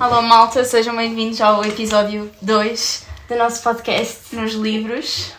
Alô 0.00 0.22
malta, 0.22 0.62
sejam 0.64 0.94
bem-vindos 0.94 1.40
ao 1.40 1.64
episódio 1.64 2.30
2 2.40 3.04
do 3.28 3.34
nosso 3.34 3.60
podcast. 3.64 4.32
nos 4.32 4.52
livros. 4.52 5.32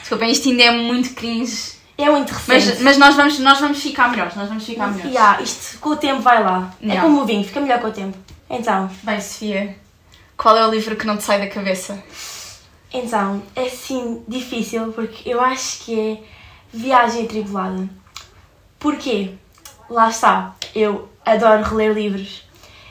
Desculpem, 0.00 0.32
isto 0.32 0.48
ainda 0.48 0.64
é 0.64 0.70
muito 0.72 1.14
cringe, 1.14 1.74
É 1.96 2.10
muito 2.10 2.32
mas, 2.48 2.64
recente. 2.64 2.82
mas 2.82 2.98
nós, 2.98 3.14
vamos, 3.14 3.38
nós 3.38 3.60
vamos 3.60 3.80
ficar 3.80 4.10
melhores, 4.10 4.34
nós 4.34 4.48
vamos 4.48 4.66
ficar 4.66 4.88
melhores. 4.88 5.12
Yeah, 5.14 5.40
isto 5.40 5.78
com 5.78 5.90
o 5.90 5.96
tempo 5.96 6.20
vai 6.20 6.42
lá. 6.42 6.74
É 6.82 7.00
como 7.00 7.22
o 7.22 7.24
vinho, 7.24 7.44
fica 7.44 7.60
melhor 7.60 7.80
com 7.80 7.86
o 7.86 7.92
tempo. 7.92 8.18
Então, 8.50 8.90
Bem, 9.04 9.20
Sofia, 9.20 9.76
qual 10.36 10.56
é 10.56 10.66
o 10.66 10.70
livro 10.72 10.96
que 10.96 11.06
não 11.06 11.16
te 11.16 11.22
sai 11.22 11.38
da 11.38 11.46
cabeça? 11.46 12.02
então, 12.92 13.40
é 13.54 13.66
assim 13.66 14.24
difícil 14.26 14.92
porque 14.92 15.30
eu 15.30 15.40
acho 15.40 15.84
que 15.84 15.96
é 15.96 16.24
Viagem 16.76 17.24
Atribulada. 17.24 17.88
Porquê? 18.80 19.34
Lá 19.88 20.10
está, 20.10 20.56
eu 20.74 21.08
adoro 21.24 21.62
reler 21.62 21.92
livros 21.92 22.49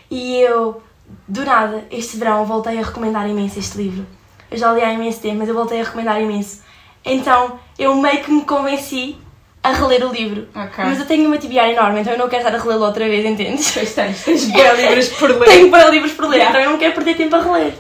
e 0.10 0.38
eu, 0.42 0.82
do 1.28 1.46
nada, 1.46 1.86
este 1.92 2.18
verão 2.18 2.46
voltei 2.46 2.78
a 2.80 2.84
recomendar 2.84 3.28
imenso 3.30 3.60
este 3.60 3.78
livro. 3.78 4.06
Eu 4.52 4.58
já 4.58 4.72
li 4.74 4.82
há 4.82 4.92
imenso 4.94 5.20
tempo, 5.22 5.38
mas 5.38 5.48
eu 5.50 5.54
voltei 5.56 5.80
a 5.82 5.84
recomendar 5.84 6.20
imenso. 6.22 6.62
Então, 7.06 7.60
eu 7.78 7.96
meio 7.96 8.24
que 8.24 8.32
me 8.32 8.44
convenci 8.44 9.16
a 9.64 9.72
reler 9.72 10.06
o 10.08 10.12
livro. 10.12 10.48
Ok. 10.56 10.84
Mas 10.84 11.00
eu 11.00 11.06
tenho 11.06 11.28
uma 11.28 11.38
tibiar 11.38 11.70
enorme, 11.70 12.00
então 12.02 12.14
eu 12.14 12.20
não 12.20 12.28
quero 12.30 12.44
estar 12.46 12.58
a 12.58 12.62
relê-lo 12.62 12.86
outra 12.86 13.08
vez, 13.08 13.26
entendes? 13.26 13.72
Pois 13.72 13.94
tens, 13.94 14.24
tens 14.24 14.46
bem 14.46 14.76
livros 14.88 15.10
por 15.10 15.30
ler. 15.30 15.46
Tenho 15.46 15.70
para 15.70 15.90
livros 15.90 16.14
por 16.14 16.28
ler, 16.28 16.38
Yeah. 16.38 16.50
então 16.50 16.62
eu 16.66 16.72
não 16.72 16.80
quero 16.80 16.94
perder 16.96 17.16
tempo 17.18 17.36
a 17.36 17.42
reler. 17.42 17.74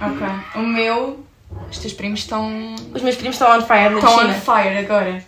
Ok. 0.00 0.26
O 0.56 0.60
meu. 0.66 1.24
Os 1.70 1.78
teus 1.78 1.92
primos 1.92 2.20
estão. 2.20 2.74
Os 2.94 3.02
meus 3.02 3.16
primos 3.16 3.36
estão 3.36 3.56
on 3.56 3.60
fire 3.62 3.90
na 3.90 3.98
estão 3.98 4.16
on 4.16 4.32
fire 4.32 4.78
agora. 4.78 5.24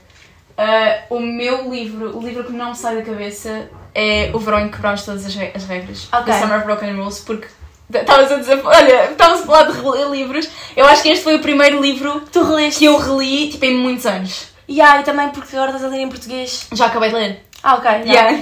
Ah, 0.56 1.02
o 1.10 1.20
meu 1.20 1.70
livro, 1.70 2.16
o 2.16 2.22
livro 2.27 2.44
que 2.44 2.52
não 2.52 2.70
me 2.70 2.77
sai 2.77 2.96
da 2.96 3.02
cabeça 3.02 3.69
é 3.94 4.30
O 4.34 4.38
Verão 4.38 4.60
em 4.60 4.68
que 4.68 4.76
Quebrámos 4.76 5.04
Todas 5.04 5.24
as, 5.26 5.34
re- 5.34 5.52
as 5.54 5.64
Regras. 5.64 6.08
Ok. 6.12 6.24
The 6.24 6.40
Summer 6.40 6.56
of 6.58 6.64
Broken 6.66 6.96
Rules, 6.96 7.20
porque. 7.20 7.46
Estavas 7.92 8.32
a 8.32 8.36
dizer, 8.36 8.60
olha, 8.64 9.10
estavas 9.10 9.42
a 9.42 9.44
falar 9.46 9.62
de 9.64 9.78
reler 9.80 10.08
livros. 10.08 10.48
Eu 10.74 10.86
acho 10.86 11.02
que 11.02 11.10
este 11.10 11.22
foi 11.22 11.36
o 11.36 11.41
primeiro 11.41 11.80
livro 11.80 12.22
Tu 12.32 12.42
releste? 12.42 12.78
que 12.78 12.84
eu 12.86 12.96
reli, 12.96 13.50
tipo, 13.50 13.64
em 13.66 13.77
muitos 13.77 14.06
anos. 14.06 14.46
E 14.66 14.80
ah, 14.80 15.00
e 15.00 15.04
também 15.04 15.28
porque 15.28 15.54
agora 15.54 15.70
estás 15.72 15.84
a 15.84 15.94
ler 15.94 16.00
em 16.00 16.08
português. 16.08 16.66
Já 16.72 16.86
acabei 16.86 17.10
de 17.10 17.14
ler. 17.14 17.44
Ah, 17.62 17.74
ok. 17.77 17.91
não. 17.91 18.06
Yeah. 18.06 18.38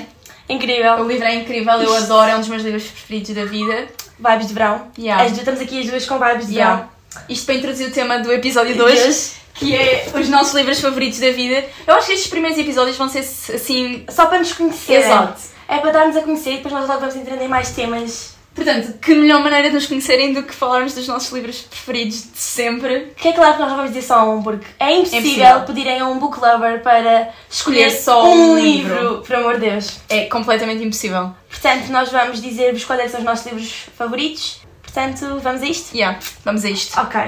Incrível. 0.49 0.95
O 0.95 1.09
livro 1.09 1.25
é 1.27 1.35
incrível, 1.35 1.75
eu 1.83 1.95
adoro, 1.97 2.31
é 2.31 2.37
um 2.37 2.39
dos 2.41 2.49
meus 2.49 2.63
livros 2.63 2.85
preferidos 2.85 3.31
da 3.35 3.45
vida. 3.45 3.89
Vibes 4.19 4.47
de 4.49 4.55
verão. 4.55 4.87
Yeah. 4.97 5.23
As 5.25 5.31
duas, 5.31 5.39
estamos 5.41 5.61
aqui 5.61 5.81
as 5.81 5.87
duas 5.89 6.07
com 6.07 6.19
vibes 6.19 6.47
de 6.47 6.55
Yeah. 6.55 6.77
verão. 6.77 6.91
Isto 7.29 7.47
para 7.47 7.55
introduzir 7.57 7.89
o 7.89 7.93
tema 7.93 8.19
do 8.21 8.33
episódio 8.33 8.77
2, 8.77 9.35
que 9.55 9.75
é 9.77 10.07
os 10.15 10.29
nossos 10.29 10.55
livros 10.55 10.81
favoritos 10.81 11.19
da 11.21 11.31
vida. 11.31 11.65
Eu 11.87 11.95
acho 11.95 12.07
que 12.09 12.13
estes 12.15 12.29
primeiros 12.31 12.59
episódios 12.59 12.97
vão 12.97 13.09
ser 13.09 13.21
assim. 13.21 14.05
Só 14.11 14.27
para 14.27 14.39
nos 14.39 14.53
conhecer. 14.53 15.01
Exato. 15.01 15.41
É 15.69 15.79
para 15.79 15.91
darmos 15.93 16.17
a 16.17 16.23
conhecer 16.23 16.53
e 16.53 16.57
depois 16.57 16.75
nós 16.75 16.87
logo 16.89 17.01
vamos 17.01 17.17
entrando 17.17 17.43
em 17.43 17.49
mais 17.49 17.71
temas. 17.71 18.33
Portanto, 18.55 18.99
que 18.99 19.15
melhor 19.15 19.41
maneira 19.41 19.69
de 19.69 19.75
nos 19.75 19.87
conhecerem 19.87 20.35
do 20.35 20.43
que 20.43 20.53
falarmos 20.55 20.93
dos 20.93 21.09
nossos 21.09 21.33
livros 21.33 21.63
preferidos 21.63 22.25
de 22.33 22.39
sempre. 22.39 23.13
Que 23.17 23.29
é 23.29 23.33
claro 23.33 23.55
que 23.55 23.61
nós 23.61 23.71
não 23.71 23.77
vamos 23.79 23.93
dizer 23.95 24.07
só 24.07 24.29
um, 24.31 24.43
porque 24.43 24.67
é 24.79 24.93
impossível, 24.99 25.21
impossível. 25.21 25.61
pedirem 25.63 26.01
a 26.01 26.07
um 26.07 26.19
book 26.19 26.39
lover 26.39 26.83
para 26.83 27.31
escolher 27.51 27.87
Escolher 27.87 27.91
só 27.91 28.31
um 28.31 28.59
livro. 28.59 29.23
por 29.27 29.37
amor 29.37 29.55
de 29.59 29.71
Deus. 29.71 29.99
É 30.11 30.27
completamente 30.27 30.85
impossível. 30.85 31.31
Portanto, 31.49 31.89
nós 31.89 32.11
vamos 32.13 32.43
dizer-vos 32.43 32.85
quais 32.85 33.01
é 33.01 33.09
são 33.09 33.21
os 33.21 33.25
nossos 33.25 33.47
livros 33.47 33.73
favoritos. 33.97 34.61
Portanto, 34.83 35.41
vamos 35.43 35.63
a 35.63 35.67
isto? 35.67 35.97
Yeah, 35.97 36.19
vamos 36.45 36.63
a 36.67 36.69
isto. 36.69 37.01
Ok. 37.01 37.21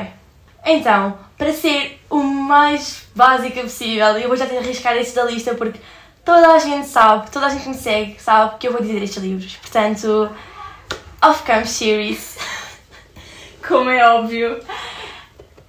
Então, 0.67 1.17
para 1.37 1.53
ser 1.53 2.01
o 2.09 2.23
mais 2.23 3.03
básica 3.15 3.61
possível, 3.63 4.19
eu 4.19 4.29
vou 4.29 4.37
já 4.37 4.47
de 4.47 4.57
arriscar 4.57 4.97
este 4.97 5.15
da 5.15 5.25
lista 5.25 5.55
porque 5.55 5.81
toda 6.25 6.53
a 6.55 6.59
gente 6.59 6.87
sabe, 6.87 7.31
toda 7.31 7.47
a 7.47 7.49
gente 7.49 7.69
me 7.69 7.75
segue 7.75 8.17
sabe 8.21 8.59
que 8.59 8.69
eu 8.69 8.73
vou 8.73 8.81
dizer 8.81 9.03
estes 9.03 9.23
livros. 9.23 9.57
Portanto, 9.57 10.31
Off 11.23 11.43
Camp 11.43 11.65
Series. 11.65 12.37
Como 13.67 13.91
é 13.91 14.07
óbvio. 14.09 14.61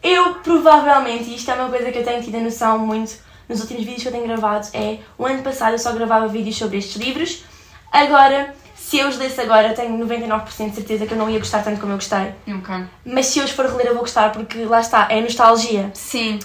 Eu 0.04 0.36
provavelmente, 0.36 1.30
e 1.30 1.36
isto 1.36 1.50
é 1.50 1.56
uma 1.56 1.70
coisa 1.70 1.92
que 1.92 1.98
eu 1.98 2.04
tenho 2.04 2.22
tido 2.22 2.36
a 2.36 2.42
noção 2.42 2.78
muito 2.78 3.18
nos 3.48 3.62
últimos 3.62 3.84
vídeos 3.84 4.04
que 4.04 4.08
eu 4.10 4.12
tenho 4.12 4.28
gravado, 4.28 4.68
é 4.74 5.00
o 5.18 5.26
ano 5.26 5.42
passado 5.44 5.74
eu 5.74 5.80
só 5.80 5.94
gravava 5.94 6.28
vídeos 6.28 6.58
sobre 6.58 6.78
estes 6.78 6.96
livros. 6.96 7.44
Agora, 7.92 8.54
se 8.88 8.98
eu 9.00 9.08
os 9.08 9.18
lesse 9.18 9.42
agora, 9.42 9.70
eu 9.70 9.74
tenho 9.76 9.98
99% 9.98 10.70
de 10.70 10.76
certeza 10.76 11.06
que 11.08 11.14
eu 11.14 11.18
não 11.18 11.30
ia 11.30 11.40
gostar 11.40 11.64
tanto 11.64 11.80
como 11.80 11.94
eu 11.94 11.98
gostei. 11.98 12.34
Ok. 12.48 12.76
Mas 13.06 13.26
se 13.28 13.40
eu 13.40 13.46
os 13.46 13.52
for 13.52 13.66
reler, 13.66 13.88
eu 13.88 13.94
vou 13.94 14.02
gostar 14.04 14.32
porque 14.32 14.64
lá 14.66 14.80
está, 14.80 15.08
é 15.10 15.20
nostalgia. 15.22 15.90
Sim. 15.94 16.40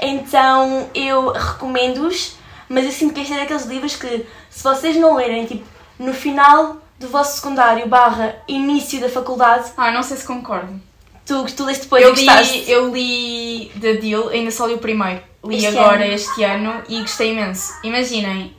Então 0.00 0.88
eu 0.94 1.32
recomendo-os, 1.32 2.36
mas 2.68 2.84
eu 2.84 2.92
sinto 2.92 3.14
que 3.14 3.20
este 3.20 3.32
é 3.32 3.38
daqueles 3.38 3.64
livros 3.66 3.96
que, 3.96 4.26
se 4.50 4.62
vocês 4.62 4.96
não 4.96 5.14
lerem, 5.16 5.46
tipo, 5.46 5.64
no 5.98 6.12
final 6.12 6.76
do 6.98 7.08
vosso 7.08 7.36
secundário 7.36 7.86
barra 7.86 8.36
início 8.48 9.00
da 9.00 9.08
faculdade, 9.08 9.70
Ah, 9.76 9.90
não 9.90 10.02
sei 10.02 10.16
se 10.16 10.26
concordo. 10.26 10.78
tu, 11.24 11.44
tu 11.54 11.64
lês 11.64 11.78
depois 11.78 12.02
Eu 12.02 12.10
e 12.12 12.14
gostaste. 12.16 12.58
li, 12.58 12.70
eu 12.70 12.94
li 12.94 13.72
The 13.80 13.94
Deal, 13.94 14.28
ainda 14.28 14.50
só 14.50 14.66
li 14.66 14.74
o 14.74 14.78
primeiro. 14.78 15.22
Li 15.44 15.56
Este 15.64 15.68
agora 15.78 16.04
ano. 16.04 16.14
este 16.14 16.44
ano 16.44 16.82
e 16.88 17.00
gostei 17.00 17.32
imenso. 17.32 17.72
Imaginem, 17.84 18.54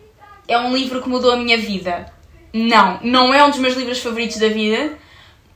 é 0.47 0.57
um 0.57 0.73
livro 0.75 1.01
que 1.01 1.09
mudou 1.09 1.31
a 1.31 1.35
minha 1.37 1.57
vida. 1.57 2.11
Não, 2.53 2.99
não 3.03 3.33
é 3.33 3.43
um 3.43 3.49
dos 3.49 3.59
meus 3.59 3.75
livros 3.75 3.99
favoritos 3.99 4.37
da 4.37 4.47
vida, 4.47 4.93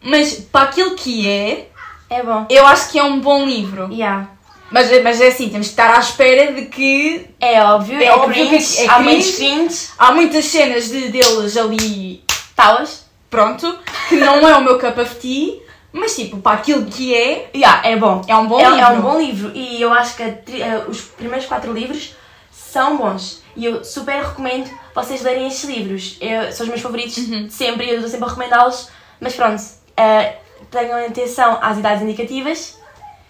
mas 0.02 0.34
para 0.34 0.66
aquilo 0.70 0.96
que 0.96 1.28
é, 1.28 1.70
É 2.10 2.22
bom. 2.24 2.46
eu 2.50 2.66
acho 2.68 2.92
que 2.92 3.00
é 3.00 3.04
um 3.04 3.20
bom 3.20 3.46
livro. 3.46 3.90
Yeah. 3.92 4.30
Mas, 4.72 4.90
mas 5.04 5.20
é 5.20 5.28
assim, 5.28 5.50
temos 5.50 5.68
que 5.68 5.74
estar 5.74 5.94
à 5.94 6.00
espera 6.00 6.54
de 6.54 6.66
que 6.68 7.26
É 7.40 7.62
óbvio, 7.62 8.00
É 8.00 8.06
é, 8.06 8.12
óbvio 8.14 8.48
cringe, 8.48 8.76
que 8.78 8.82
é 8.84 8.90
há 8.90 9.00
muitos 9.00 9.36
cringe, 9.36 9.88
há 9.98 10.12
muitas 10.14 10.46
cenas 10.46 10.90
de, 10.90 11.10
deles 11.10 11.58
ali, 11.58 12.24
talas. 12.56 13.06
pronto, 13.30 13.78
que 14.08 14.16
não 14.16 14.48
é 14.48 14.56
o 14.56 14.62
meu 14.64 14.80
cup 14.80 14.98
of 14.98 15.16
tea, 15.16 15.60
mas 15.92 16.16
tipo, 16.16 16.38
para 16.38 16.58
aquilo 16.58 16.86
que 16.86 17.14
é, 17.14 17.50
Yeah, 17.54 17.86
é 17.90 17.98
bom. 17.98 18.22
é 18.28 18.36
um 18.38 18.48
bom 18.48 18.60
é, 18.62 18.70
livro. 18.70 18.80
é 18.80 18.88
um 18.90 19.02
bom 19.02 19.20
livro 19.20 19.52
e 19.54 19.82
eu 19.82 19.92
acho 19.94 20.16
que 20.16 20.24
a 20.24 20.32
tri- 20.32 20.62
eh, 20.62 20.86
os 20.88 21.02
primeiros 21.02 21.46
quatro 21.48 21.74
livros 21.74 22.16
são 22.50 22.96
bons 22.96 23.44
e 23.58 23.66
eu 23.66 23.84
super 23.84 24.24
recomendo 24.24 24.70
vocês 24.96 25.22
lerem 25.22 25.48
estes 25.48 25.70
livros. 25.70 26.18
Eu- 26.22 26.52
são 26.52 26.66
os 26.66 26.70
meus 26.70 26.82
favoritos 26.82 27.18
Uhum. 27.18 27.48
de 27.48 27.54
sempre 27.54 27.86
e 27.86 27.90
eu 27.90 27.96
estou 27.96 28.10
sempre 28.10 28.26
a 28.26 28.30
recomendá-los, 28.30 28.90
mas 29.20 29.34
pronto, 29.36 29.62
eh, 29.98 30.36
tenham 30.70 31.06
atenção 31.06 31.58
às 31.62 31.78
idades 31.78 32.02
indicativas 32.04 32.78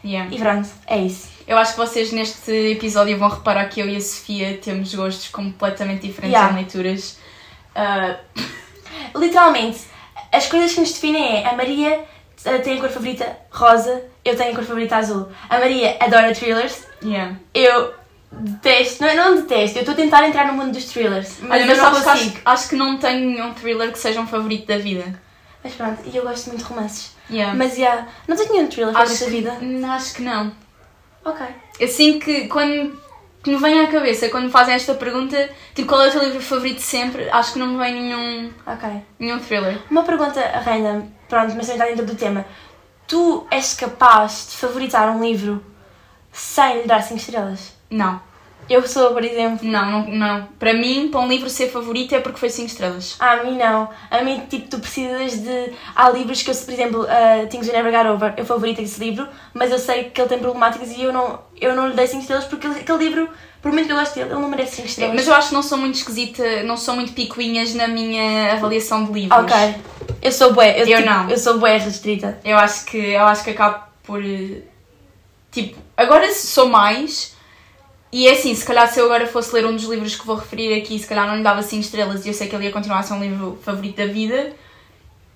Yeah. 0.04 0.34
e 0.34 0.40
pronto, 0.40 0.68
é 0.88 0.98
isso. 0.98 1.30
Eu 1.48 1.58
acho 1.58 1.74
que 1.74 1.78
vocês 1.78 2.12
neste 2.12 2.52
episódio 2.72 3.18
vão 3.18 3.30
reparar 3.30 3.66
que 3.70 3.80
eu 3.82 3.88
e 3.90 3.96
a 3.96 4.02
Sofia 4.02 4.58
temos 4.64 4.94
gostos 4.96 5.28
completamente 5.30 6.08
diferentes 6.08 6.34
Yeah. 6.34 6.52
em 6.54 6.56
leituras. 6.56 7.18
Ah, 7.76 8.18
Literalmente, 9.16 9.82
as 10.32 10.48
coisas 10.48 10.74
que 10.74 10.80
nos 10.80 10.92
definem 10.94 11.38
é 11.44 11.48
a 11.48 11.54
Maria 11.56 12.04
eh, 12.46 12.58
tem 12.60 12.78
a 12.78 12.82
cor 12.82 12.90
favorita 12.90 13.38
rosa, 13.52 14.04
eu 14.24 14.36
tenho 14.36 14.52
a 14.52 14.56
cor 14.56 14.64
favorita 14.64 14.96
azul. 14.98 15.28
A 15.50 15.60
Maria 15.60 15.98
adora 16.00 16.34
thrillers, 16.34 16.86
yeah. 17.04 17.36
eu 17.54 17.94
detesto, 18.32 19.04
não, 19.04 19.16
não 19.16 19.36
detesto, 19.38 19.78
eu 19.78 19.82
estou 19.82 19.94
a 19.94 19.96
tentar 19.98 20.28
entrar 20.28 20.48
no 20.48 20.54
mundo 20.54 20.72
dos 20.72 20.86
thrillers, 20.86 21.38
mas, 21.42 21.52
Olha, 21.52 21.66
mas 21.66 21.78
sabes 21.78 22.00
que 22.00 22.06
consigo. 22.10 22.30
acho, 22.36 22.42
acho 22.46 22.70
que 22.70 22.76
não 22.76 22.98
tenho 22.98 23.30
nenhum 23.30 23.54
thriller 23.54 23.92
que 23.92 24.00
seja 24.00 24.22
um 24.22 24.28
favorito 24.28 24.68
da 24.68 24.78
vida. 24.78 25.14
Mas 25.64 25.74
pronto, 25.74 26.02
e 26.06 26.16
eu 26.16 26.24
gosto 26.24 26.48
muito 26.48 26.64
de 26.64 26.66
romances. 26.66 27.16
Yeah. 27.30 27.54
Mas 27.54 27.78
já, 27.78 28.08
não 28.28 28.36
tens 28.36 28.50
nenhum 28.50 28.68
thriller 28.68 28.94
favorito 28.94 29.20
da 29.24 29.30
vida? 29.30 29.58
acho 29.94 30.14
que 30.16 30.22
não. 30.24 30.52
Ok. 31.24 31.46
Assim 31.82 32.20
que 32.20 32.48
quando 32.48 33.00
que 33.44 33.50
me 33.50 33.58
vem 33.58 33.80
à 33.80 33.88
cabeça, 33.88 34.30
quando 34.30 34.46
me 34.46 34.52
fazem 34.52 34.76
esta 34.76 34.94
pergunta, 34.94 35.50
tipo 35.74 35.88
qual 35.88 36.02
é 36.04 36.10
o 36.10 36.12
teu 36.12 36.24
livro 36.24 36.42
favorito 36.42 36.80
sempre, 36.80 37.28
acho 37.30 37.54
que 37.54 37.60
não 37.60 37.68
me 37.68 37.78
vem 37.78 37.94
nenhum, 37.94 38.52
Ok. 38.68 38.90
nenhum 39.20 39.40
thriller. 39.40 39.80
Uma 39.90 40.04
pergunta 40.04 40.40
random, 40.64 41.08
pronto, 41.28 41.54
mas 41.56 41.68
está 41.70 41.86
dentro 41.86 42.06
do 42.06 42.16
tema. 42.16 42.46
Tu 43.08 43.46
és 43.50 43.74
capaz 43.74 44.48
de 44.52 44.58
favoritar 44.58 45.10
um 45.10 45.24
livro 45.24 45.64
sem 46.32 46.82
lhe 46.82 46.88
dar 46.88 47.02
5 47.02 47.20
estrelas? 47.20 47.74
Não, 47.92 48.22
Eu 48.70 48.88
sou, 48.88 49.12
por 49.12 49.22
exemplo. 49.24 49.68
não, 49.68 49.86
não, 49.92 50.08
não. 50.12 50.48
Para 50.58 50.74
mim, 50.74 51.10
para 51.12 51.20
um 51.20 51.28
livro 51.28 51.50
ser 51.50 51.68
favorito 51.70 52.16
é 52.16 52.22
porque 52.22 52.40
foi 52.40 52.50
5 52.50 52.68
estrelas. 52.68 53.18
Ah, 53.20 53.34
a 53.34 53.44
mim 53.44 53.58
não. 53.58 53.90
A 54.10 54.22
mim, 54.24 54.42
tipo, 54.50 54.70
tu 54.70 54.80
precisas 54.80 55.34
de. 55.40 55.74
Há 55.94 56.10
livros 56.10 56.42
que 56.42 56.50
eu, 56.52 56.56
por 56.56 56.72
exemplo, 56.74 57.02
uh, 57.04 57.48
Things 57.50 57.68
You 57.68 57.74
Never 57.74 57.92
Got 57.92 58.10
Over, 58.10 58.34
eu 58.38 58.46
favorito 58.46 58.80
esse 58.82 58.98
livro, 59.00 59.28
mas 59.54 59.72
eu 59.72 59.78
sei 59.78 60.06
que 60.06 60.22
ele 60.22 60.30
tem 60.30 60.40
problemáticas 60.40 60.90
e 60.92 61.04
eu 61.04 61.12
não, 61.12 61.42
eu 61.60 61.76
não 61.76 61.90
lhe 61.90 61.96
dei 61.96 62.08
5 62.08 62.22
estrelas 62.22 62.46
porque 62.46 62.66
ele- 62.66 62.80
aquele 62.80 62.98
livro, 63.00 63.30
por 63.62 63.74
muito 63.74 63.88
que 63.88 63.92
eu 63.92 63.98
gosto 63.98 64.16
dele, 64.16 64.30
ele 64.32 64.40
não 64.40 64.48
merece 64.50 64.78
5 64.78 64.88
estrelas. 64.88 65.16
Mas 65.16 65.28
eu 65.28 65.34
acho 65.34 65.50
que 65.50 65.54
não 65.54 65.64
sou 65.64 65.78
muito 65.78 65.96
esquisita, 65.96 66.64
não 66.64 66.78
sou 66.78 66.96
muito 66.96 67.12
picuinhas 67.12 67.74
na 67.74 67.90
minha 67.90 68.54
avaliação 68.54 69.04
de 69.04 69.12
livros. 69.12 69.38
Ok. 69.38 69.76
Eu 70.22 70.32
sou 70.32 70.54
bué. 70.54 70.76
Eu, 70.82 70.88
Eu 70.88 70.98
tipo, 71.00 71.10
não. 71.10 71.30
Eu 71.30 71.38
sou 71.38 71.58
bué 71.60 71.76
restrita. 71.78 72.40
Eu 72.46 72.58
acho 72.58 72.86
que 72.86 72.98
eu 72.98 73.26
acho 73.26 73.44
que 73.44 73.50
acabo 73.50 73.84
por 74.04 74.24
eh, 74.24 74.62
tipo, 75.52 75.78
agora 75.98 76.32
sou 76.34 76.68
mais 76.70 77.36
e 78.12 78.28
é 78.28 78.32
assim, 78.34 78.54
se 78.54 78.66
calhar 78.66 78.88
se 78.92 79.00
eu 79.00 79.06
agora 79.06 79.26
fosse 79.28 79.54
ler 79.54 79.66
um 79.66 79.76
dos 79.76 79.86
livros 79.86 80.16
que 80.16 80.26
vou 80.26 80.36
referir 80.36 80.74
aqui, 80.82 80.98
se 81.00 81.08
calhar 81.08 81.28
não 81.28 81.38
lhe 81.38 81.44
dava 81.44 81.62
5 81.62 81.82
estrelas 81.82 82.26
e 82.26 82.30
eu 82.30 82.34
sei 82.34 82.48
que 82.48 82.56
ele 82.56 82.66
ia 82.66 82.72
continuar 82.72 83.00
a 83.00 83.04
ser 83.04 83.14
um 83.14 83.20
livro 83.22 83.60
favorito 83.64 83.98
da 83.98 84.06
vida. 84.06 84.54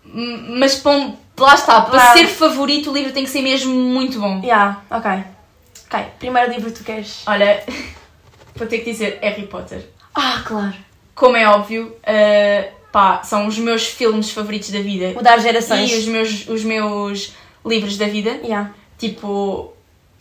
Mas 0.03 0.85
um- 0.85 1.15
lá 1.37 1.55
está, 1.55 1.81
para 1.81 1.99
Claro. 1.99 2.19
ser 2.19 2.27
favorito 2.27 2.91
o 2.91 2.93
livro 2.93 3.11
tem 3.11 3.23
que 3.23 3.29
ser 3.29 3.41
mesmo 3.41 3.73
muito 3.73 4.19
bom. 4.19 4.39
Yeah, 4.43 4.81
ok. 4.89 5.11
Ok, 5.89 6.05
primeiro 6.19 6.51
livro 6.51 6.71
que 6.71 6.77
tu 6.79 6.83
queres. 6.83 7.23
Olha, 7.25 7.63
vou 8.55 8.67
ter 8.67 8.79
que 8.79 8.91
dizer 8.91 9.19
Harry 9.21 9.47
Potter. 9.47 9.85
Ah, 10.13 10.41
claro. 10.45 10.73
Como 11.15 11.35
é 11.37 11.47
óbvio, 11.47 11.95
eh, 12.03 12.71
pá, 12.91 13.23
são 13.23 13.47
os 13.47 13.57
meus 13.57 13.85
filmes 13.87 14.31
favoritos 14.31 14.69
da 14.69 14.79
vida. 14.79 15.13
Mudar 15.13 15.37
gerações. 15.39 15.91
E 15.91 15.95
os 15.95 16.05
meus, 16.07 16.47
os 16.47 16.63
meus 16.63 17.33
livros 17.65 17.97
da 17.97 18.05
vida. 18.07 18.39
Yeah. 18.43 18.71
Tipo, 18.97 19.73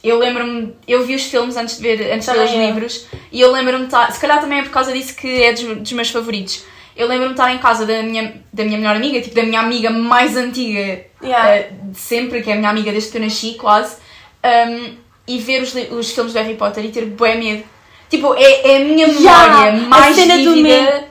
eu 0.04 0.18
lembro-me, 0.18 0.74
eu 0.86 1.04
vi 1.06 1.14
os 1.14 1.24
filmes 1.24 1.56
antes 1.56 1.78
de 1.78 1.82
ver, 1.82 2.12
antes 2.12 2.28
de 2.28 2.32
ver 2.34 2.44
os 2.44 2.52
eu. 2.52 2.60
livros 2.60 3.06
e 3.32 3.40
eu 3.40 3.50
lembro-me, 3.50 3.88
se 4.10 4.20
calhar 4.20 4.38
também 4.40 4.58
é 4.58 4.62
por 4.62 4.70
causa 4.70 4.92
disso 4.92 5.16
que 5.16 5.42
é 5.42 5.52
dos, 5.52 5.62
dos 5.78 5.92
meus 5.92 6.10
favoritos. 6.10 6.62
Eu 6.96 7.08
lembro-me 7.08 7.34
de 7.34 7.40
estar 7.40 7.52
em 7.52 7.58
casa 7.58 7.84
da 7.84 8.02
minha, 8.02 8.40
da 8.52 8.64
minha 8.64 8.78
melhor 8.78 8.94
amiga, 8.94 9.20
tipo 9.20 9.34
da 9.34 9.42
minha 9.42 9.60
amiga 9.60 9.90
mais 9.90 10.36
antiga 10.36 11.06
Yeah. 11.22 11.56
eh, 11.56 11.70
de 11.90 11.98
sempre, 11.98 12.42
que 12.42 12.50
é 12.50 12.52
a 12.52 12.56
minha 12.56 12.68
amiga 12.68 12.92
desde 12.92 13.10
que 13.10 13.16
eu 13.16 13.22
nasci, 13.22 13.54
quase, 13.54 13.96
um, 14.44 14.94
e 15.26 15.38
ver 15.38 15.62
os, 15.62 15.74
os 15.90 16.10
filmes 16.10 16.34
do 16.34 16.38
Harry 16.38 16.54
Potter 16.54 16.84
e 16.84 16.90
ter 16.90 17.06
bué 17.06 17.34
medo. 17.34 17.64
Tipo, 18.10 18.34
é, 18.34 18.72
é 18.72 18.76
a 18.76 18.80
minha 18.80 19.08
memória 19.08 19.22
Yeah, 19.22 19.72
mais 19.88 20.14
vívida 20.16 21.08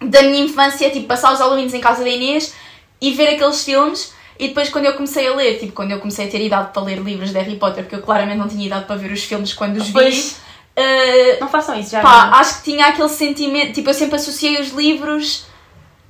da 0.00 0.22
minha 0.22 0.44
infância, 0.44 0.88
tipo, 0.90 1.06
passar 1.06 1.32
os 1.32 1.40
Halloweens 1.40 1.74
em 1.74 1.80
casa 1.80 2.04
da 2.04 2.08
Inês 2.08 2.54
e 3.00 3.10
ver 3.12 3.34
aqueles 3.34 3.64
filmes. 3.64 4.14
E 4.38 4.48
depois, 4.48 4.68
quando 4.70 4.86
eu 4.86 4.94
comecei 4.94 5.26
a 5.28 5.34
ler, 5.34 5.58
tipo, 5.58 5.72
quando 5.72 5.90
eu 5.92 5.98
comecei 5.98 6.26
a 6.26 6.30
ter 6.30 6.40
idade 6.44 6.70
para 6.72 6.82
ler 6.82 6.98
livros 6.98 7.30
de 7.30 7.38
Harry 7.38 7.56
Potter, 7.56 7.84
porque 7.84 7.96
eu 7.96 8.02
claramente 8.02 8.38
não 8.38 8.48
tinha 8.48 8.66
idade 8.66 8.86
para 8.86 8.96
ver 8.96 9.12
os 9.12 9.22
filmes 9.22 9.52
quando 9.52 9.76
os 9.76 9.86
vi, 9.88 9.92
Pois. 9.92 10.36
eh, 10.74 11.38
Não 11.40 11.48
façam 11.48 11.78
isso 11.78 11.90
já. 11.92 12.00
pá, 12.00 12.30
acho 12.38 12.58
que 12.62 12.70
tinha 12.72 12.86
aquele 12.86 13.08
sentimento, 13.08 13.72
tipo, 13.74 13.90
eu 13.90 13.94
sempre 13.94 14.16
associei 14.16 14.60
os 14.60 14.70
livros 14.70 15.46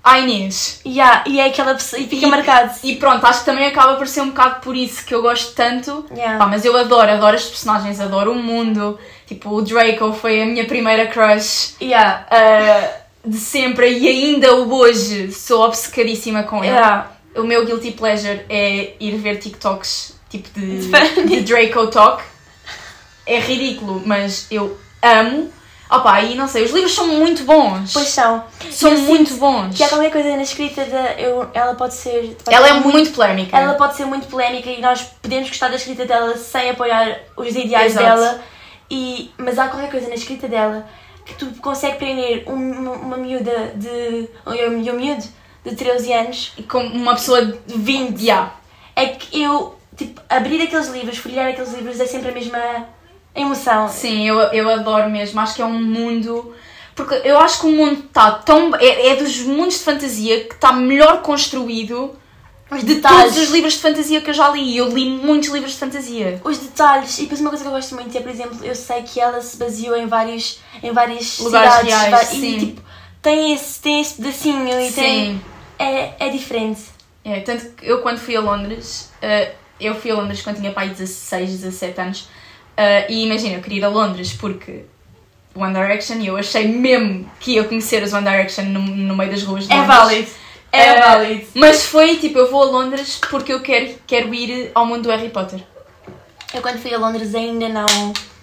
à 0.05 0.19
Inês. 0.19 0.81
Yeah, 0.87 1.25
e 1.27 1.39
é 1.41 1.47
aquela 1.47 1.75
pessoa. 1.75 2.01
E 2.01 2.07
fica 2.09 2.27
E- 2.27 2.31
marcado. 2.31 2.73
E 2.83 2.97
pronto, 2.97 3.25
acho 3.27 3.41
que 3.41 3.45
também 3.45 3.67
acaba 3.67 3.95
por 3.97 4.07
ser 4.09 4.21
um 4.23 4.29
bocado 4.31 4.61
por 4.61 4.75
isso 4.77 5.05
que 5.05 5.15
eu 5.15 5.21
gosto 5.23 5.53
tanto. 5.55 6.07
Yeah. 6.11 6.39
Pá, 6.39 6.47
mas 6.47 6.65
eu 6.65 6.77
adoro, 6.77 7.11
adoro 7.11 7.37
as 7.37 7.45
personagens, 7.45 8.01
adoro 8.01 8.33
o 8.33 8.37
mundo. 8.43 8.99
Tipo, 9.27 9.51
o 9.51 9.63
Draco 9.63 10.13
foi 10.13 10.43
a 10.43 10.47
minha 10.47 10.65
primeira 10.65 11.07
crush 11.07 11.75
Yeah. 11.81 12.27
uh, 12.33 13.03
de 13.31 13.37
sempre 13.39 13.97
e 13.99 14.09
ainda 14.09 14.53
hoje 14.55 15.31
sou 15.33 15.63
obcecadíssima 15.65 16.43
com 16.45 16.59
ele. 16.65 16.75
Yeah. 16.75 17.11
O 17.35 17.43
meu 17.45 17.65
guilty 17.65 17.93
pleasure 17.93 18.45
é 18.49 18.95
ir 19.01 19.17
ver 19.19 19.37
TikToks 19.39 20.15
tipo 20.29 20.49
de, 20.59 20.89
De- 21.27 21.41
Draco 21.45 21.87
Talk. 21.89 22.23
É 23.27 23.39
ridículo, 23.39 24.03
mas 24.05 24.47
eu 24.51 24.77
amo. 25.03 25.51
Opa, 25.91 26.23
e 26.23 26.35
não 26.35 26.49
sei, 26.49 26.65
os 26.65 26.71
livros 26.71 26.95
são 26.95 27.07
muito 27.07 27.45
bons. 27.45 27.93
Pois 27.93 28.09
são. 28.09 28.45
são 28.71 28.97
muito 28.97 29.35
bons. 29.35 29.77
Que 29.77 29.85
há 29.85 29.89
qualquer 29.91 30.11
coisa 30.11 30.37
na 30.37 30.43
escrita 30.43 30.85
da. 30.87 31.13
Eu, 31.21 31.49
ela 31.53 31.75
pode 31.75 31.95
ser. 31.95 32.35
pode 32.43 32.57
Ela 32.57 32.69
é 32.69 32.73
ser 32.73 32.81
muito, 32.81 33.13
polémica. 33.13 33.57
Ela 33.59 33.75
pode 33.75 33.95
ser 33.97 34.07
muito 34.07 34.27
polémica 34.27 34.71
e 34.71 34.81
nós 34.81 35.03
podemos 35.21 35.49
gostar 35.51 35.69
da 35.69 35.77
escrita 35.77 36.07
dela 36.07 36.35
sem 36.37 36.71
apoiar 36.71 37.19
os 37.37 37.55
ideais 37.55 37.93
Exato. 37.93 38.07
dela. 38.07 38.43
E, 38.91 39.31
mas 39.39 39.59
há 39.59 39.69
qualquer 39.69 39.91
coisa 39.91 40.09
na 40.09 40.15
escrita 40.15 40.49
dela 40.49 40.87
que 41.27 41.35
tu 41.35 41.47
consegue 41.61 41.97
prender 41.99 42.45
um- 42.47 42.55
uma, 42.73 42.93
uma 42.93 43.17
miúda 43.19 43.73
de. 43.77 44.29
um, 44.47 44.53
um 44.91 44.97
miúdo 44.97 45.25
de 45.65 45.75
13 45.77 46.13
anos. 46.13 46.53
E 46.59 46.63
como 46.63 46.87
uma 46.95 47.15
pessoa 47.15 47.45
de 47.45 47.55
20. 47.69 48.21
Yeah. 48.21 48.55
É 48.97 49.07
que 49.07 49.43
eu, 49.43 49.77
tipo, 49.97 50.21
abrir 50.29 50.61
aqueles 50.63 50.89
livros, 50.89 51.19
folhear 51.19 51.49
aqueles 51.51 51.73
livros 51.73 51.99
é 52.01 52.07
sempre 52.07 52.31
a 52.31 52.33
mesma 52.33 52.89
emoção. 53.35 53.89
Sim, 53.89 54.27
eu, 54.29 54.39
eu 54.39 54.69
adoro 54.69 55.09
mesmo. 55.11 55.41
Acho 55.41 55.55
que 55.57 55.63
é 55.63 55.67
um 55.67 55.83
mundo. 55.83 56.55
Porque 56.95 57.15
eu 57.25 57.39
acho 57.39 57.61
que 57.61 57.67
o 57.67 57.71
mundo 57.73 58.05
está 58.07 58.33
tão. 58.33 58.75
É, 58.77 59.09
é 59.09 59.17
dos 59.17 59.39
mundos 59.41 59.79
de 59.79 59.85
fantasia 59.85 60.45
que 60.45 60.55
está 60.55 60.73
melhor 60.73 61.23
construído 61.23 62.15
Os 62.71 62.81
de 62.81 62.97
detalhes. 62.97 63.33
todos 63.35 63.49
os 63.49 63.51
livros 63.51 63.73
de 63.75 63.79
fantasia 63.81 64.21
que 64.21 64.29
eu 64.29 64.35
já 64.35 64.51
li. 64.51 64.77
Eu 64.77 64.89
li 64.91 65.09
muitos 65.09 65.49
livros 65.49 65.73
de 65.73 65.79
fantasia. 65.79 66.39
Os 66.45 66.59
detalhes, 66.59 67.17
e 67.19 67.23
depois 67.23 67.41
uma 67.41 67.49
coisa 67.49 67.65
que 67.65 67.69
eu 67.71 67.75
gosto 67.75 67.95
muito 67.95 68.15
é, 68.15 68.21
por 68.21 68.31
exemplo, 68.31 68.59
eu 68.63 68.75
sei 68.75 69.03
que 69.05 69.19
ela 69.19 69.41
se 69.41 69.57
baseou 69.57 69.97
em 69.97 70.07
vários, 70.07 70.61
em 70.83 70.93
várias 70.93 71.39
Lugares 71.39 71.73
cidades 71.73 71.95
reais, 71.95 72.11
va- 72.11 72.25
sim. 72.27 72.57
e 72.57 72.59
tipo, 72.61 72.83
tem 73.23 73.55
esse, 73.55 73.81
tem 73.81 74.01
esse 74.03 74.15
pedacinho 74.17 74.79
e 74.81 74.93
tem. 74.93 75.41
É, 75.83 76.15
é 76.19 76.29
diferente. 76.31 76.81
É, 77.25 77.41
tanto 77.41 77.71
que 77.71 77.87
eu 77.87 78.01
quando 78.03 78.19
fui 78.19 78.35
a 78.37 78.41
Londres, 78.41 79.11
eh, 79.21 79.53
eu 79.81 79.95
fui 79.95 80.11
a 80.11 80.15
Londres 80.15 80.43
quando 80.43 80.57
tinha 80.57 80.73
pai 80.73 80.89
16, 80.89 81.51
17 81.61 82.01
anos, 82.01 82.29
eh, 82.77 83.07
e 83.09 83.25
imagina, 83.25 83.57
eu 83.57 83.61
queria 83.63 83.79
ir 83.79 83.85
a 83.85 83.89
Londres 83.89 84.33
porque 84.33 84.85
One 85.55 85.73
Direction, 85.73 86.17
e 86.21 86.27
eu 86.29 86.37
achei 86.37 86.67
mesmo 86.67 87.31
que 87.39 87.53
ia 87.53 87.65
conhecer 87.65 88.03
os 88.03 88.13
One 88.13 88.25
Direction 88.29 88.65
no, 88.65 88.81
no 88.81 89.17
meio 89.17 89.31
das 89.31 89.43
ruas 89.43 89.67
de 89.67 89.73
É 89.73 89.77
Londres. 89.77 89.97
válido. 89.97 90.31
É 90.73 90.81
Eh, 90.87 91.01
válido. 91.01 91.47
Mas 91.55 91.85
foi 91.85 92.17
tipo, 92.17 92.39
eu 92.39 92.51
vou 92.51 92.63
a 92.63 92.67
Londres 92.67 93.21
porque 93.31 93.53
eu 93.53 93.61
quero, 93.61 93.95
quero 94.07 94.35
ir 94.35 94.71
ao 94.75 94.87
mundo 94.87 95.03
do 95.03 95.11
Harry 95.11 95.29
Potter. 95.29 95.61
Eu 96.55 96.61
quando 96.63 96.79
fui 96.79 96.93
a 96.95 96.99
Londres 96.99 97.35
ainda 97.35 97.69
não 97.69 97.87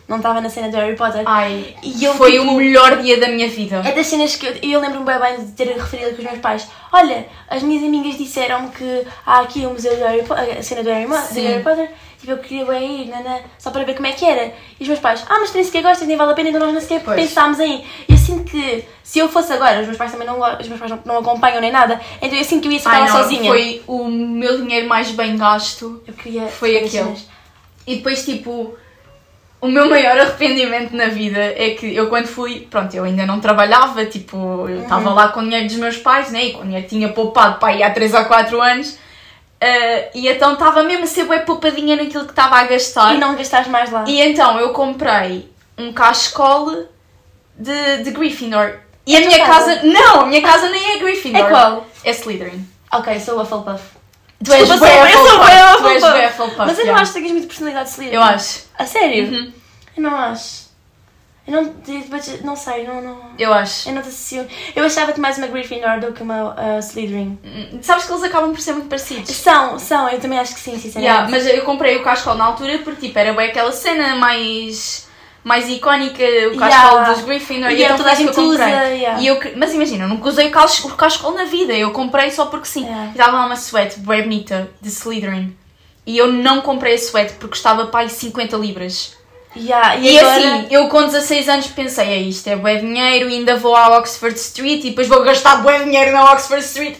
não 0.09 0.17
estava 0.17 0.41
na 0.41 0.49
cena 0.49 0.69
do 0.69 0.75
Harry 0.75 0.95
Potter. 0.95 1.21
Ai, 1.25 1.75
E 1.83 2.03
eu, 2.03 2.15
foi 2.15 2.31
tipo, 2.31 2.45
o 2.45 2.55
melhor 2.55 2.97
dia 2.97 3.19
da 3.19 3.27
minha 3.27 3.47
vida. 3.47 3.81
É 3.85 3.91
das 3.91 4.07
cenas 4.07 4.35
que 4.35 4.47
eu, 4.47 4.55
eu 4.63 4.79
lembro-me 4.81 5.05
bem 5.05 5.19
bem 5.19 5.45
de 5.45 5.51
ter 5.51 5.67
referido 5.67 6.15
com 6.15 6.17
os 6.17 6.23
meus 6.23 6.39
pais. 6.39 6.67
Olha, 6.91 7.27
as 7.47 7.61
minhas 7.61 7.83
amigas 7.83 8.17
disseram-me 8.17 8.69
que 8.69 9.03
há 9.25 9.39
aqui 9.39 9.65
o 9.65 9.69
museu 9.69 9.95
do 9.95 10.03
Harry 10.03 10.23
Potter, 10.23 10.57
a 10.57 10.63
cena 10.63 10.83
do 10.83 10.89
Harry, 10.89 11.05
do. 11.05 11.39
Harry 11.39 11.63
Potter. 11.63 11.91
Tipo, 12.19 12.33
eu 12.33 12.37
queria 12.39 12.65
bem 12.65 13.03
ir, 13.03 13.07
nana, 13.07 13.39
só 13.57 13.71
para 13.71 13.85
ver 13.85 13.93
como 13.95 14.07
é 14.07 14.11
que 14.11 14.25
era. 14.25 14.51
E 14.77 14.81
os 14.83 14.87
meus 14.89 14.99
pais, 14.99 15.23
ah, 15.29 15.37
mas 15.39 15.51
tu 15.51 15.55
nem 15.55 15.63
sequer 15.63 15.81
gostas, 15.83 16.05
nem 16.05 16.17
vale 16.17 16.33
a 16.33 16.35
pena, 16.35 16.49
então 16.49 16.59
nós 16.59 16.73
nem 16.73 16.81
sequer 16.81 17.01
Pois. 17.01 17.15
pensámos 17.15 17.59
ir. 17.59 17.85
Eu 18.09 18.17
sinto 18.17 18.43
que 18.43 18.83
se 19.01 19.19
eu 19.19 19.29
fosse 19.29 19.53
agora, 19.53 19.79
os 19.79 19.85
meus 19.85 19.97
pais 19.97 20.11
também 20.11 20.27
não, 20.27 20.37
os 20.37 20.67
meus 20.67 20.79
pais 20.79 20.91
não, 20.91 20.99
não 21.05 21.17
acompanham 21.19 21.61
nem 21.61 21.71
nada, 21.71 22.01
então 22.21 22.37
eu 22.37 22.43
sinto 22.43 22.63
que 22.63 22.67
eu 22.67 22.71
ia 22.73 22.79
ficar 22.79 23.07
sozinha. 23.07 23.49
foi 23.49 23.81
o 23.87 24.03
meu 24.09 24.57
dinheiro 24.61 24.89
mais 24.89 25.11
bem 25.11 25.37
gasto. 25.37 26.03
Eu 26.05 26.13
queria. 26.13 26.47
Foi 26.47 26.75
aquele. 26.77 27.15
E 27.87 27.95
depois, 27.95 28.25
tipo, 28.25 28.75
o 29.61 29.67
meu 29.67 29.89
maior 29.89 30.17
arrependimento 30.17 30.95
na 30.95 31.07
vida 31.07 31.39
é 31.39 31.71
que 31.71 31.93
eu 31.93 32.07
quando 32.07 32.27
fui, 32.27 32.67
pronto, 32.69 32.93
eu 32.95 33.03
ainda 33.03 33.25
não 33.25 33.39
trabalhava, 33.39 34.05
tipo, 34.05 34.37
eu 34.37 34.77
Uhum. 34.77 34.81
estava 34.83 35.09
lá 35.13 35.27
com 35.29 35.41
o 35.41 35.43
dinheiro 35.43 35.67
dos 35.67 35.75
meus 35.75 35.97
pais, 35.97 36.31
né, 36.31 36.45
e 36.45 36.51
com 36.53 36.59
o 36.61 36.63
dinheiro 36.63 36.83
que 36.83 36.89
tinha 36.95 37.09
poupado 37.09 37.59
para 37.59 37.73
ir 37.73 37.83
há 37.83 37.89
3 37.91 38.13
ou 38.13 38.25
4 38.25 38.61
anos, 38.61 38.97
eh, 39.59 40.09
e 40.15 40.27
então 40.29 40.53
estava 40.53 40.83
mesmo 40.83 41.03
a 41.03 41.07
ser 41.07 41.25
bem 41.25 41.41
poupadinha 41.41 41.95
naquilo 41.97 42.23
que 42.23 42.31
estava 42.31 42.55
a 42.57 42.63
gastar. 42.63 43.13
E 43.15 43.17
não 43.17 43.35
gastares 43.35 43.67
mais 43.67 43.91
lá. 43.91 44.05
E 44.07 44.21
então 44.21 44.57
eu 44.59 44.69
comprei 44.69 45.51
um 45.77 45.91
cachecol 45.91 46.85
de, 47.57 47.97
de 48.03 48.11
Gryffindor. 48.11 48.75
E 49.05 49.15
É 49.15 49.17
a 49.17 49.21
minha 49.27 49.45
casa? 49.45 49.81
Não, 49.83 50.21
a 50.21 50.25
minha 50.25 50.41
casa 50.41 50.69
nem 50.69 50.91
é 50.95 50.99
Gryffindor. 50.99 51.41
É 51.41 51.49
qual? 51.49 51.87
É 52.03 52.11
Slytherin. 52.11 52.65
Ok, 52.93 53.19
sou 53.19 53.41
Hufflepuff. 53.41 53.83
Tu 54.43 54.53
és 54.53 54.67
Desculpa, 54.67 54.87
eu 54.87 55.27
sou 55.27 55.39
Tu 55.79 55.87
és 55.87 56.03
Hufflepuff, 56.31 56.57
Mas 56.59 56.69
eu 56.69 56.75
não 56.77 56.83
yeah. 56.83 57.01
acho 57.01 57.13
que 57.13 57.19
tenhas 57.19 57.31
muito 57.31 57.47
personalidade 57.47 57.85
de 57.85 57.91
Slytherin. 57.91 58.15
Eu 58.15 58.23
acho. 58.23 58.59
A 58.77 58.85
sério? 58.85 59.27
Uhum. 59.27 59.53
Eu 59.97 60.03
não 60.03 60.15
acho. 60.15 60.69
Eu 61.45 61.63
não, 61.63 61.75
mas 62.11 62.41
não 62.43 62.55
sei, 62.55 62.85
não, 62.85 63.01
não, 63.01 63.19
Eu 63.37 63.51
acho. 63.51 63.89
eu 63.89 63.95
não 63.95 64.03
te 64.03 64.09
associo. 64.09 64.47
Eu 64.75 64.85
achava-te 64.85 65.19
mais 65.19 65.37
uma 65.39 65.47
Gryffindor 65.47 65.99
do 65.99 66.13
que 66.13 66.21
uma 66.21 66.53
uh, 66.53 66.79
Slytherin. 66.79 67.39
Hum, 67.43 67.79
Sabes 67.81 68.05
que 68.05 68.11
eles 68.11 68.23
acabam 68.23 68.51
por 68.51 68.61
ser 68.61 68.73
muito 68.73 68.87
parecidos. 68.87 69.35
São, 69.35 69.79
são, 69.79 70.07
eu 70.09 70.19
também 70.19 70.37
acho 70.37 70.53
que 70.53 70.59
sim, 70.59 70.77
sinceramente. 70.77 71.05
Yeah, 71.05 71.27
mas 71.29 71.47
eu 71.47 71.63
comprei 71.63 71.97
o 71.97 72.03
cascol 72.03 72.35
na 72.35 72.45
altura 72.45 72.77
porque 72.79 73.07
tipo, 73.07 73.17
era 73.17 73.33
bem 73.33 73.49
aquela 73.49 73.71
cena 73.71 74.15
mais, 74.15 75.07
mais 75.43 75.67
icónica, 75.69 76.23
o 76.53 76.57
cascol 76.57 76.91
Yeah. 76.97 77.13
dos 77.13 77.21
Gryffindor. 77.23 77.71
E 77.71 77.83
então 77.83 77.97
toda 77.97 78.11
a 78.11 78.15
foi 78.15 78.25
isso 78.25 78.33
que 78.33 78.41
gente 78.41 78.45
eu 78.51 78.57
comprei. 78.57 78.75
usa, 78.75 78.87
yeah. 78.95 79.21
E 79.21 79.27
eu, 79.27 79.39
mas 79.55 79.73
imagina, 79.73 80.03
eu 80.03 80.09
nunca 80.09 80.29
usei 80.29 80.47
o 80.47 80.51
cas- 80.51 80.83
o 80.83 80.89
cascol 80.95 81.33
na 81.33 81.45
vida, 81.45 81.73
eu 81.73 81.91
comprei 81.91 82.29
só 82.31 82.45
porque 82.47 82.67
sim. 82.67 82.83
Yeah. 82.85 83.11
Estava 83.11 83.31
lá 83.37 83.45
uma 83.45 83.55
sweat 83.55 83.99
bem 83.99 84.23
bonita 84.23 84.69
de 84.81 84.89
Slytherin. 84.89 85.55
E 86.05 86.17
eu 86.17 86.31
não 86.31 86.61
comprei 86.61 86.93
a 86.93 86.97
sweat 86.97 87.33
porque 87.33 87.49
custava 87.49 87.85
para 87.87 88.01
aí 88.01 88.09
50 88.09 88.57
libras. 88.57 89.17
Yeah, 89.55 89.95
e, 89.95 90.13
E, 90.13 90.19
agora, 90.19 90.37
assim, 90.37 90.67
eu 90.69 90.87
com 90.89 91.03
16 91.03 91.49
anos 91.49 91.67
pensei, 91.67 92.07
é 92.07 92.17
isto, 92.17 92.47
é 92.47 92.55
bué 92.55 92.75
dinheiro, 92.75 93.27
ainda 93.27 93.57
vou 93.57 93.75
à 93.75 93.97
Oxford 93.97 94.37
Street 94.37 94.81
e 94.85 94.89
depois 94.91 95.07
vou 95.07 95.23
gastar 95.23 95.57
bué 95.63 95.79
dinheiro 95.83 96.11
na 96.11 96.31
Oxford 96.33 96.63
Street. 96.63 96.97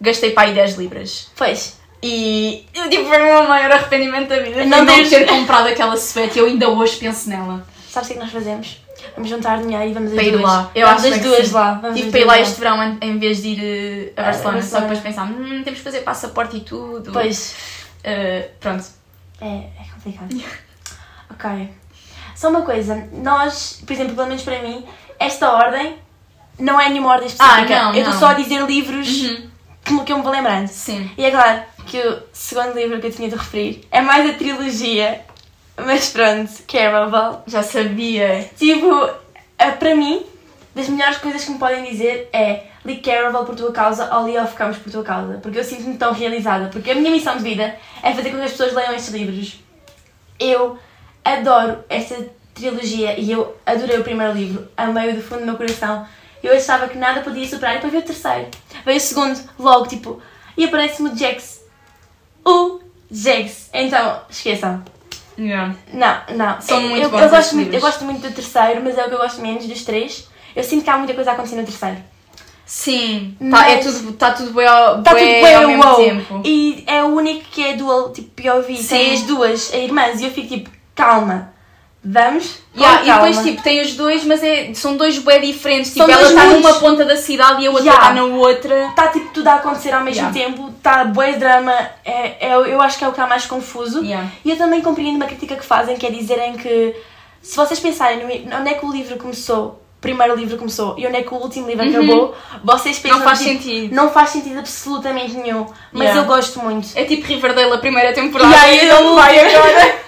Gastei 0.00 0.30
para 0.30 0.48
aí 0.48 0.54
10 0.54 0.76
libras. 0.78 1.28
Pois, 1.36 1.77
E 2.02 2.64
eu 2.74 2.88
tipo, 2.88 3.04
foi 3.06 3.18
o 3.20 3.24
meu 3.24 3.48
maior 3.48 3.72
arrependimento 3.72 4.28
da 4.28 4.38
vida. 4.40 4.64
Não 4.64 4.84
Não, 4.84 5.08
ter 5.08 5.26
comprado 5.26 5.66
aquela 5.68 5.96
sweat 5.96 6.36
e 6.36 6.38
eu 6.40 6.46
ainda 6.46 6.68
hoje 6.68 6.96
penso 6.96 7.28
nela. 7.28 7.66
sabes 7.90 8.08
o 8.08 8.12
que 8.12 8.18
é 8.18 8.20
que 8.20 8.24
nós 8.24 8.32
fazemos? 8.32 8.80
Vamos 9.14 9.30
juntar 9.30 9.58
dinheiro 9.60 9.88
e 9.90 9.92
vamos 9.94 10.12
Para 10.12 10.22
ir 10.22 10.30
duas. 10.32 10.42
lá. 10.44 10.70
Eu 10.74 10.86
vamos 10.86 11.04
acho 11.04 11.14
as 11.14 11.18
que 11.20 11.24
duas 11.28 11.48
sim. 11.48 11.54
lá. 11.54 11.72
Vamos 11.74 11.96
Tive 11.96 12.10
para 12.10 12.20
ir 12.20 12.24
lá 12.24 12.38
este 12.40 12.58
verão 12.60 12.82
em- 12.82 12.98
em 13.00 13.18
vez 13.18 13.42
de 13.42 13.48
ir 13.48 13.60
eh, 13.64 14.12
a 14.16 14.20
Ah, 14.20 14.24
Barcelona. 14.26 14.62
Só 14.62 14.80
Barcelona. 14.80 14.86
depois 14.86 15.00
pensámos, 15.00 15.36
hum, 15.40 15.62
temos 15.64 15.78
que 15.78 15.84
fazer 15.84 16.00
passaporte 16.00 16.56
e 16.56 16.60
tudo. 16.60 17.10
Pois, 17.12 17.54
Eh, 18.04 18.50
pronto. 18.60 18.84
é, 19.40 19.46
é 19.46 19.84
complicado. 19.94 20.28
ok. 21.30 21.70
Só 22.36 22.50
uma 22.50 22.62
coisa, 22.62 23.08
nós, 23.12 23.82
por 23.84 23.92
exemplo, 23.92 24.14
pelo 24.14 24.28
menos 24.28 24.42
para 24.44 24.62
mim, 24.62 24.84
esta 25.18 25.50
ordem 25.50 25.96
não 26.58 26.80
é 26.80 26.88
nenhuma 26.88 27.10
ordem 27.10 27.26
específica. 27.26 27.76
Ah, 27.76 27.84
não, 27.86 27.94
eu 27.94 28.00
estou 28.04 28.14
só 28.14 28.28
a 28.28 28.34
dizer 28.34 28.64
livros 28.64 29.08
Uhum. 29.88 30.04
que 30.04 30.12
eu 30.12 30.16
me 30.18 30.22
vou 30.22 30.30
lembrando. 30.32 30.68
Sim. 30.68 31.10
E 31.18 31.24
é 31.24 31.30
claro 31.32 31.62
que 31.88 31.98
o 31.98 32.22
segundo 32.32 32.74
livro 32.74 33.00
que 33.00 33.06
eu 33.06 33.12
tinha 33.12 33.28
de 33.28 33.34
referir 33.34 33.86
é 33.90 34.00
mais 34.00 34.28
a 34.28 34.34
trilogia, 34.34 35.22
mas 35.76 36.10
pronto, 36.10 36.50
Caraval. 36.68 37.42
Já 37.46 37.62
sabia. 37.62 38.48
Tipo, 38.56 39.10
eh, 39.58 39.70
para 39.70 39.96
mim, 39.96 40.24
das 40.74 40.88
melhores 40.88 41.18
coisas 41.18 41.44
que 41.44 41.50
me 41.50 41.58
podem 41.58 41.84
dizer 41.84 42.28
é 42.32 42.66
li 42.84 42.98
Caraval 42.98 43.44
por 43.44 43.56
tua 43.56 43.72
causa 43.72 44.14
ou 44.14 44.26
li 44.26 44.38
Of 44.38 44.54
Camus 44.54 44.78
por 44.78 44.92
tua 44.92 45.02
causa, 45.02 45.38
porque 45.42 45.58
eu 45.58 45.64
sinto-me 45.64 45.96
tão 45.96 46.12
realizada, 46.12 46.68
porque 46.68 46.90
a 46.90 46.94
minha 46.94 47.10
missão 47.10 47.36
de 47.36 47.42
vida 47.42 47.74
é 48.02 48.12
fazer 48.12 48.30
com 48.30 48.36
que 48.36 48.44
as 48.44 48.52
pessoas 48.52 48.74
leiam 48.74 48.94
estes 48.94 49.12
livros. 49.12 49.60
Eu 50.38 50.78
adoro 51.24 51.84
esta 51.88 52.28
trilogia 52.54 53.18
e 53.18 53.32
eu 53.32 53.56
adorei 53.64 53.98
o 53.98 54.04
primeiro 54.04 54.34
livro, 54.34 54.68
amei-o 54.76 55.16
do 55.16 55.22
fundo 55.22 55.40
do 55.40 55.46
meu 55.46 55.56
coração. 55.56 56.06
Eu 56.42 56.54
achava 56.56 56.88
que 56.88 56.96
nada 56.96 57.20
podia 57.22 57.46
superar. 57.46 57.72
E 57.72 57.74
depois 57.76 57.92
veio 57.92 58.04
o 58.04 58.06
terceiro. 58.06 58.48
Veio 58.84 58.96
o 58.96 59.00
segundo, 59.00 59.40
logo, 59.58 59.88
tipo. 59.88 60.22
E 60.56 60.64
aparece-me 60.64 61.10
o 61.10 61.16
Jax. 61.16 61.57
O 62.48 62.80
Jax. 63.10 63.70
Então, 63.72 64.20
esqueçam. 64.28 64.82
Yeah. 65.38 65.74
Não, 65.92 66.36
não. 66.36 66.60
São 66.60 66.80
eu, 66.80 66.88
muito 66.88 67.02
eu, 67.04 67.10
bons 67.10 67.22
eu 67.22 67.28
gosto 67.30 67.54
muito, 67.56 67.74
eu 67.74 67.80
gosto 67.80 68.04
muito 68.04 68.28
do 68.28 68.34
terceiro, 68.34 68.80
mas 68.82 68.98
é 68.98 69.04
o 69.04 69.08
que 69.08 69.14
eu 69.14 69.18
gosto 69.18 69.40
menos 69.40 69.66
dos 69.66 69.84
três. 69.84 70.28
Eu 70.56 70.64
sinto 70.64 70.82
que 70.82 70.90
há 70.90 70.96
muita 70.98 71.14
coisa 71.14 71.30
a 71.30 71.34
acontecer 71.34 71.56
no 71.56 71.64
terceiro. 71.64 71.98
Sim, 72.66 73.34
tá, 73.38 73.44
Mas- 73.46 73.72
é 73.72 73.76
tudo, 73.78 74.12
tá 74.12 74.32
tudo 74.32 74.52
bem 74.52 74.66
ao, 74.66 74.98
Está 74.98 75.12
tudo 75.12 75.20
bué 75.20 75.42
bem 75.42 75.54
ao 75.54 75.66
mesmo 75.66 75.84
wow. 75.84 75.96
tempo. 75.96 76.42
E 76.44 76.84
é 76.86 77.02
o 77.02 77.06
único 77.06 77.44
que 77.50 77.64
é 77.64 77.74
dual, 77.74 78.12
tipo, 78.12 78.42
POV. 78.42 78.76
Sim. 78.76 78.88
Tem 78.88 79.14
as 79.14 79.22
duas 79.22 79.72
irmãs 79.72 80.20
e 80.20 80.24
eu 80.26 80.30
fico 80.30 80.48
tipo, 80.48 80.70
calma. 80.94 81.52
Vamos? 82.10 82.58
Yeah, 82.74 83.02
e 83.02 83.12
depois, 83.12 83.38
tipo, 83.42 83.62
tem 83.62 83.82
os 83.82 83.92
dois, 83.94 84.24
mas 84.24 84.42
é, 84.42 84.72
são 84.72 84.96
dois 84.96 85.18
bué 85.18 85.38
diferentes. 85.40 85.92
Tipo, 85.92 86.06
São 86.06 86.14
ela 86.14 86.26
está 86.26 86.44
numa 86.46 86.72
ponta 86.74 87.04
da 87.04 87.16
cidade 87.16 87.62
e 87.62 87.66
a 87.66 87.70
outra 87.70 87.84
Yeah. 87.84 88.02
está 88.02 88.14
na 88.14 88.24
outra. 88.24 88.86
Está 88.88 89.08
tipo 89.08 89.30
tudo 89.34 89.46
a 89.48 89.54
acontecer 89.56 89.92
ao 89.92 90.02
mesmo 90.02 90.22
Yeah. 90.24 90.38
tempo, 90.38 90.72
está 90.74 91.04
bué 91.04 91.32
drama, 91.32 91.72
é, 92.04 92.48
é, 92.48 92.54
eu 92.54 92.80
acho 92.80 92.96
que 92.96 93.04
é 93.04 93.08
o 93.08 93.10
que 93.10 93.18
está 93.18 93.28
mais 93.28 93.44
confuso. 93.44 94.02
Yeah. 94.02 94.26
E 94.42 94.50
eu 94.50 94.56
também 94.56 94.80
compreendo 94.80 95.16
uma 95.16 95.26
crítica 95.26 95.54
que 95.56 95.64
fazem, 95.66 95.96
que 95.98 96.06
é 96.06 96.10
dizerem 96.10 96.56
que 96.56 96.96
se 97.42 97.54
vocês 97.54 97.78
pensarem 97.78 98.18
no, 98.46 98.56
onde 98.58 98.70
é 98.70 98.74
que 98.74 98.86
o 98.86 98.90
livro 98.90 99.18
começou, 99.18 99.82
o 99.98 100.00
primeiro 100.00 100.34
livro 100.34 100.56
começou 100.56 100.94
e 100.98 101.06
onde 101.06 101.16
é 101.16 101.22
que 101.22 101.34
o 101.34 101.36
último 101.36 101.66
livro 101.66 101.86
acabou, 101.86 102.34
vocês 102.64 102.98
pensam 102.98 103.18
Uhum. 103.18 103.24
Não 103.24 103.28
faz 103.28 103.38
tipo, 103.40 103.50
sentido. 103.62 103.94
Não 103.94 104.10
faz 104.10 104.30
sentido 104.30 104.58
absolutamente 104.60 105.34
nenhum, 105.34 105.66
mas 105.92 106.04
Yeah. 106.08 106.22
eu 106.22 106.24
gosto 106.24 106.58
muito. 106.60 106.88
É 106.94 107.04
tipo 107.04 107.26
Riverdale, 107.26 107.72
a 107.72 107.78
primeira 107.78 108.14
temporada. 108.14 108.50
E 108.50 108.54
aí 108.56 108.84
e 108.86 108.88
eu 108.88 108.96
ele 108.98 109.14
vai 109.14 109.54
agora. 109.54 109.98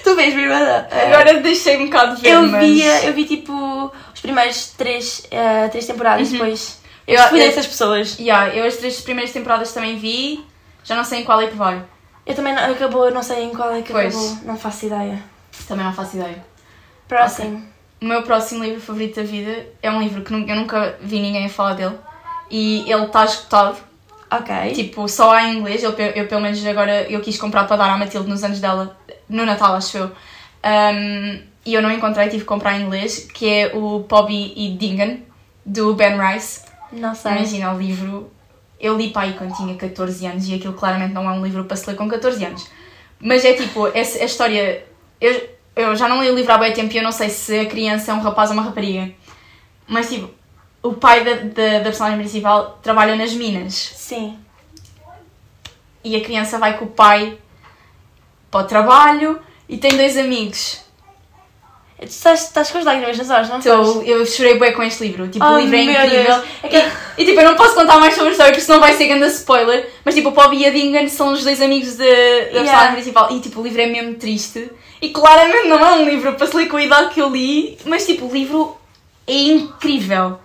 tu 0.04 0.14
vês, 0.16 0.34
minha 0.34 0.46
irmã? 0.48 0.86
Agora 0.90 1.40
deixei 1.40 1.76
um 1.78 1.86
bocado 1.86 2.16
de 2.16 2.22
ver, 2.22 2.30
eu 2.30 2.42
mas... 2.48 2.64
via, 2.66 3.04
eu 3.04 3.12
vi 3.12 3.24
tipo 3.24 3.92
os 4.14 4.20
primeiros 4.20 4.70
três, 4.76 5.26
eh, 5.30 5.68
três 5.68 5.86
temporadas 5.86 6.30
depois. 6.30 6.78
Eu, 7.06 7.16
Eu- 7.20 7.28
fui 7.28 7.38
dessas 7.40 7.66
pessoas. 7.66 8.18
Yeah, 8.18 8.54
eu 8.54 8.64
as 8.64 8.76
três 8.76 9.00
primeiras 9.00 9.32
temporadas 9.32 9.72
também 9.72 9.96
vi, 9.98 10.44
já 10.84 10.94
não 10.94 11.04
sei 11.04 11.20
em 11.20 11.24
qual 11.24 11.40
é 11.40 11.46
que 11.48 11.56
vai. 11.56 11.82
Eu 12.26 12.34
também 12.34 12.54
não, 12.54 12.70
acabou, 12.70 13.06
eu 13.06 13.12
não 13.14 13.22
sei 13.22 13.44
em 13.44 13.50
qual 13.50 13.74
é 13.74 13.82
que 13.82 13.92
Pois. 13.92 14.14
acabou, 14.14 14.38
não 14.44 14.56
faço 14.56 14.86
ideia. 14.86 15.22
Também 15.66 15.84
não 15.84 15.92
faço 15.92 16.16
ideia. 16.16 16.44
Próximo. 17.08 17.64
O 18.00 18.04
meu 18.04 18.22
próximo 18.22 18.62
livro 18.64 18.80
favorito 18.80 19.16
da 19.16 19.22
vida 19.22 19.66
é 19.82 19.90
um 19.90 20.00
livro 20.00 20.22
que 20.22 20.32
eu 20.32 20.56
nunca 20.56 20.96
vi 21.02 21.18
ninguém 21.20 21.46
a 21.46 21.48
falar 21.48 21.74
dele 21.74 21.96
e 22.50 22.84
ele 22.90 23.04
está 23.04 23.24
esgotado. 23.24 23.76
Ok. 24.30 24.72
Tipo, 24.74 25.08
só 25.08 25.32
há 25.32 25.44
em 25.44 25.58
inglês. 25.58 25.82
Eu, 25.82 25.92
eu, 25.92 26.26
pelo 26.28 26.40
menos 26.40 26.64
agora 26.64 27.02
eu 27.10 27.20
quis 27.20 27.36
comprar 27.36 27.64
para 27.64 27.76
dar 27.76 27.90
à 27.90 27.98
Matilde 27.98 28.28
nos 28.28 28.44
anos 28.44 28.60
dela, 28.60 28.96
no 29.28 29.44
Natal, 29.44 29.74
acho 29.74 29.98
eu. 29.98 30.06
Um, 30.64 31.42
e 31.66 31.74
eu 31.74 31.82
não 31.82 31.90
encontrei, 31.90 32.28
tive 32.28 32.40
que 32.40 32.44
comprar 32.44 32.78
em 32.78 32.84
inglês, 32.84 33.28
que 33.32 33.48
é 33.48 33.72
o 33.74 34.00
Bobby 34.00 34.52
e 34.56 34.76
Dingan, 34.76 35.18
do 35.64 35.94
Ben 35.94 36.16
Rice. 36.16 36.62
não 36.92 37.14
sei. 37.14 37.32
Imagina 37.32 37.72
o 37.72 37.78
livro. 37.78 38.30
Eu 38.78 38.96
li 38.96 39.10
para 39.10 39.22
aí 39.22 39.34
quando 39.34 39.54
tinha 39.54 39.74
14 39.74 40.26
anos 40.26 40.48
e 40.48 40.54
aquilo 40.54 40.72
claramente 40.72 41.12
não 41.12 41.28
é 41.28 41.32
um 41.32 41.44
livro 41.44 41.64
para 41.64 41.76
se 41.76 41.86
ler 41.88 41.96
com 41.96 42.08
14 42.08 42.42
anos. 42.44 42.66
Mas 43.20 43.44
é 43.44 43.52
tipo, 43.52 43.88
essa, 43.88 44.22
a 44.22 44.24
história. 44.24 44.86
Eu, 45.20 45.50
eu 45.76 45.96
já 45.96 46.08
não 46.08 46.22
li 46.22 46.30
o 46.30 46.34
livro 46.34 46.52
há 46.52 46.58
bem 46.58 46.72
tempo 46.72 46.92
e 46.94 46.96
eu 46.96 47.02
não 47.02 47.12
sei 47.12 47.28
se 47.28 47.58
a 47.58 47.66
criança 47.66 48.12
é 48.12 48.14
um 48.14 48.20
rapaz 48.20 48.50
ou 48.50 48.54
uma 48.56 48.62
rapariga. 48.62 49.12
Mas 49.86 50.08
tipo, 50.08 50.30
o 50.82 50.92
pai 50.94 51.24
da, 51.24 51.34
da, 51.34 51.78
da 51.78 51.84
personagem 51.84 52.18
principal 52.18 52.78
trabalha 52.82 53.14
nas 53.16 53.32
minas 53.32 53.74
Sim. 53.74 54.38
e 56.02 56.16
a 56.16 56.20
criança 56.22 56.58
vai 56.58 56.78
com 56.78 56.86
o 56.86 56.88
pai 56.88 57.38
para 58.50 58.60
o 58.60 58.64
trabalho 58.64 59.38
e 59.68 59.76
tem 59.76 59.96
dois 59.96 60.16
amigos. 60.16 60.80
Tu 61.98 62.06
estás, 62.06 62.44
estás 62.44 62.70
com 62.70 62.78
as 62.78 62.84
lágrimas 62.86 63.18
nas 63.18 63.28
olhos, 63.28 63.48
não 63.50 63.58
estás? 63.58 64.08
eu 64.08 64.24
chorei 64.24 64.58
bem 64.58 64.72
com 64.72 64.82
este 64.82 65.02
livro. 65.06 65.28
Tipo, 65.28 65.44
Oh, 65.44 65.50
o 65.56 65.58
livro 65.60 65.76
é 65.76 65.82
incrível. 65.82 66.42
É 66.62 66.78
E, 67.18 67.22
e, 67.22 67.26
tipo, 67.26 67.38
eu 67.38 67.44
não 67.50 67.56
posso 67.56 67.74
contar 67.74 67.98
mais 67.98 68.14
sobre 68.14 68.30
a 68.30 68.32
história 68.32 68.52
porque 68.52 68.64
senão 68.64 68.80
vai 68.80 68.94
ser 68.94 69.06
grande 69.06 69.26
spoiler. 69.26 69.86
Mas 70.02 70.14
tipo, 70.14 70.30
o 70.30 70.32
Bobby 70.32 70.60
e 70.60 70.66
a 70.66 70.70
Dingan 70.70 71.06
são 71.08 71.30
os 71.34 71.44
dois 71.44 71.60
amigos 71.60 71.96
de, 71.98 71.98
da 71.98 72.52
personagem 72.52 72.64
Yeah. 72.64 72.92
principal. 72.94 73.30
E 73.32 73.40
tipo, 73.40 73.60
o 73.60 73.62
livro 73.62 73.82
é 73.82 73.86
mesmo 73.86 74.14
triste. 74.14 74.70
E 75.02 75.10
claramente 75.10 75.68
não 75.68 75.78
é 75.78 75.92
um 75.92 76.04
livro 76.06 76.32
para 76.36 76.46
se 76.46 76.56
ler 76.56 76.68
com 76.68 76.78
a 76.78 76.82
idade 76.82 77.10
que 77.12 77.20
eu 77.20 77.28
li. 77.28 77.76
Mas 77.84 78.06
tipo, 78.06 78.24
o 78.24 78.32
livro 78.32 78.74
é 79.26 79.34
incrível. 79.34 80.38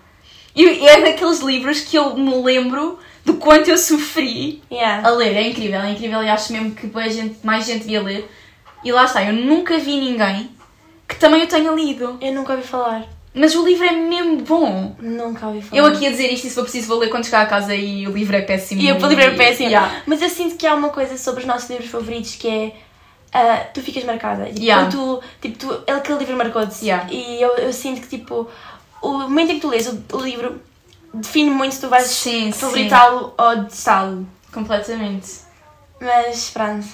E 0.56 0.88
é 0.88 1.02
daqueles 1.02 1.40
livros 1.40 1.82
que 1.82 1.98
eu 1.98 2.16
me 2.16 2.42
lembro 2.42 2.98
do 3.26 3.36
quanto 3.36 3.70
eu 3.70 3.78
sofri 3.78 4.62
Yeah. 4.72 5.08
a 5.08 5.12
ler. 5.12 5.36
É 5.36 5.48
incrível, 5.50 5.82
é 5.82 5.92
incrível 5.92 6.24
e 6.24 6.30
acho 6.30 6.54
mesmo 6.54 6.72
que 6.72 6.90
gente, 7.10 7.38
mais 7.44 7.66
gente 7.66 7.82
devia 7.82 8.02
ler. 8.02 8.30
E 8.84 8.92
lá 8.92 9.06
está, 9.06 9.24
eu 9.24 9.34
nunca 9.34 9.78
vi 9.80 10.00
ninguém 10.00 10.50
que 11.08 11.16
também 11.18 11.44
o 11.44 11.48
tenha 11.48 11.72
lido. 11.72 12.18
Eu 12.22 12.34
nunca 12.34 12.54
ouvi 12.54 12.66
falar. 12.66 13.06
Mas 13.34 13.54
o 13.54 13.66
livro 13.66 13.86
é 13.86 13.92
mesmo 13.92 14.38
bom. 14.44 14.96
Nunca 15.00 15.48
ouvi 15.48 15.62
falar. 15.62 15.82
Eu 15.82 15.86
aqui 15.88 16.08
a 16.08 16.10
dizer 16.10 16.32
isto 16.32 16.48
e 16.48 16.50
se 16.50 16.56
for 16.56 16.64
preciso 16.64 16.88
vou 16.88 17.00
ler 17.00 17.10
quando 17.10 17.26
chegar 17.26 17.42
a 17.42 17.46
casa 17.46 17.76
e 17.76 18.08
o 18.08 18.12
livro 18.12 18.36
é 18.36 18.42
péssimo. 18.42 18.82
E 18.82 18.92
o 18.92 19.08
livro 19.08 19.24
é 19.24 19.32
péssimo. 19.32 19.68
Yeah. 19.68 20.04
Mas 20.06 20.22
eu 20.22 20.30
sinto 20.30 20.56
que 20.56 20.66
há 20.66 20.74
uma 20.74 20.90
coisa 20.90 21.18
sobre 21.18 21.42
os 21.42 21.46
nossos 21.46 21.70
livros 21.70 21.90
favoritos 21.90 22.36
que 22.36 22.48
é. 22.48 22.76
ah, 23.34 23.66
tu 23.74 23.82
ficas 23.82 24.06
marcada. 24.06 24.46
Tipo, 24.46 24.62
Yeah. 24.62 24.90
tu, 24.90 25.22
tipo, 25.42 25.58
tu, 25.58 25.92
aquele 25.92 26.20
livro 26.20 26.38
marcou-te. 26.38 26.86
Yeah. 26.86 27.12
E 27.12 27.42
eu, 27.42 27.58
eu 27.58 27.74
sinto 27.74 28.02
que, 28.02 28.08
tipo, 28.08 28.48
o 29.06 29.20
momento 29.20 29.52
em 29.52 29.56
que 29.56 29.62
tu 29.62 29.70
lês 29.70 29.88
o, 29.88 30.04
o 30.14 30.20
livro 30.20 30.62
define 31.14 31.50
muito 31.50 31.76
se 31.76 31.82
tu 31.82 31.90
vais 31.90 32.24
favoritá-lo 32.54 33.34
ou 33.38 33.56
detestá-lo. 33.58 34.28
Completamente. 34.52 35.40
Mas 36.00 36.50
pronto. 36.50 36.88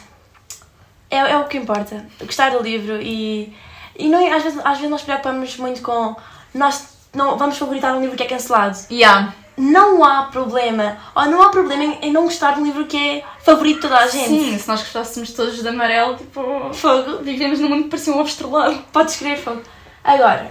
É, 1.10 1.18
é 1.18 1.38
o 1.38 1.46
que 1.46 1.58
importa. 1.58 2.06
Gostar 2.22 2.52
do 2.52 2.62
livro 2.64 3.02
e. 3.02 3.54
E 3.98 4.08
não, 4.08 4.20
é- 4.20 4.32
às, 4.32 4.44
vezes, 4.44 4.60
às 4.64 4.78
vezes 4.78 4.90
nós 4.90 5.02
preocupamos 5.02 5.58
muito 5.58 5.82
com. 5.82 6.16
Nós 6.54 6.88
não, 7.14 7.38
vamos 7.38 7.58
favoritar 7.58 7.96
um 7.96 8.02
livro 8.02 8.16
que 8.16 8.24
é 8.24 8.28
cancelado. 8.28 8.78
Yeah. 8.90 9.34
Não 9.58 10.04
há 10.04 10.24
problema. 10.24 10.98
Ou 11.14 11.26
não 11.26 11.44
há 11.44 11.50
problema 11.50 11.84
em, 11.84 12.00
em 12.04 12.12
não 12.12 12.24
gostar 12.24 12.54
de 12.56 12.62
um 12.62 12.66
livro 12.66 12.86
que 12.86 12.98
é 12.98 13.24
favorito 13.44 13.76
de 13.76 13.82
toda 13.82 13.98
a 13.98 14.08
gente. 14.08 14.28
Sim, 14.30 14.58
se 14.58 14.68
nós 14.68 14.80
gostássemos 14.80 15.32
todos 15.34 15.62
de 15.62 15.68
amarelo, 15.68 16.16
tipo. 16.16 16.74
Fogo. 16.74 17.18
Vivemos 17.22 17.60
num 17.60 17.70
mundo 17.70 17.84
que 17.84 17.90
parecia 17.90 18.14
um 18.14 18.20
ovo 18.20 18.30
estrelado. 18.30 18.82
Podes 18.94 19.14
escrever 19.14 19.38
fogo. 19.38 19.62
Agora, 20.04 20.50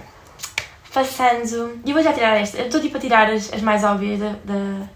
passando. 0.93 1.81
E 1.85 1.93
vou 1.93 2.03
já 2.03 2.13
tirar 2.13 2.37
esta. 2.37 2.59
Eu 2.59 2.67
estou 2.67 2.81
tipo 2.81 2.97
a 2.97 3.01
tirar 3.01 3.31
as, 3.31 3.53
as 3.53 3.63
mais 3.63 3.85
óbvias 3.85 4.21
da, 4.21 4.35
da, 4.45 4.89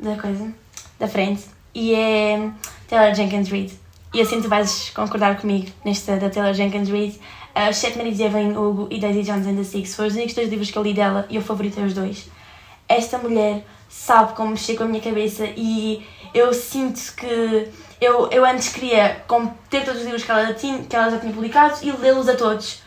da 0.00 0.20
coisa, 0.20 0.52
da 0.98 1.08
frente. 1.08 1.44
E 1.74 1.94
é 1.94 2.50
Taylor 2.88 3.14
Jenkins 3.14 3.48
Reid. 3.48 3.72
E 4.14 4.20
assim 4.20 4.40
tu 4.40 4.48
vais 4.48 4.90
concordar 4.90 5.38
comigo 5.40 5.70
nesta 5.84 6.16
da 6.16 6.30
Taylor 6.30 6.54
Jenkins 6.54 6.88
Reid. 6.88 7.20
Uh, 7.54 7.72
Sete 7.72 7.96
Maridos 7.96 8.18
de 8.18 8.24
Evelyn 8.24 8.56
Hugo 8.56 8.86
e 8.90 9.00
Daisy 9.00 9.22
Jones 9.22 9.46
and 9.46 9.56
the 9.56 9.64
Six 9.64 9.94
foram 9.94 10.08
os 10.08 10.14
únicos 10.14 10.34
dois 10.34 10.48
livros 10.48 10.70
que 10.70 10.76
eu 10.76 10.82
li 10.82 10.92
dela 10.92 11.26
e 11.30 11.36
eu 11.36 11.42
favoritei 11.42 11.84
os 11.84 11.94
dois. 11.94 12.28
Esta 12.88 13.18
mulher 13.18 13.64
sabe 13.88 14.34
como 14.34 14.50
mexer 14.50 14.76
com 14.76 14.84
a 14.84 14.86
minha 14.86 15.00
cabeça 15.02 15.46
e 15.56 16.04
eu 16.34 16.52
sinto 16.52 17.14
que 17.16 17.68
eu, 18.00 18.28
eu 18.30 18.44
antes 18.44 18.68
queria 18.68 19.24
ter 19.70 19.84
todos 19.84 20.00
os 20.00 20.04
livros 20.04 20.22
que 20.22 20.30
ela, 20.30 20.52
tinha, 20.52 20.82
que 20.82 20.94
ela 20.94 21.10
já 21.10 21.18
tinha 21.18 21.32
publicado 21.32 21.78
e 21.82 21.90
lê-los 21.92 22.28
a 22.28 22.36
todos. 22.36 22.82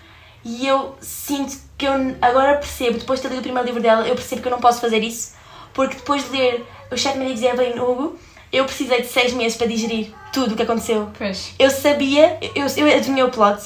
E 0.46 0.68
eu 0.68 0.96
sinto 1.02 1.69
que 1.80 1.86
eu 1.86 1.94
agora 2.22 2.58
percebo, 2.58 3.00
depois 3.00 3.20
de 3.20 3.24
ter 3.24 3.30
lido 3.30 3.40
o 3.40 3.44
primeiro 3.44 3.66
livro 3.66 3.82
dela, 3.82 4.06
eu 4.06 4.14
percebo 4.14 4.42
que 4.42 4.48
eu 4.50 4.52
não 4.52 4.60
posso 4.60 4.82
fazer 4.82 5.02
isso, 5.02 5.34
porque 5.74 5.96
depois 5.96 6.24
de 6.26 6.38
ler 6.38 6.66
Os 6.92 7.02
Sete 7.02 7.18
Maridos 7.18 7.40
de 7.40 7.48
Evelyn 7.48 7.80
Hugo, 7.80 8.20
eu 8.52 8.66
precisei 8.66 9.02
de 9.02 9.08
seis 9.08 9.32
meses 9.34 9.58
para 9.58 9.66
digerir 9.66 10.14
tudo 10.34 10.54
o 10.54 10.58
que 10.58 10.64
aconteceu. 10.64 11.10
Pois. 11.18 11.54
Eu 11.58 11.72
sabia, 11.72 12.38
eu, 12.54 12.66
eu 12.76 12.96
adivinhei 12.98 13.24
o 13.24 13.30
plot, 13.30 13.62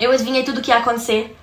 eu 0.00 0.10
adivinhei 0.10 0.42
tudo 0.42 0.58
o 0.58 0.62
que 0.62 0.70
ia 0.70 0.78
acontecer, 0.78 1.36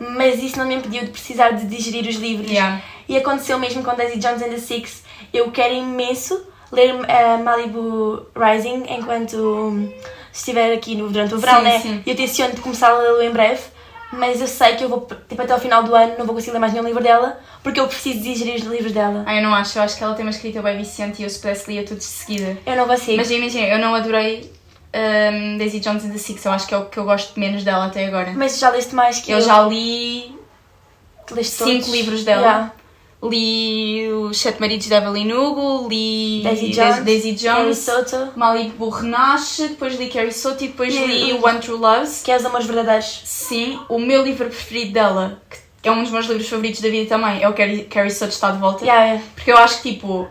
mas 0.00 0.42
isso 0.42 0.58
não 0.58 0.66
me 0.66 0.74
impediu 0.74 1.04
de 1.04 1.10
precisar 1.10 1.50
de 1.50 1.66
digerir 1.66 2.08
os 2.08 2.16
livros. 2.16 2.50
Yeah. 2.50 2.82
E 3.06 3.16
aconteceu 3.16 3.58
mesmo 3.58 3.84
com 3.84 3.94
Daisy 3.94 4.18
Jones 4.18 4.42
and 4.42 4.48
the 4.48 4.58
Six. 4.58 5.02
Eu 5.32 5.50
quero 5.50 5.74
imenso 5.74 6.46
ler 6.72 6.94
uh, 6.94 7.44
Malibu 7.44 8.26
Rising 8.34 8.84
enquanto 8.88 9.36
hum, 9.36 9.92
estiver 10.32 10.72
aqui 10.72 10.94
no, 10.94 11.10
durante 11.10 11.34
o 11.34 11.38
verão, 11.38 11.58
Sim, 11.58 11.62
né? 11.62 11.78
sim. 11.80 12.02
E 12.06 12.10
eu 12.10 12.16
tenciono 12.16 12.54
de 12.54 12.62
começar 12.62 12.88
a 12.88 12.98
lê-lo 12.98 13.22
em 13.22 13.30
breve, 13.30 13.62
mas 14.12 14.40
eu 14.40 14.46
sei 14.46 14.76
que 14.76 14.84
eu 14.84 14.88
vou, 14.88 15.06
tipo, 15.28 15.40
até 15.40 15.52
ao 15.52 15.58
final 15.58 15.82
do 15.82 15.94
ano 15.94 16.14
não 16.18 16.26
vou 16.26 16.34
conseguir 16.34 16.52
ler 16.52 16.58
mais 16.58 16.72
nenhum 16.72 16.84
livro 16.84 17.02
dela, 17.02 17.40
porque 17.62 17.80
eu 17.80 17.88
preciso 17.88 18.20
digerir 18.20 18.56
os 18.56 18.62
livros 18.62 18.92
dela. 18.92 19.24
Ah, 19.26 19.34
eu 19.34 19.42
não 19.42 19.54
acho. 19.54 19.78
Eu 19.78 19.82
acho 19.82 19.96
que 19.96 20.04
ela 20.04 20.14
tem 20.14 20.24
uma 20.24 20.30
escrita 20.30 20.60
bem 20.62 20.76
viciante 20.76 21.22
e 21.22 21.24
eu 21.24 21.30
se 21.30 21.38
pudesse 21.38 21.70
lia 21.72 21.84
tudo 21.84 21.98
de 21.98 22.04
seguida. 22.04 22.58
Eu 22.66 22.76
não 22.76 22.86
consigo. 22.86 23.16
Mas 23.16 23.30
imagina, 23.30 23.66
eu 23.66 23.78
não 23.78 23.94
adorei 23.94 24.52
um, 24.94 25.56
Daisy 25.58 25.80
Jones 25.80 26.04
and 26.04 26.10
the 26.10 26.18
Six. 26.18 26.44
Eu 26.44 26.52
acho 26.52 26.66
que 26.66 26.74
é 26.74 26.78
o 26.78 26.84
que 26.86 26.98
eu 26.98 27.04
gosto 27.04 27.38
menos 27.40 27.64
dela 27.64 27.86
até 27.86 28.06
agora. 28.06 28.32
Mas 28.36 28.58
já 28.58 28.70
leste 28.70 28.94
mais 28.94 29.20
que 29.20 29.32
Eu 29.32 29.40
já 29.40 29.62
li 29.62 30.36
leste 31.30 31.52
cinco 31.52 31.80
todos. 31.80 31.88
livros 31.88 32.24
dela. 32.24 32.42
Yeah. 32.42 32.72
Li 33.22 34.10
Os 34.12 34.36
Sete 34.38 34.60
Maridos 34.60 34.86
de 34.88 34.94
Evelyn 34.94 35.32
Hugo, 35.32 35.88
li 35.88 36.40
Daisy 36.42 36.72
Dais- 36.74 36.94
Jones, 36.96 37.04
Daisy 37.04 37.32
Jones 37.34 37.78
Soto, 37.78 38.32
Malibu 38.36 38.88
Renasce, 38.88 39.68
depois 39.68 39.94
li 39.98 40.08
Carrie 40.08 40.32
Soto 40.32 40.64
e 40.64 40.68
depois 40.68 40.92
li 40.92 41.32
One 41.34 41.60
True 41.60 41.78
Loves. 41.78 42.22
que 42.24 42.32
é 42.32 42.36
os 42.36 42.44
amores 42.44 42.66
verdadeiros. 42.66 43.22
Sim, 43.24 43.78
o 43.88 43.98
meu 43.98 44.22
livro 44.24 44.46
preferido 44.46 44.92
dela, 44.92 45.40
que 45.80 45.88
é 45.88 45.92
um 45.92 46.02
dos 46.02 46.10
meus 46.10 46.26
livros 46.26 46.48
favoritos 46.48 46.80
da 46.80 46.88
vida 46.88 47.08
também, 47.08 47.42
é 47.42 47.48
o 47.48 47.52
Carrie, 47.54 47.84
Carrie 47.84 48.10
Soto 48.10 48.32
está 48.32 48.50
de 48.50 48.58
volta. 48.58 48.84
Yeah, 48.84 49.04
yeah. 49.04 49.24
Porque 49.36 49.52
eu 49.52 49.56
acho 49.58 49.80
que, 49.82 49.92
tipo, 49.94 50.26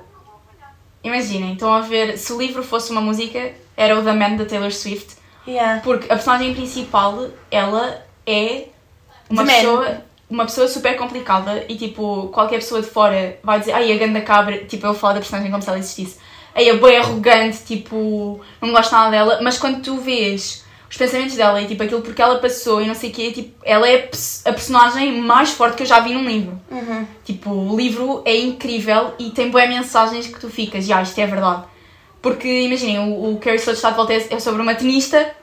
imaginem, 1.04 1.54
estão 1.54 1.74
a 1.74 1.82
ver, 1.82 2.18
se 2.18 2.32
o 2.34 2.38
livro 2.38 2.62
fosse 2.64 2.92
uma 2.92 3.02
música, 3.02 3.54
era 3.78 3.98
o 3.98 4.04
The 4.04 4.14
Man 4.14 4.36
da 4.36 4.46
Taylor 4.46 4.72
Swift. 4.72 5.16
Porque 5.82 6.06
a 6.06 6.16
personagem 6.16 6.54
principal, 6.54 7.30
ela 7.50 8.06
é 8.26 8.66
uma 9.30 9.46
The 9.46 9.64
Man. 9.64 10.02
Uma 10.32 10.46
pessoa 10.46 10.68
super 10.68 10.96
complicada 10.98 11.66
e 11.68 11.76
tipo, 11.76 12.30
qualquer 12.30 12.56
pessoa 12.56 12.82
de 12.82 12.88
fora 12.88 13.38
vai 13.44 13.60
dizer, 13.60 13.74
ai, 13.74 13.92
a 13.92 13.98
ganda 13.98 14.22
cabra, 14.22 14.58
tipo, 14.66 14.88
eu 14.88 14.94
falo 14.94 15.16
da 15.16 15.20
personagem 15.20 15.52
como 15.52 15.62
se 15.62 15.70
ela 15.70 15.78
existisse. 15.78 16.18
Aí 16.56 16.68
é 16.70 16.76
bem 16.76 16.98
arrogante, 16.98 17.60
tipo, 17.66 18.40
não 18.62 18.72
gosto 18.72 18.92
nada 18.92 19.12
dela, 19.12 19.40
mas 19.42 19.58
quando 19.58 19.82
tu 19.82 19.98
vês 19.98 20.66
os 20.90 20.98
pensamentos 20.98 21.36
dela 21.38 21.62
e 21.62 21.68
tipo 21.68 21.82
aquilo 21.84 22.02
porque 22.02 22.22
ela 22.22 22.40
passou 22.40 22.82
e 22.82 22.88
não 22.88 22.96
sei 22.96 23.10
o 23.10 23.14
quê, 23.14 23.32
tipo, 23.32 23.54
ela 23.64 23.88
é 23.88 23.96
a 23.96 24.00
pers- 24.08 24.42
a 24.46 24.52
personagem 24.52 25.22
mais 25.22 25.52
forte 25.52 25.78
que 25.78 25.84
eu 25.84 25.88
já 25.88 26.00
vi 26.02 26.14
num 26.14 26.26
livro. 26.28 26.60
Uhum. 26.70 27.06
Tipo, 27.24 27.50
o 27.50 27.78
livro 27.78 28.22
é 28.26 28.38
incrível 28.38 29.14
e 29.18 29.30
tem 29.30 29.50
boas 29.50 29.70
mensagens 29.70 30.28
que 30.28 30.40
tu 30.40 30.50
ficas, 30.50 30.86
já, 30.86 31.02
isto 31.02 31.18
é 31.20 31.26
verdade. 31.28 31.64
Porque 32.22 32.48
imaginem, 32.64 33.00
o, 33.00 33.34
o 33.34 33.38
Carrie 33.38 33.58
de 33.58 33.72
Estado 33.72 33.92
de 33.92 33.98
Volta 33.98 34.14
é 34.14 34.40
sobre 34.40 34.62
uma 34.62 34.76
tenista 34.76 35.34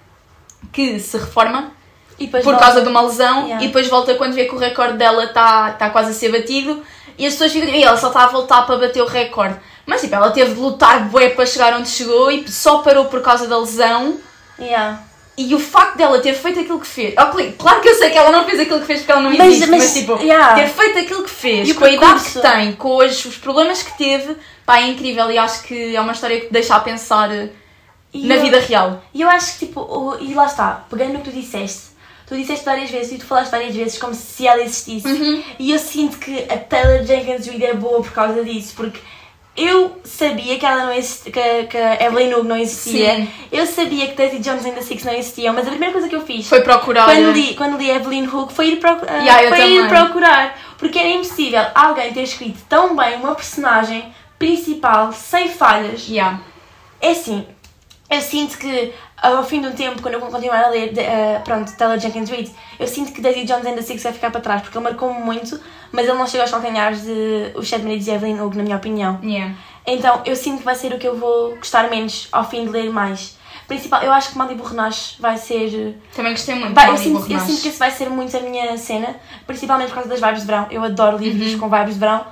que 0.73 0.99
se 1.00 1.16
reforma 1.16 1.73
por 2.26 2.42
volta. 2.42 2.58
causa 2.60 2.82
de 2.82 2.88
uma 2.88 3.00
lesão 3.02 3.44
Yeah. 3.44 3.64
e 3.64 3.66
depois 3.68 3.87
volta 3.88 4.14
quando 4.16 4.32
vê 4.34 4.44
que 4.46 4.54
o 4.54 4.58
recorde 4.58 4.98
dela 4.98 5.25
está 5.25 5.70
tá 5.72 5.90
quase 5.90 6.10
a 6.10 6.12
ser 6.14 6.32
batido 6.32 6.82
e 7.16 7.25
as 7.26 7.34
pessoas 7.34 7.52
ficam, 7.52 7.68
e 7.68 7.82
ela 7.84 7.96
só 7.96 8.08
está 8.08 8.25
a 8.25 8.26
voltar 8.28 8.62
para 8.62 8.76
bater 8.78 9.02
o 9.02 9.06
recorde. 9.06 9.56
Mas 9.87 10.00
tipo, 10.00 10.14
ela 10.14 10.30
teve 10.30 10.54
de 10.54 10.60
lutar 10.60 11.04
bué 11.08 11.30
para 11.30 11.46
chegar 11.46 11.72
onde 11.75 11.88
chegou 11.88 12.30
e 12.30 12.46
só 12.50 12.78
parou 12.78 13.06
por 13.06 13.22
causa 13.22 13.46
da 13.46 13.58
lesão. 13.58 14.18
Yeah. 14.58 15.02
E 15.37 15.54
o 15.54 15.58
facto 15.60 15.96
dela 15.96 16.18
ter 16.18 16.34
feito 16.34 16.58
aquilo 16.58 16.80
que 16.80 16.87
fez. 16.87 17.14
Oh, 17.16 17.32
cl- 17.37 17.52
claro 17.56 17.80
que 17.80 17.88
eu 17.88 17.94
sei 17.94 18.10
que 18.10 18.18
ela 18.18 18.32
não 18.32 18.44
fez 18.44 18.58
aquilo 18.58 18.80
que 18.80 18.87
fez 18.87 18.98
porque 19.00 19.12
ela 19.12 19.20
não 19.20 19.30
Mas- 19.30 19.46
existe, 19.46 19.70
mas, 19.70 19.84
mas, 19.84 19.94
tipo, 19.94 20.16
yeah. 20.20 20.54
ter 20.56 20.66
feito 20.66 20.98
aquilo 20.98 21.22
que 21.22 21.30
fez, 21.30 21.68
E 21.68 21.75
com 21.75 21.84
a 21.84 21.90
idade 21.90 22.25
que 22.25 22.40
tem, 22.40 22.72
com 22.72 22.96
os, 22.96 23.25
os 23.25 23.37
problemas 23.37 23.80
que 23.82 23.96
teve, 23.96 24.37
pá, 24.66 24.80
é 24.80 24.88
incrível 24.88 25.30
e 25.30 25.38
acho 25.38 25.62
que 25.62 25.94
é 25.94 26.00
uma 26.00 26.12
história 26.12 26.40
que 26.40 26.46
te 26.48 26.52
deixa 26.52 26.75
a 26.75 26.80
pensar 26.80 27.32
eh, 27.32 27.50
E 28.12 28.26
na 28.26 28.34
eu- 28.34 28.42
vida 28.42 28.58
real. 28.58 29.00
E 29.14 29.20
eu 29.22 29.28
acho 29.30 29.52
que, 29.58 29.66
tipo, 29.66 30.16
e 30.20 30.34
lá 30.34 30.46
está, 30.46 30.84
pegando 30.90 31.12
no 31.12 31.18
que 31.20 31.30
tu 31.30 31.37
disseste, 31.37 31.82
tu 32.28 32.37
disseste 32.37 32.64
várias 32.64 32.90
vezes 32.90 33.12
e 33.12 33.18
tu 33.18 33.25
falaste 33.26 33.50
várias 33.50 33.75
vezes 33.75 33.99
como 33.99 34.14
se 34.14 34.47
ela 34.47 34.62
existisse. 34.62 35.06
Uhum. 35.08 35.42
E 35.58 35.73
eu 35.73 35.78
sinto 35.78 36.18
que 36.18 36.44
a 36.49 36.56
Taylor 36.58 37.04
Jenkins 37.04 37.47
Reid 37.47 37.64
é 37.64 37.75
boa 37.75 38.02
por 38.02 38.12
causa 38.12 38.44
disso, 38.44 38.75
porque 38.76 39.00
eu 39.56 40.00
sabia 40.04 40.56
que 40.56 40.64
ela 40.64 40.87
não 40.87 40.92
existia, 40.92 41.32
que, 41.32 41.64
que 41.66 41.76
a 41.76 42.04
Evelyn 42.06 42.32
Hugo 42.35 42.44
não 42.44 42.56
existia, 42.56 43.16
Sim. 43.16 43.28
eu 43.50 43.66
sabia 43.66 44.06
que 44.06 44.14
Daisy 44.14 44.38
Jones 44.38 44.62
the 44.62 44.82
Six 44.82 45.02
não 45.02 45.12
existiam, 45.12 45.52
mas 45.52 45.66
a 45.66 45.70
primeira 45.70 45.92
coisa 45.92 46.08
que 46.08 46.14
eu 46.14 46.20
fiz 46.20 46.49
Foi 46.49 46.61
procurar. 46.61 47.06
quando 47.06 47.30
eh, 47.30 47.32
li, 47.32 47.54
quando 47.56 47.76
li 47.76 47.90
Evelyn 47.90 48.26
Hugo 48.28 48.52
foi 48.52 48.68
ir, 48.68 48.76
procu- 48.76 49.06
ah, 49.08 49.16
Yeah, 49.18 49.49
foi 49.49 49.73
ir 49.73 49.88
procurar. 49.88 50.56
Porque 50.78 50.97
era 50.97 51.08
impossível 51.08 51.64
alguém 51.75 52.12
ter 52.12 52.23
escrito 52.23 52.58
tão 52.68 52.94
bem 52.94 53.16
uma 53.16 53.35
personagem 53.35 54.14
principal, 54.38 55.12
sem 55.12 55.49
falhas. 55.49 56.06
Yeah. 56.08 56.40
É 57.00 57.11
assim, 57.11 57.44
eu 58.10 58.20
sinto 58.20 58.56
que 58.58 58.92
ao 59.20 59.44
fim 59.44 59.64
um 59.66 59.72
tempo, 59.72 60.00
quando 60.00 60.14
eu 60.14 60.20
continuar 60.20 60.64
a 60.64 60.68
ler, 60.68 60.96
eh, 60.96 61.40
pronto, 61.44 61.76
Taylor 61.76 61.98
Jenkins 61.98 62.30
Reid, 62.30 62.50
eu 62.78 62.86
sinto 62.86 63.12
que 63.12 63.20
Daisy 63.20 63.44
Jones 63.44 63.66
and 63.66 63.74
the 63.74 63.82
Six 63.82 64.02
vai 64.02 64.12
ficar 64.12 64.30
para 64.30 64.40
trás, 64.40 64.62
porque 64.62 64.78
ele 64.78 64.84
marcou-me 64.84 65.20
muito, 65.20 65.60
mas 65.92 66.06
ele 66.06 66.16
não 66.16 66.26
chega 66.26 66.44
aos 66.44 66.50
calcanhares 66.50 67.02
de 67.02 67.52
Os 67.54 67.68
Sete 67.68 67.82
Maridos 67.82 68.04
de 68.04 68.10
Evelyn 68.12 68.40
Hugo, 68.40 68.56
na 68.56 68.62
minha 68.62 68.76
opinião. 68.76 69.18
Yeah. 69.22 69.54
Então, 69.86 70.22
eu 70.24 70.36
sinto 70.36 70.58
que 70.58 70.64
vai 70.64 70.74
ser 70.74 70.92
o 70.92 70.98
que 70.98 71.08
eu 71.08 71.16
vou 71.16 71.56
gostar 71.56 71.90
menos 71.90 72.28
ao 72.30 72.48
fim 72.48 72.64
de 72.64 72.70
ler 72.70 72.90
mais. 72.90 73.36
Principal, 73.66 74.02
eu 74.02 74.12
acho 74.12 74.30
que 74.30 74.38
Malibu 74.38 74.64
Renasce 74.64 75.20
vai 75.20 75.36
ser... 75.36 75.98
Também 76.14 76.32
gostei 76.32 76.54
muito 76.54 76.74
Vai, 76.74 76.90
eu, 76.90 76.96
sinto, 76.96 77.30
eu 77.30 77.40
sinto 77.40 77.60
que 77.60 77.68
esse 77.68 77.78
vai 77.78 77.90
ser 77.90 78.08
muito 78.08 78.34
a 78.34 78.40
minha 78.40 78.78
cena, 78.78 79.16
principalmente 79.46 79.88
por 79.88 79.96
causa 79.96 80.08
das 80.08 80.20
vibes 80.20 80.40
de 80.40 80.46
verão. 80.46 80.66
Eu 80.70 80.82
adoro 80.82 81.18
livros 81.18 81.54
com 81.56 81.68
vibes 81.68 81.94
de 81.94 82.00
verão, 82.00 82.26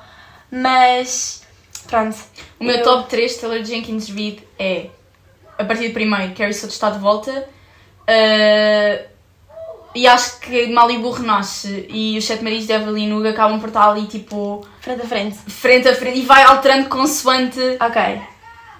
mas... 0.50 1.42
Pronto. 1.87 2.16
O 2.59 2.64
meu 2.64 2.76
eu- 2.76 2.83
top 2.83 3.09
3 3.09 3.37
Taylor 3.37 3.62
Jenkins 3.62 4.09
Reid 4.09 4.42
é 4.59 4.88
a 5.59 5.65
partir 5.65 5.89
do 5.89 5.95
primeiro, 5.95 6.35
Carrie 6.35 6.53
Sou 6.55 6.69
está 6.69 6.91
de 6.91 6.99
volta. 6.99 7.31
uh, 8.09 9.17
e 9.95 10.07
acho 10.07 10.41
que 10.41 10.67
Malibu 10.67 11.11
Renasce 11.11 11.87
e 11.89 12.19
os 12.19 12.27
Sete 12.27 12.45
Maridos 12.45 12.67
de 12.67 12.73
Evelyn 12.75 13.13
Hugo 13.15 13.29
acabam 13.29 13.59
por 13.59 13.69
estar 13.69 13.89
ali 13.89 14.05
tipo 14.07 14.67
Frente 14.81 15.01
a 15.03 15.07
frente. 15.07 15.37
frente 15.49 15.89
a 15.89 15.95
frente 15.95 16.19
e 16.19 16.23
vai 16.23 16.43
alterando 16.43 16.89
consoante 16.91 17.59
Ok. 17.81 18.21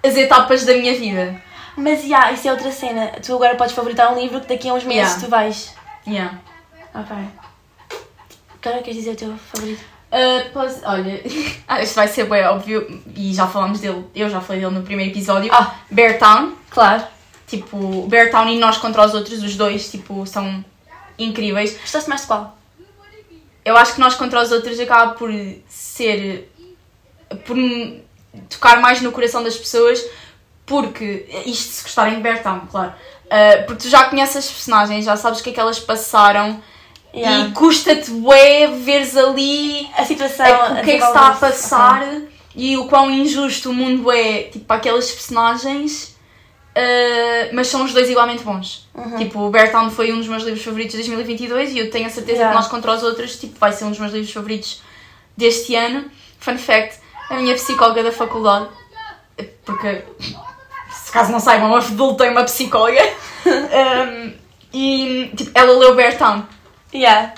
as 0.05 0.15
etapas 0.17 0.65
da 0.67 0.75
minha 0.75 0.95
vida. 0.95 1.41
Mas, 1.75 2.05
já, 2.07 2.31
isso 2.33 2.47
é 2.49 2.53
outra 2.53 2.71
cena. 2.71 3.13
Tu 3.25 3.35
agora 3.35 3.55
podes 3.55 3.75
favoritar 3.75 4.13
um 4.13 4.19
livro 4.21 4.41
que 4.41 4.47
daqui 4.49 4.69
a 4.69 4.75
uns 4.75 4.85
meses 4.85 5.13
Yeah. 5.13 5.21
tu 5.25 5.31
vais. 5.31 5.75
Yeah. 6.07 6.39
Ok. 6.95 7.17
Agora 8.63 8.83
queres 8.83 8.97
dizer 8.99 9.13
o 9.13 9.17
teu 9.17 9.35
favorito? 9.53 9.81
Uh, 10.11 10.51
pois, 10.53 10.83
olha, 10.85 11.21
ah, 11.69 11.83
isto 11.83 11.95
vai 11.95 12.09
ser 12.09 12.25
bem 12.25 12.45
óbvio 12.45 13.03
e 13.15 13.33
já 13.35 13.47
falámos 13.47 13.81
dele, 13.81 14.05
eu 14.15 14.29
já 14.31 14.41
falei 14.41 14.61
dele 14.63 14.75
no 14.75 14.83
primeiro 14.83 15.13
episódio. 15.13 15.51
Ah. 15.53 15.75
Bear 15.91 16.19
Town, 16.19 16.53
Claro. 16.77 17.05
tipo, 17.47 18.07
Bear 18.09 18.31
Town 18.31 18.49
e 18.49 18.59
Nós 18.59 18.77
contra 18.79 19.05
os 19.05 19.15
Outros, 19.15 19.43
os 19.43 19.57
dois, 19.57 19.91
tipo, 19.91 20.25
são 20.27 20.65
incríveis. 21.19 21.77
Gostaste 21.81 22.09
mais 22.09 22.21
de 22.23 22.27
qual? 22.29 22.57
eu 23.65 23.77
acho 23.77 23.95
que 23.95 24.01
nós 24.01 24.15
contra 24.15 24.41
os 24.41 24.53
outros 24.53 24.79
acaba 24.79 25.15
por 25.15 25.29
ser 25.69 26.49
por 27.45 27.57
tocar 28.49 28.81
mais 28.81 29.01
no 29.03 29.11
coração 29.11 29.43
das 29.43 29.57
pessoas 29.57 30.01
porque 30.65 31.27
isto 31.45 31.73
se 31.73 31.83
gostarem 31.83 32.15
de 32.17 32.21
Bertão, 32.21 32.61
claro 32.71 32.93
Uh, 33.27 33.67
porque 33.67 33.83
tu 33.83 33.89
já 33.89 34.05
conheces 34.05 34.37
as 34.37 34.47
personagens, 34.49 35.05
já 35.05 35.17
sabes 35.17 35.41
o 35.41 35.43
que 35.43 35.51
é 35.51 35.53
que 35.53 35.59
elas 35.59 35.81
passaram 35.81 36.63
Yeah. 37.13 37.49
e 37.49 37.53
custa-te 37.53 38.09
bué 38.11 38.69
veres 38.69 39.17
ali 39.17 39.89
A 39.97 40.05
situação. 40.05 40.47
a- 40.47 40.81
o 40.81 40.85
que 40.85 40.91
é 40.93 40.95
que 40.99 41.01
se 41.01 41.07
está 41.09 41.27
a 41.29 41.33
passar 41.33 42.03
Ok. 42.03 42.29
e 42.55 42.77
o 42.77 42.87
quão 42.87 43.11
injusto 43.11 43.71
o 43.71 43.75
mundo 43.75 44.13
é 44.13 44.45
tipo 44.45 44.65
para 44.67 44.77
aquelas 44.77 45.11
personagens 45.11 46.15
uh, 46.77 47.55
mas 47.55 47.67
são 47.69 47.85
os 47.85 47.93
dois 47.93 48.09
igualmente 48.11 48.43
bons 48.45 48.87
Uhum. 48.95 49.19
tipo 49.19 49.41
o 49.41 49.51
Beartown 49.51 49.91
foi 49.91 50.13
um 50.13 50.19
dos 50.19 50.29
meus 50.29 50.43
livros 50.43 50.63
favoritos 50.65 50.93
de 50.93 50.99
2022 50.99 51.73
e 51.75 51.79
eu 51.81 51.91
tenho 51.91 52.07
a 52.07 52.11
certeza 52.11 52.39
Yeah. 52.39 52.51
que 52.57 52.63
nós 52.63 52.71
contra 52.71 52.93
os 52.95 53.03
outros 53.03 53.37
tipo, 53.39 53.59
vai 53.59 53.73
ser 53.73 53.85
um 53.85 53.91
dos 53.91 53.99
meus 53.99 54.13
livros 54.13 54.33
favoritos 54.33 54.81
deste 55.37 55.75
ano 55.75 56.11
fun 56.41 56.57
fact, 56.57 56.99
a 57.31 57.35
minha 57.37 57.55
psicóloga 57.55 58.03
da 58.03 58.13
faculdade 58.13 58.69
porque 59.65 60.03
se 60.91 61.13
caso 61.13 61.31
não 61.33 61.41
saibam, 61.41 61.75
a 61.75 61.83
Fedul 61.83 62.15
tem 62.15 62.31
uma 62.31 62.45
psicóloga 62.45 63.03
um, 63.47 64.33
e 64.73 65.31
tipo, 65.37 65.51
ela 65.55 65.73
leu 65.79 65.95
Beartown 65.95 66.43
Yeah. 66.95 67.35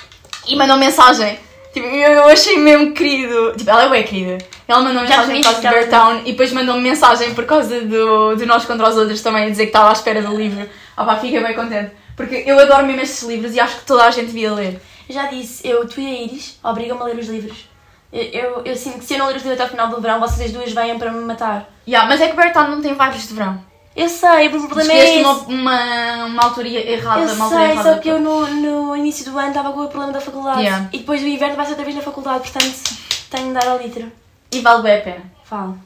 e 0.47 0.55
mandou 0.55 0.77
mensagem. 0.77 1.39
Tipo, 1.81 1.95
eu, 1.95 2.29
achei 2.29 2.59
mesmo 2.59 2.93
querido. 2.93 3.55
Tipo, 3.57 3.71
ela 3.71 3.85
é 3.85 3.89
bem 3.89 4.03
querida. 4.03 4.39
Ela 4.67 4.81
mandou 4.81 5.03
mensagem 5.03 5.37
por 5.37 5.45
causa 5.45 5.61
de 5.61 5.69
Beartown 5.69 6.21
e 6.21 6.33
depois 6.33 6.53
mandou-me 6.53 6.83
mensagem 6.83 7.35
por 7.35 7.45
causa 7.47 7.81
do, 7.81 8.37
do 8.37 8.47
Nós 8.47 8.65
contra 8.65 8.89
os 8.89 8.97
Outros 8.97 9.23
também 9.23 9.45
a 9.45 9.51
dizer 9.51 9.65
que 9.65 9.71
estava 9.71 9.91
à 9.91 9.93
espera 9.93 10.21
do 10.21 10.37
livro. 10.37 10.69
Ah 10.97 11.05
pá, 11.05 11.17
fiquei 11.17 11.41
bem 11.43 11.55
contente. 11.55 11.93
Porque 12.17 12.43
eu 12.47 12.59
adoro 12.59 12.85
mesmo 12.87 13.01
estes 13.01 13.23
livros 13.23 13.55
e 13.55 13.61
acho 13.61 13.77
que 13.77 13.85
toda 13.87 14.05
a 14.05 14.11
gente 14.11 14.27
devia 14.27 14.53
ler. 14.53 14.81
Já 15.09 15.27
disse, 15.27 15.67
eu, 15.67 15.87
tu 15.89 16.01
e 16.01 16.07
a 16.07 16.23
Iris 16.25 16.59
obrigam-me 16.63 17.03
a 17.03 17.07
ler 17.07 17.19
os 17.19 17.29
livros. 17.29 17.69
Eu, 18.13 18.23
eu, 18.23 18.63
eu 18.65 18.77
sinto 18.77 18.99
que 18.99 19.05
se 19.05 19.15
eu 19.15 19.19
não 19.19 19.27
ler 19.29 19.37
os 19.37 19.43
livros 19.43 19.61
até 19.61 19.63
ao 19.63 19.71
final 19.71 19.89
do 19.89 20.01
verão, 20.01 20.19
vocês 20.19 20.49
as 20.49 20.53
duas 20.53 20.73
vêm 20.73 20.99
para 20.99 21.13
me 21.13 21.25
matar. 21.25 21.69
Yeah, 21.87 22.09
mas 22.09 22.21
é 22.21 22.29
que 22.29 22.37
Beartown 22.37 22.69
não 22.69 22.83
tem 22.83 22.95
vibes 22.95 23.29
de 23.29 23.35
verão. 23.35 23.63
Eu 23.99 24.09
sei, 24.09 24.47
o 24.47 24.69
problema 24.69 24.93
é 24.93 25.17
esse. 25.17 25.25
uma, 25.25 25.33
uma, 25.33 26.25
uma 26.27 26.45
altura 26.45 26.69
errada, 26.69 27.23
Eu 27.23 27.35
uma 27.35 27.49
sei, 27.49 27.83
só 27.83 27.99
que 27.99 28.09
eu 28.09 28.21
no, 28.21 28.47
no 28.47 28.97
início 28.97 29.29
do 29.29 29.37
ano 29.37 29.49
estava 29.49 29.73
com 29.73 29.81
o 29.81 29.89
problema 29.89 30.13
da 30.13 30.21
faculdade. 30.21 30.63
Yeah. 30.63 30.89
E 30.93 30.99
depois 30.99 31.21
do 31.21 31.27
inverno 31.27 31.57
vai 31.57 31.65
ser 31.65 31.73
outra 31.73 31.85
vez 31.85 31.97
na 31.97 32.03
faculdade, 32.03 32.49
portanto 32.49 32.97
tenho 33.29 33.49
de 33.49 33.55
dar 33.55 33.67
ao 33.67 33.79
litro. 33.79 34.13
E 34.53 34.61
vale 34.61 34.85
bem 34.85 34.99
a 34.99 35.01
pena. 35.01 35.25
Falo. 35.43 35.77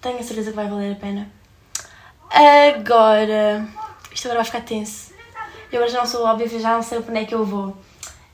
Tenho 0.00 0.18
a 0.18 0.22
certeza 0.24 0.50
que 0.50 0.56
vai 0.56 0.66
valer 0.66 0.94
a 0.94 0.96
pena. 0.96 1.30
Agora. 2.28 3.64
Isto 4.12 4.26
agora 4.26 4.40
vai 4.40 4.46
ficar 4.46 4.62
tenso. 4.62 5.12
Eu 5.70 5.78
agora 5.78 5.92
já 5.92 5.98
não 6.00 6.06
sou 6.06 6.26
óbvia, 6.26 6.48
já 6.48 6.74
não 6.74 6.82
sei 6.82 7.00
para 7.00 7.12
onde 7.12 7.22
é 7.22 7.24
que 7.24 7.34
eu 7.36 7.44
vou. 7.44 7.76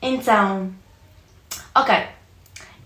Então. 0.01 0.73
Ok. 1.75 2.07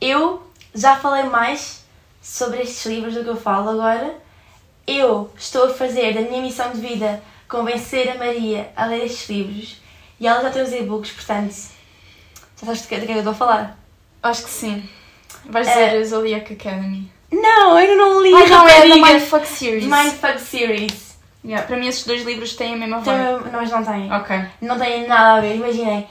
Eu 0.02 0.46
já 0.76 0.98
falei 0.98 1.24
mais 1.24 1.86
sobre 2.22 2.62
estes 2.62 2.86
livros 2.88 3.14
do 3.14 3.24
que 3.24 3.30
eu 3.30 3.38
falo 3.38 3.70
agora. 3.70 4.16
Eu 4.94 5.32
estou 5.38 5.66
a 5.66 5.74
fazer 5.74 6.14
da 6.14 6.22
minha 6.22 6.42
missão 6.42 6.72
de 6.72 6.80
vida 6.82 7.22
convencer 7.48 8.10
a 8.10 8.16
Maria 8.16 8.72
a 8.76 8.86
ler 8.86 9.06
estes 9.06 9.30
livros. 9.30 9.82
E 10.20 10.28
ela 10.28 10.42
já 10.42 10.50
tem 10.52 10.62
os 10.64 10.72
e-books, 10.74 11.12
portanto. 11.12 11.54
Já 12.60 12.66
sabes 12.66 12.82
de 12.82 12.88
que, 12.88 12.96
é 12.96 13.00
que 13.00 13.12
eu 13.12 13.18
estou 13.18 13.32
a 13.32 13.36
falar? 13.36 13.78
Acho 14.22 14.44
que 14.44 14.50
sim. 14.50 14.84
Vais 15.46 15.68
É. 15.68 15.74
dizer 15.90 16.06
Zodiac 16.06 16.54
Academy. 16.54 17.12
Não, 17.32 17.80
eu 17.80 17.98
não 17.98 18.22
li 18.22 18.34
Ah, 18.34 18.48
não, 18.48 18.68
é 18.68 18.88
da. 18.88 18.96
Mindfuck 18.98 19.48
Series. 19.48 19.86
Mindfuck 19.86 20.40
Series. 20.42 21.18
Yeah, 21.44 21.66
para 21.66 21.78
mim 21.78 21.88
esses 21.88 22.06
dois 22.06 22.24
livros 22.24 22.56
têm 22.56 22.74
a 22.74 22.78
mesma 22.78 23.00
vibe. 23.00 23.44
Tem, 23.44 23.52
mas 23.54 23.72
não 23.72 23.84
tem. 23.84 24.14
Ok. 24.14 24.46
Não 24.62 24.78
tem 24.78 25.08
nada 25.08 25.38
a 25.38 25.42
ver, 25.42 25.56
imaginem. 25.56 26.08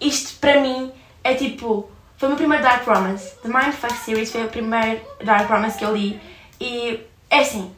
Isto 0.00 0.38
para 0.40 0.60
mim 0.60 0.90
é 1.24 1.34
tipo. 1.34 1.90
Foi 2.16 2.28
o 2.28 2.30
meu 2.30 2.38
primeiro 2.38 2.62
Dark 2.64 2.86
Romance. 2.86 3.34
The 3.42 3.48
Mindfuck 3.48 3.92
Series 3.94 4.32
foi 4.32 4.44
o 4.44 4.48
primeiro 4.48 5.00
Dark 5.22 5.50
Romance 5.50 5.76
que 5.76 5.84
eu 5.84 5.94
li. 5.94 6.18
E 6.60 7.00
é 7.28 7.40
assim. 7.40 7.70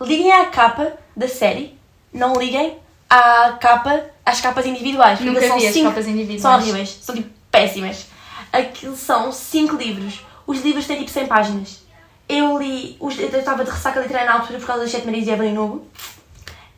Liguem 0.00 0.32
à 0.32 0.46
capa 0.46 0.92
da 1.16 1.28
série. 1.28 1.76
Não 2.12 2.34
liguem 2.34 2.78
à 3.08 3.56
capa, 3.60 4.04
às 4.24 4.40
capas 4.40 4.66
individuais. 4.66 5.20
Nunca 5.20 5.46
são 5.46 5.58
vi 5.58 5.66
as 5.66 5.72
cinco- 5.74 5.88
capas 5.90 6.06
individuais. 6.06 6.42
São 6.42 6.54
horríveis. 6.54 6.98
São 7.02 7.14
tipo 7.14 7.30
péssimas. 7.50 8.06
Aquilo 8.52 8.96
são 8.96 9.32
5 9.32 9.76
livros. 9.76 10.24
Os 10.46 10.60
livros 10.62 10.86
têm 10.86 10.98
tipo 10.98 11.10
100 11.10 11.26
páginas. 11.26 11.82
Eu 12.28 12.58
li. 12.58 12.96
Os, 13.00 13.18
eu 13.18 13.28
estava 13.28 13.64
de 13.64 13.70
ressaca 13.70 14.00
literária 14.00 14.30
na 14.30 14.38
altura 14.40 14.58
por 14.58 14.66
causa 14.66 14.82
das 14.82 14.90
7 14.90 15.04
Marias 15.06 15.24
de 15.24 15.30
Evelyn 15.30 15.58
Hugo. 15.58 15.86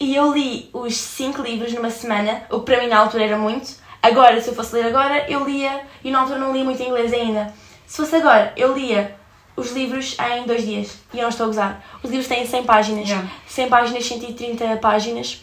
E 0.01 0.15
eu 0.15 0.33
li 0.33 0.71
os 0.73 0.97
5 0.97 1.43
livros 1.43 1.73
numa 1.73 1.91
semana, 1.91 2.43
o 2.51 2.61
que 2.61 2.67
para 2.67 2.81
mim 2.81 2.89
na 2.89 2.99
altura 2.99 3.25
era 3.25 3.37
muito. 3.37 3.75
agora, 4.03 4.41
se 4.41 4.49
eu 4.49 4.55
fosse 4.55 4.75
ler 4.77 4.87
agora, 4.87 5.29
eu 5.29 5.45
lia, 5.45 5.81
e 6.05 6.11
na 6.11 6.21
altura 6.21 6.39
não 6.39 6.53
lia 6.53 6.63
muito 6.65 6.81
inglês 6.83 7.13
ainda. 7.13 7.53
Se 7.87 7.97
fosse 7.97 8.15
agora, 8.17 8.53
eu 8.57 8.77
lia 8.77 9.18
os 9.59 9.73
livros 9.73 10.17
em 10.19 10.45
dois 10.47 10.65
dias. 10.65 10.99
E 11.13 11.19
eu 11.19 11.23
não 11.23 11.29
estou 11.31 11.45
a 11.45 11.49
gozar. 11.49 11.85
Os 12.03 12.11
livros 12.11 12.29
têm 12.29 12.47
100 12.47 12.65
páginas. 12.65 13.09
Yeah. 13.09 13.29
100 13.47 13.69
páginas, 13.69 14.07
130 14.07 14.77
páginas. 14.77 15.41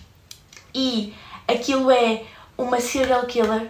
E 0.74 1.14
aquilo 1.48 1.92
é 1.92 2.24
uma 2.58 2.80
serial 2.80 3.26
killer 3.26 3.70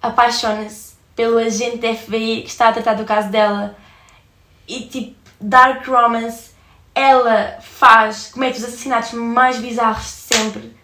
apaixona-se 0.00 0.92
pelo 1.14 1.38
agente 1.38 1.76
da 1.76 1.94
FBI 1.94 2.42
que 2.42 2.48
está 2.48 2.68
a 2.68 2.72
tratar 2.72 2.94
do 2.94 3.04
caso 3.04 3.28
dela. 3.30 3.76
E 4.66 4.80
tipo, 4.82 5.14
Dark 5.40 5.86
Romance, 5.86 6.50
ela 6.94 7.58
faz, 7.60 8.28
comete 8.32 8.58
os 8.58 8.64
assassinatos 8.64 9.12
mais 9.12 9.58
bizarros 9.58 10.04
de 10.04 10.10
sempre. 10.10 10.76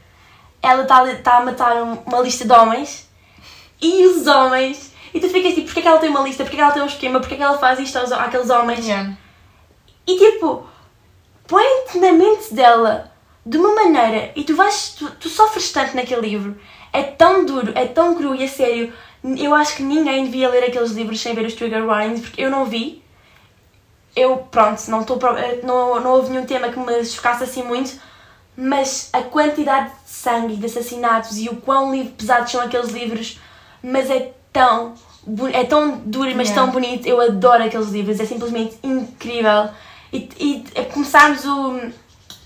Ela 0.63 0.83
está 0.83 0.99
a- 1.03 1.13
está 1.13 1.37
a 1.39 1.45
matar 1.45 1.77
um- 1.83 1.99
uma 2.07 2.21
lista 2.21 2.45
de 2.45 2.53
homens 2.53 3.09
e 3.81 4.05
os 4.07 4.27
homens. 4.27 4.88
E 5.13 5.21
tu 5.21 5.29
ficas 5.29 5.55
tipo, 5.55 5.67
porque 5.67 5.81
é 5.81 5.83
que 5.83 5.89
ela 5.89 5.99
tem 5.99 6.11
uma 6.11 6.21
lista? 6.21 6.45
Porque 6.45 6.57
é 6.57 6.59
que 6.59 6.63
ela 6.63 6.73
tem 6.73 6.83
um 6.83 6.87
esquema? 6.87 7.21
Porque 7.21 7.35
é 7.35 7.37
que 7.37 7.43
ela 7.43 7.59
faz 7.59 7.79
isto 7.79 7.97
aos, 7.99 8.13
àqueles 8.13 8.51
homens? 8.51 8.87
Yeah. 8.87 9.17
E 10.07 10.19
tipo, 10.19 10.67
põe-te 11.47 11.99
na 11.99 12.13
mente 12.13 12.53
dela 12.55 13.11
de 13.45 13.57
uma 13.57 13.75
maneira 13.75 14.31
e 14.37 14.45
tu 14.45 14.55
vais, 14.55 14.91
tu, 14.99 15.11
tu 15.13 15.29
sofres 15.29 15.73
tanto 15.73 15.97
naquele 15.97 16.21
livro. 16.23 16.57
É 16.93 17.03
tão 17.03 17.45
duro, 17.45 17.73
é 17.75 17.87
tão 17.87 18.15
cru 18.15 18.35
e 18.35 18.45
a 18.45 18.49
sério. 18.49 18.93
Eu 19.37 19.55
acho 19.55 19.77
que 19.77 19.83
ninguém 19.83 20.25
devia 20.25 20.49
ler 20.49 20.65
aqueles 20.65 20.93
livros 20.93 21.21
sem 21.21 21.35
ver 21.35 21.45
os 21.45 21.55
trigger 21.55 21.85
warnings 21.87 22.21
porque 22.21 22.43
eu 22.43 22.51
não 22.51 22.65
vi. 22.65 23.03
Eu, 24.17 24.39
pronto, 24.51 24.81
não, 24.91 25.05
pro- 25.05 25.37
eh, 25.37 25.61
não, 25.63 26.01
não 26.01 26.11
houve 26.13 26.31
nenhum 26.31 26.45
tema 26.47 26.69
que 26.71 26.79
me 26.79 27.05
chocasse 27.05 27.45
assim 27.45 27.63
muito, 27.63 28.01
mas 28.57 29.11
a 29.13 29.23
quantidade 29.23 29.91
de 29.91 30.11
sangue, 30.11 30.57
de 30.57 30.67
assassinatos 30.67 31.39
e 31.39 31.49
o 31.49 31.57
quão 31.57 31.93
pesados 32.09 32.51
são 32.51 32.61
aqueles 32.61 32.91
livros, 32.91 33.39
mas 33.83 34.11
é 34.11 34.33
tão, 34.53 34.95
é 35.53 35.65
tão 35.65 35.99
duro, 35.99 36.31
mas 36.37 36.49
Yeah. 36.49 36.55
tão 36.55 36.71
bonito. 36.71 37.07
Eu 37.07 37.21
adoro 37.21 37.65
aqueles 37.65 37.89
livros, 37.89 38.21
é 38.21 38.25
simplesmente 38.25 38.79
incrível. 38.83 39.69
E, 40.13 40.29
e 40.39 40.65
é 40.75 40.85
começarmos 40.85 41.45
o. 41.45 41.81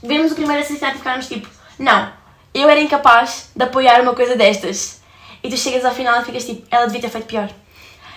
Vemos 0.02 0.32
o 0.32 0.34
primeiro 0.34 0.62
assassinato 0.62 0.96
e 0.96 0.98
ficarmos 0.98 1.28
tipo, 1.28 1.48
não, 1.78 2.12
eu 2.52 2.68
era 2.68 2.80
incapaz 2.80 3.50
de 3.54 3.62
apoiar 3.64 4.00
uma 4.00 4.14
coisa 4.14 4.34
destas. 4.36 5.00
E 5.42 5.48
tu 5.48 5.56
chegas 5.56 5.84
ao 5.84 5.94
final 5.94 6.20
e 6.20 6.24
ficas 6.24 6.44
tipo, 6.44 6.66
ela 6.70 6.86
devia 6.86 7.00
ter 7.00 7.08
feito 7.08 7.26
pior. 7.26 7.48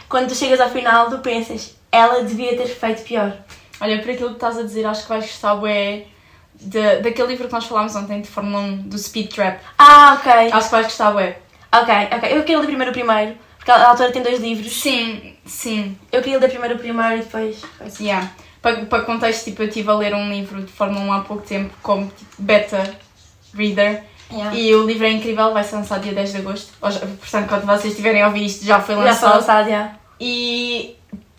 Quando 0.09 0.29
tu 0.29 0.35
chegas 0.35 0.59
ao 0.59 0.69
final, 0.69 1.09
tu 1.09 1.19
pensas, 1.19 1.75
ela 1.91 2.23
devia 2.23 2.55
ter 2.57 2.67
feito 2.67 3.03
pior. 3.03 3.33
Olha, 3.79 4.01
por 4.01 4.11
aquilo 4.11 4.29
que 4.29 4.35
estás 4.35 4.57
a 4.57 4.63
dizer, 4.63 4.85
acho 4.85 5.03
que 5.03 5.09
vais 5.09 5.25
gostar 5.25 5.55
bué 5.55 6.05
de, 6.53 6.97
daquele 7.01 7.29
livro 7.29 7.47
que 7.47 7.53
nós 7.53 7.65
falámos 7.65 7.95
ontem 7.95 8.21
de 8.21 8.27
Fórmula 8.27 8.59
1, 8.63 8.77
do 8.83 8.97
Speed 8.97 9.33
Trap. 9.33 9.59
Ah, 9.77 10.17
ok. 10.19 10.31
Acho 10.51 10.65
que 10.67 10.71
vais 10.71 10.85
gostar 10.87 11.11
bué. 11.11 11.37
Ok, 11.71 11.93
ok. 12.15 12.29
Eu 12.37 12.41
queria 12.41 12.59
ler 12.59 12.65
primeiro 12.67 12.91
o 12.91 12.93
primeiro, 12.93 13.37
porque 13.65 13.71
a 13.71 13.89
autora 13.89 14.11
tem 14.11 14.21
dois 14.21 14.39
livros. 14.39 14.71
Sim, 14.79 15.33
sim. 15.43 15.97
Eu 16.11 16.21
queria 16.21 16.37
ler 16.37 16.49
primeiro 16.49 16.75
o 16.75 16.77
primeiro 16.77 17.15
e 17.15 17.19
depois. 17.23 17.63
Yeah. 17.99 18.31
Para, 18.61 18.85
para 18.85 19.03
contexto, 19.03 19.45
tipo, 19.45 19.63
eu 19.63 19.67
estive 19.67 19.89
a 19.89 19.95
ler 19.95 20.13
um 20.13 20.29
livro 20.29 20.61
de 20.61 20.71
Fórmula 20.71 21.03
1 21.03 21.13
há 21.13 21.19
pouco 21.21 21.41
tempo 21.41 21.73
como 21.81 22.05
tipo, 22.07 22.31
beta 22.37 22.95
reader 23.55 24.03
Yeah. 24.31 24.57
e 24.57 24.73
o 24.73 24.83
livro 24.87 25.05
é 25.05 25.11
incrível, 25.11 25.53
vai 25.53 25.63
ser 25.63 25.75
lançado 25.75 26.01
dia 26.01 26.11
10 26.11 26.31
de 26.31 26.37
agosto. 26.39 26.73
Portanto, 26.79 27.47
quando 27.47 27.65
vocês 27.67 27.93
estiverem 27.93 28.23
a 28.23 28.27
ouvir 28.27 28.43
isto, 28.45 28.65
já 28.65 28.81
foi 28.81 28.95
Já 28.95 29.01
foi 29.01 29.05
lançado. 29.11 29.35
lançado, 29.35 29.69
já. 29.69 29.91
E 30.19 30.95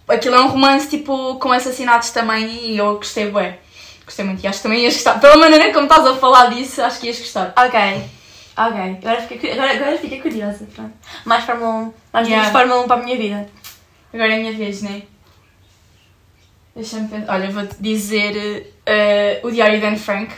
aquilo 0.06 0.36
é 0.36 0.40
um 0.40 0.46
romance 0.46 0.88
tipo 0.88 1.34
com 1.40 1.50
assassinatos 1.50 2.10
também 2.10 2.46
e 2.70 2.78
eu 2.78 2.94
gostei 2.96 3.28
bué. 3.28 3.58
Gostei 4.04 4.24
muito 4.24 4.42
e 4.42 4.46
acho 4.46 4.58
que 4.58 4.62
também 4.62 4.84
ias 4.84 4.94
gostar. 4.94 5.18
Pela 5.20 5.36
maneira 5.36 5.72
como 5.72 5.86
estás 5.86 6.06
a 6.06 6.14
falar 6.14 6.46
disso, 6.46 6.80
acho 6.80 7.00
que 7.00 7.08
ias 7.08 7.18
gostar. 7.18 7.52
Ok. 7.56 8.04
Ok. 8.56 8.98
Agora 9.02 9.20
fiquei, 9.20 9.52
agora, 9.52 9.72
agora 9.72 9.98
fiquei 9.98 10.20
curiosa. 10.20 10.66
Pronto. 10.74 10.92
Mais 11.24 11.44
Fórmula 11.44 11.74
1. 11.74 11.94
Mais 12.12 12.28
Yeah. 12.28 12.50
Fórmula 12.50 12.80
1 12.82 12.86
para 12.86 13.00
a 13.00 13.04
minha 13.04 13.16
vida. 13.16 13.48
Agora 14.12 14.32
é 14.32 14.36
a 14.36 14.38
minha 14.38 14.52
vez, 14.52 14.82
né? 14.82 15.02
Deixa-me 16.74 17.08
pensar. 17.08 17.34
Olha, 17.34 17.50
vou-te 17.50 17.76
dizer 17.80 18.72
eh, 18.84 19.40
o 19.42 19.50
Diário 19.50 19.78
de 19.78 19.86
Anne 19.86 19.98
Frank. 19.98 20.32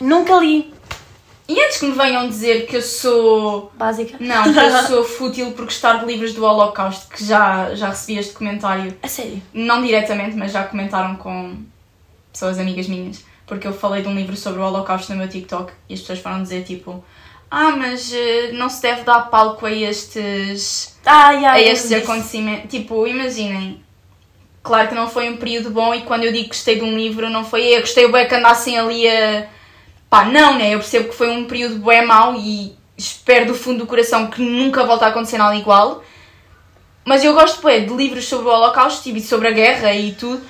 Nunca 0.00 0.36
li. 0.36 0.72
E 1.48 1.60
antes 1.60 1.78
que 1.78 1.86
me 1.86 1.92
venham 1.92 2.28
dizer 2.28 2.66
que 2.66 2.76
eu 2.76 2.82
sou. 2.82 3.72
Básica. 3.74 4.16
Não, 4.20 4.42
que 4.44 4.58
eu 4.58 4.82
sou 4.86 5.04
fútil 5.04 5.52
por 5.52 5.64
gostar 5.64 5.98
de 5.98 6.06
livros 6.06 6.32
do 6.34 6.44
Holocausto, 6.44 7.14
que 7.14 7.24
já, 7.24 7.74
já 7.74 7.88
recebi 7.88 8.18
este 8.18 8.32
comentário. 8.32 8.96
A 9.02 9.08
sério. 9.08 9.42
Não 9.52 9.82
diretamente, 9.82 10.36
mas 10.36 10.52
já 10.52 10.64
comentaram 10.64 11.16
com 11.16 11.56
pessoas 12.32 12.58
amigas 12.58 12.88
minhas. 12.88 13.24
Porque 13.46 13.66
eu 13.66 13.72
falei 13.72 14.02
de 14.02 14.08
um 14.08 14.14
livro 14.14 14.36
sobre 14.36 14.60
o 14.60 14.64
Holocausto 14.64 15.12
no 15.12 15.18
meu 15.18 15.28
TikTok 15.28 15.72
e 15.88 15.94
as 15.94 16.00
pessoas 16.00 16.20
foram 16.20 16.42
dizer 16.42 16.64
tipo. 16.64 17.04
Ah, 17.54 17.76
mas 17.76 18.10
eh, 18.14 18.52
não 18.54 18.70
se 18.70 18.80
deve 18.80 19.02
dar 19.02 19.28
palco 19.28 19.66
a 19.66 19.70
estes 19.70 20.96
Ah, 21.04 21.38
já. 21.38 21.52
a 21.52 21.60
estes 21.60 21.92
acontecimentos. 21.92 22.70
Tipo, 22.70 23.06
imaginem. 23.06 23.84
Claro 24.62 24.88
que 24.88 24.94
não 24.94 25.06
foi 25.06 25.28
um 25.28 25.36
período 25.36 25.70
bom 25.70 25.94
e 25.94 26.00
quando 26.00 26.24
eu 26.24 26.32
digo 26.32 26.48
gostei 26.48 26.76
de 26.76 26.82
um 26.82 26.96
livro, 26.96 27.28
não 27.28 27.44
foi 27.44 27.64
eu 27.64 27.80
gostei 27.80 28.10
bem 28.10 28.26
que 28.26 28.34
andassem 28.34 28.78
ali 28.78 29.06
a. 29.06 29.46
Pá, 30.08 30.24
não, 30.24 30.56
né? 30.56 30.74
Eu 30.74 30.78
percebo 30.78 31.10
que 31.10 31.14
foi 31.14 31.28
um 31.28 31.44
período 31.44 31.76
bem 31.84 32.06
mau 32.06 32.34
e 32.36 32.74
espero 32.96 33.44
do 33.44 33.54
fundo 33.54 33.80
do 33.80 33.86
coração 33.86 34.28
que 34.28 34.40
nunca 34.40 34.84
volte 34.86 35.04
a 35.04 35.08
acontecer 35.08 35.36
nada 35.36 35.54
igual. 35.54 36.02
Mas 37.04 37.22
eu 37.22 37.34
gosto 37.34 37.62
bem 37.62 37.84
de 37.84 37.92
livros 37.92 38.26
sobre 38.26 38.46
o 38.48 38.50
Holocausto 38.50 39.06
e 39.10 39.20
sobre 39.20 39.48
a 39.48 39.52
guerra 39.52 39.92
e 39.92 40.12
tudo, 40.12 40.42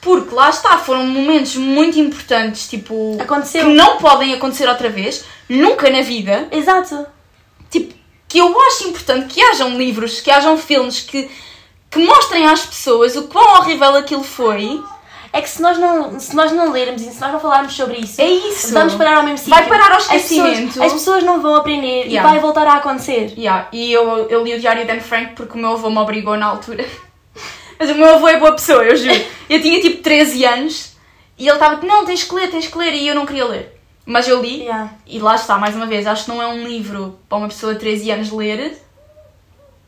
porque 0.00 0.34
lá 0.34 0.48
está, 0.50 0.78
foram 0.78 1.04
momentos 1.06 1.56
muito 1.56 1.98
importantes, 1.98 2.68
tipo, 2.68 3.16
Aconteceu. 3.20 3.66
que 3.66 3.72
não 3.74 3.98
podem 3.98 4.32
acontecer 4.34 4.68
outra 4.68 4.88
vez, 4.88 5.24
nunca 5.48 5.90
na 5.90 6.00
vida 6.02 6.48
Exato. 6.50 7.06
tipo, 7.70 7.94
que 8.28 8.38
eu 8.38 8.60
acho 8.68 8.88
importante 8.88 9.26
que 9.34 9.42
hajam 9.42 9.76
livros, 9.76 10.20
que 10.20 10.30
hajam 10.30 10.56
filmes 10.56 11.00
que, 11.00 11.28
que 11.90 11.98
mostrem 11.98 12.46
às 12.46 12.64
pessoas 12.64 13.16
o 13.16 13.24
quão 13.24 13.58
horrível 13.58 13.94
aquilo 13.96 14.22
foi. 14.24 14.82
É 15.32 15.40
que 15.40 15.48
se 15.48 15.62
nós 15.62 15.78
não, 15.78 16.18
se 16.18 16.34
nós 16.34 16.50
não 16.50 16.72
lermos 16.72 17.02
e 17.02 17.10
se 17.12 17.20
nós 17.20 17.32
não 17.32 17.38
falarmos 17.38 17.72
sobre 17.74 17.98
isso, 17.98 18.20
É 18.20 18.28
isso. 18.28 18.72
vamos 18.72 18.94
parar 18.94 19.18
ao 19.18 19.22
mesmo 19.22 19.38
sítio. 19.38 19.50
Vai 19.54 19.68
parar 19.68 19.92
ao 19.92 19.98
As 19.98 20.08
pessoas- 20.08 20.22
esquecimento. 20.48 20.82
As 20.82 20.92
pessoas, 20.92 21.22
não 21.22 21.40
vão 21.40 21.54
aprender 21.54 22.06
Yeah. 22.06 22.28
e 22.28 22.32
vai 22.32 22.40
voltar 22.40 22.66
a 22.66 22.74
acontecer. 22.78 23.32
Yeah, 23.38 23.68
e 23.72 23.92
eu, 23.92 24.26
eu 24.28 24.42
li 24.42 24.54
o 24.54 24.60
Diário 24.60 24.84
de 24.84 24.90
Anne 24.90 25.00
Frank 25.00 25.34
porque 25.36 25.56
o 25.56 25.60
meu 25.60 25.72
avô 25.74 25.88
me 25.88 25.98
obrigou 25.98 26.36
na 26.36 26.46
altura. 26.46 26.84
Mas 27.80 27.88
o 27.90 27.94
meu 27.94 28.14
avô 28.16 28.28
é 28.28 28.38
boa 28.38 28.52
pessoa, 28.52 28.84
eu 28.84 28.94
juro. 28.94 29.18
Eu 29.48 29.60
tinha 29.62 29.80
tipo 29.80 30.02
13 30.02 30.44
anos 30.44 30.92
e 31.38 31.46
ele 31.48 31.54
estava 31.56 31.84
não, 31.86 32.04
tens 32.04 32.22
que 32.22 32.34
ler, 32.34 32.50
tens 32.50 32.66
que 32.66 32.76
ler, 32.76 32.92
e 32.92 33.08
eu 33.08 33.14
não 33.14 33.24
queria 33.24 33.46
ler. 33.46 33.80
Mas 34.04 34.28
eu 34.28 34.40
li 34.42 34.60
Yeah. 34.64 34.92
e 35.06 35.18
lá 35.18 35.34
está, 35.34 35.56
mais 35.56 35.74
uma 35.74 35.86
vez, 35.86 36.06
acho 36.06 36.24
que 36.24 36.30
não 36.30 36.42
é 36.42 36.46
um 36.46 36.62
livro 36.66 37.18
para 37.28 37.38
uma 37.38 37.48
pessoa 37.48 37.72
de 37.72 37.80
13 37.80 38.10
anos 38.10 38.30
ler, 38.30 38.76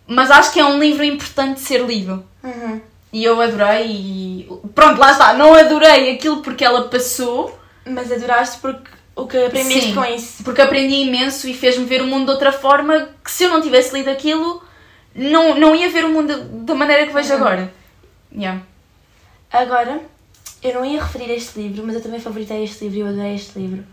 mas 0.07 0.31
acho 0.31 0.53
que 0.53 0.61
é 0.61 0.65
um 0.65 0.79
livro 0.79 1.05
importante 1.05 1.57
de 1.57 1.61
ser 1.61 1.83
lido. 1.85 2.25
Uhum. 2.43 2.81
E 3.13 3.23
eu 3.25 3.39
adorei 3.41 3.87
e 3.91 4.49
pronto, 4.75 4.99
lá 4.99 5.13
está, 5.13 5.35
não 5.35 5.55
adorei 5.55 6.13
aquilo 6.15 6.39
porque 6.41 6.65
ela 6.65 6.89
passou, 6.89 7.59
Mas 7.85 8.11
adoraste 8.11 8.59
porque 8.61 8.91
o 9.15 9.27
que 9.27 9.37
aprendeste 9.37 9.89
Sim. 9.89 9.95
com 9.95 10.05
isso. 10.07 10.43
porque 10.45 10.63
aprendi 10.63 10.95
imenso 10.95 11.47
e 11.47 11.53
fez-me 11.53 11.85
ver 11.85 12.01
o 12.01 12.07
mundo 12.07 12.25
de 12.27 12.31
outra 12.31 12.53
forma 12.53 13.11
que 13.23 13.31
se 13.31 13.45
eu 13.45 13.51
não 13.51 13.61
tivesse 13.61 13.93
lido 13.95 14.09
aquilo, 14.09 14.63
não, 15.15 15.55
não 15.59 15.75
ia 15.77 15.91
ver 15.91 16.07
o 16.07 16.09
mundo 16.09 16.35
da 16.65 16.75
maneira 16.75 17.07
que 17.07 17.13
vejo 17.13 17.31
Uhum. 17.35 17.37
agora. 17.37 17.75
Yeah. 18.35 18.63
Agora, 19.53 20.01
eu 20.63 20.75
não 20.75 20.85
ia 20.85 21.03
referir 21.03 21.31
este 21.31 21.59
livro, 21.61 21.85
mas 21.87 21.95
eu 21.97 22.03
também 22.03 22.21
favoritei 22.21 22.65
este 22.65 22.85
livro 22.85 22.99
e 22.99 23.01
eu 23.01 23.07
adorei 23.09 23.35
este 23.35 23.59
livro. 23.59 23.85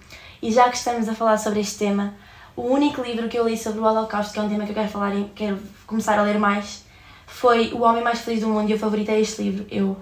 E 0.41 0.51
já 0.51 0.69
que 0.69 0.77
estamos 0.77 1.09
a 1.09 1.13
falar 1.13 1.37
sobre 1.37 1.59
este 1.59 1.77
tema, 1.77 2.13
o 2.55 2.61
único 2.63 3.01
livro 3.01 3.27
que 3.27 3.37
eu 3.37 3.47
li 3.47 3.57
sobre 3.57 3.79
o 3.79 3.83
Holocausto, 3.83 4.33
que 4.33 4.39
é 4.39 4.41
um 4.43 4.49
tema 4.49 4.63
que 4.65 4.71
eu 4.71 4.75
quero 4.75 4.89
falar 4.89 5.13
e 5.15 5.25
quero 5.35 5.59
começar 5.85 6.17
a 6.17 6.23
ler 6.23 6.39
mais, 6.39 6.83
foi 7.27 7.73
O 7.73 7.81
Homem 7.81 8.03
Mais 8.03 8.19
Feliz 8.19 8.41
do 8.41 8.47
Mundo 8.47 8.69
e 8.69 8.73
eu 8.73 8.79
favoritei 8.79 9.19
este 9.21 9.41
livro. 9.43 9.65
Eu 9.69 9.97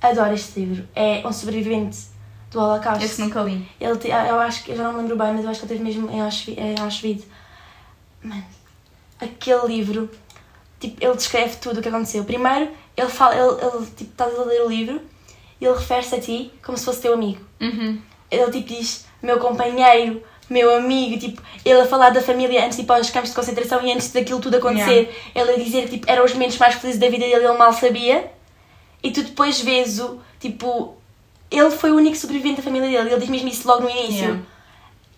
adoro 0.00 0.32
este 0.34 0.60
livro. 0.60 0.88
É 0.94 1.26
um 1.26 1.32
sobrevivente 1.32 1.98
do 2.50 2.60
Holocausto. 2.60 3.04
Esse 3.04 3.20
nunca 3.20 3.42
li. 3.42 3.68
Ele 3.80 3.96
te- 3.98 4.08
eu 4.08 4.38
acho 4.40 4.62
que 4.64 4.70
eu 4.72 4.76
já 4.76 4.84
não 4.84 4.92
me 4.92 4.98
lembro 5.02 5.16
bem, 5.16 5.32
mas 5.34 5.44
eu 5.44 5.50
acho 5.50 5.60
que 5.60 5.66
ele 5.66 5.72
teve 5.78 5.84
mesmo 5.84 6.10
em 6.10 6.20
Auschwitz. 6.20 6.58
Em 6.60 6.78
Auschwitz. 6.80 7.24
Mano, 8.22 8.44
aquele 9.20 9.66
livro, 9.66 10.08
tipo, 10.78 11.04
ele 11.04 11.16
descreve 11.16 11.56
tudo 11.56 11.80
o 11.80 11.82
que 11.82 11.88
aconteceu. 11.88 12.24
Primeiro, 12.24 12.70
ele 13.02 13.10
fala, 13.10 13.34
ele, 13.34 13.60
ele 13.60 13.86
tipo, 13.96 14.10
estás 14.10 14.38
a 14.38 14.42
ler 14.44 14.62
o 14.62 14.68
livro 14.68 15.00
e 15.60 15.64
ele 15.64 15.74
refere-se 15.74 16.14
a 16.14 16.20
ti 16.20 16.52
como 16.64 16.76
se 16.78 16.84
fosse 16.84 17.00
teu 17.00 17.14
amigo. 17.14 17.40
Uhum. 17.60 18.00
Ele 18.30 18.50
tipo 18.50 18.68
diz, 18.68 19.06
meu 19.22 19.38
companheiro, 19.38 20.22
meu 20.48 20.74
amigo, 20.74 21.18
tipo, 21.18 21.42
ele 21.64 21.80
a 21.80 21.86
falar 21.86 22.10
da 22.10 22.20
família 22.20 22.64
antes 22.64 22.76
de 22.76 22.82
ir 22.82 22.86
para 22.86 23.00
os 23.00 23.10
campos 23.10 23.30
de 23.30 23.36
concentração 23.36 23.84
e 23.84 23.92
antes 23.92 24.10
daquilo 24.12 24.40
tudo 24.40 24.56
acontecer. 24.56 25.14
Ele 25.34 25.50
a 25.50 25.56
dizer 25.56 25.84
que 25.84 25.98
tipo, 25.98 26.10
eram 26.10 26.24
os 26.24 26.32
momentos 26.32 26.58
mais 26.58 26.74
felizes 26.74 27.00
da 27.00 27.08
vida 27.08 27.24
dele, 27.24 27.44
ele 27.44 27.58
mal 27.58 27.72
sabia. 27.72 28.30
E 29.02 29.10
tu 29.10 29.22
depois 29.22 29.60
vês 29.60 29.98
o, 29.98 30.20
tipo, 30.38 30.96
ele 31.50 31.70
foi 31.70 31.90
o 31.90 31.96
único 31.96 32.16
sobrevivente 32.16 32.56
da 32.56 32.62
família 32.62 32.88
dele, 32.88 33.10
ele 33.10 33.20
diz 33.20 33.28
mesmo 33.28 33.48
isso 33.48 33.66
logo 33.66 33.82
no 33.82 33.90
início. 33.90 34.24
Yeah. 34.24 34.42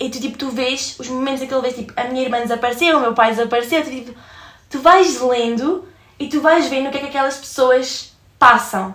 E 0.00 0.10
tu, 0.10 0.20
tipo, 0.20 0.36
tu 0.36 0.50
vês 0.50 0.96
os 0.98 1.08
momentos 1.08 1.42
em 1.42 1.46
que 1.46 1.54
ele 1.54 1.62
vê, 1.62 1.72
tipo, 1.72 1.92
a 1.96 2.04
minha 2.04 2.22
irmã 2.22 2.40
desapareceu, 2.40 2.96
o 2.96 3.00
meu 3.00 3.14
pai 3.14 3.30
desapareceu, 3.30 3.84
tu, 3.84 3.90
tipo, 3.90 4.14
tu 4.70 4.80
vais 4.80 5.20
lendo 5.20 5.86
e 6.18 6.28
tu 6.28 6.40
vais 6.40 6.68
vendo 6.68 6.88
o 6.88 6.90
que 6.90 6.98
é 6.98 7.00
que 7.00 7.06
aquelas 7.06 7.36
pessoas 7.36 8.14
passam. 8.38 8.94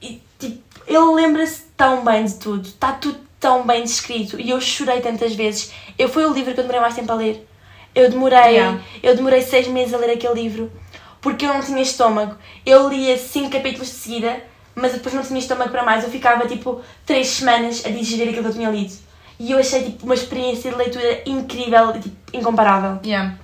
E, 0.00 0.22
tipo, 0.38 0.62
ele 0.86 1.14
lembra-se 1.14 1.62
tão 1.76 2.04
bem 2.04 2.24
de 2.24 2.34
tudo, 2.34 2.66
está 2.68 2.92
tudo 2.92 3.18
tão 3.40 3.66
bem 3.66 3.82
descrito 3.82 4.40
e 4.40 4.50
eu 4.50 4.60
chorei 4.60 5.00
tantas 5.00 5.34
vezes. 5.34 5.72
Eu 5.98 6.08
foi 6.08 6.24
o 6.24 6.32
livro 6.32 6.54
que 6.54 6.60
eu 6.60 6.64
demorei 6.64 6.80
mais 6.80 6.94
tempo 6.94 7.12
a 7.12 7.14
ler. 7.14 7.46
Eu 7.94 8.10
demorei, 8.10 8.54
Yeah. 8.54 8.80
eu 9.02 9.14
demorei 9.14 9.42
seis 9.42 9.68
meses 9.68 9.92
a 9.94 9.98
ler 9.98 10.10
aquele 10.12 10.34
livro 10.34 10.72
porque 11.20 11.44
eu 11.46 11.54
não 11.54 11.62
tinha 11.62 11.82
estômago. 11.82 12.36
Eu 12.64 12.88
lia 12.88 13.16
cinco 13.18 13.50
capítulos 13.50 13.88
de 13.88 13.94
seguida, 13.94 14.42
mas 14.74 14.92
depois 14.92 15.14
não 15.14 15.22
tinha 15.22 15.38
estômago 15.38 15.70
para 15.70 15.82
mais. 15.82 16.04
Eu 16.04 16.10
ficava 16.10 16.46
tipo 16.46 16.80
três 17.06 17.28
semanas 17.28 17.84
a 17.84 17.90
digerir 17.90 18.28
aquilo 18.28 18.42
que 18.44 18.48
eu 18.50 18.54
tinha 18.54 18.70
lido. 18.70 18.94
E 19.38 19.52
eu 19.52 19.58
achei 19.58 19.84
tipo 19.84 20.04
uma 20.04 20.14
experiência 20.14 20.70
de 20.70 20.76
leitura 20.76 21.22
incrível 21.26 21.96
e 21.96 22.00
tipo, 22.00 22.16
incomparável. 22.32 22.98
Yeah. 23.04 23.36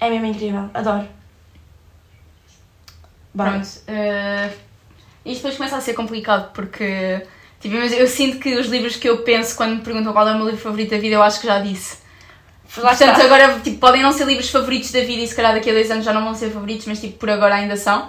É 0.00 0.10
mesmo 0.10 0.26
incrível, 0.26 0.70
adoro. 0.72 1.08
Bora. 3.38 3.50
Pronto. 3.52 3.68
eh, 3.86 4.50
isto 5.24 5.36
depois 5.42 5.56
começa 5.56 5.76
a 5.76 5.80
ser 5.80 5.94
complicado 5.94 6.52
porque 6.52 7.22
tipo, 7.60 7.76
eu 7.76 8.06
sinto 8.08 8.38
que 8.38 8.56
os 8.56 8.66
livros 8.66 8.96
que 8.96 9.08
eu 9.08 9.18
penso 9.18 9.56
quando 9.56 9.76
me 9.76 9.82
perguntam 9.82 10.12
qual 10.12 10.28
é 10.28 10.32
o 10.32 10.36
meu 10.36 10.46
livro 10.46 10.60
favorito 10.60 10.90
da 10.90 10.98
vida, 10.98 11.14
eu 11.14 11.22
acho 11.22 11.40
que 11.40 11.46
já 11.46 11.58
disse. 11.60 11.98
Portanto, 12.74 13.20
agora 13.22 13.60
tipo, 13.60 13.78
podem 13.78 14.02
não 14.02 14.12
ser 14.12 14.26
livros 14.26 14.50
favoritos 14.50 14.90
da 14.90 15.00
vida 15.00 15.22
e 15.22 15.26
se 15.28 15.34
calhar 15.34 15.54
daqui 15.54 15.70
a 15.70 15.72
dois 15.72 15.90
anos 15.90 16.04
já 16.04 16.12
não 16.12 16.24
vão 16.24 16.34
ser 16.34 16.50
favoritos, 16.50 16.86
mas 16.86 17.00
tipo, 17.00 17.16
por 17.18 17.30
agora 17.30 17.54
ainda 17.54 17.76
são. 17.76 18.08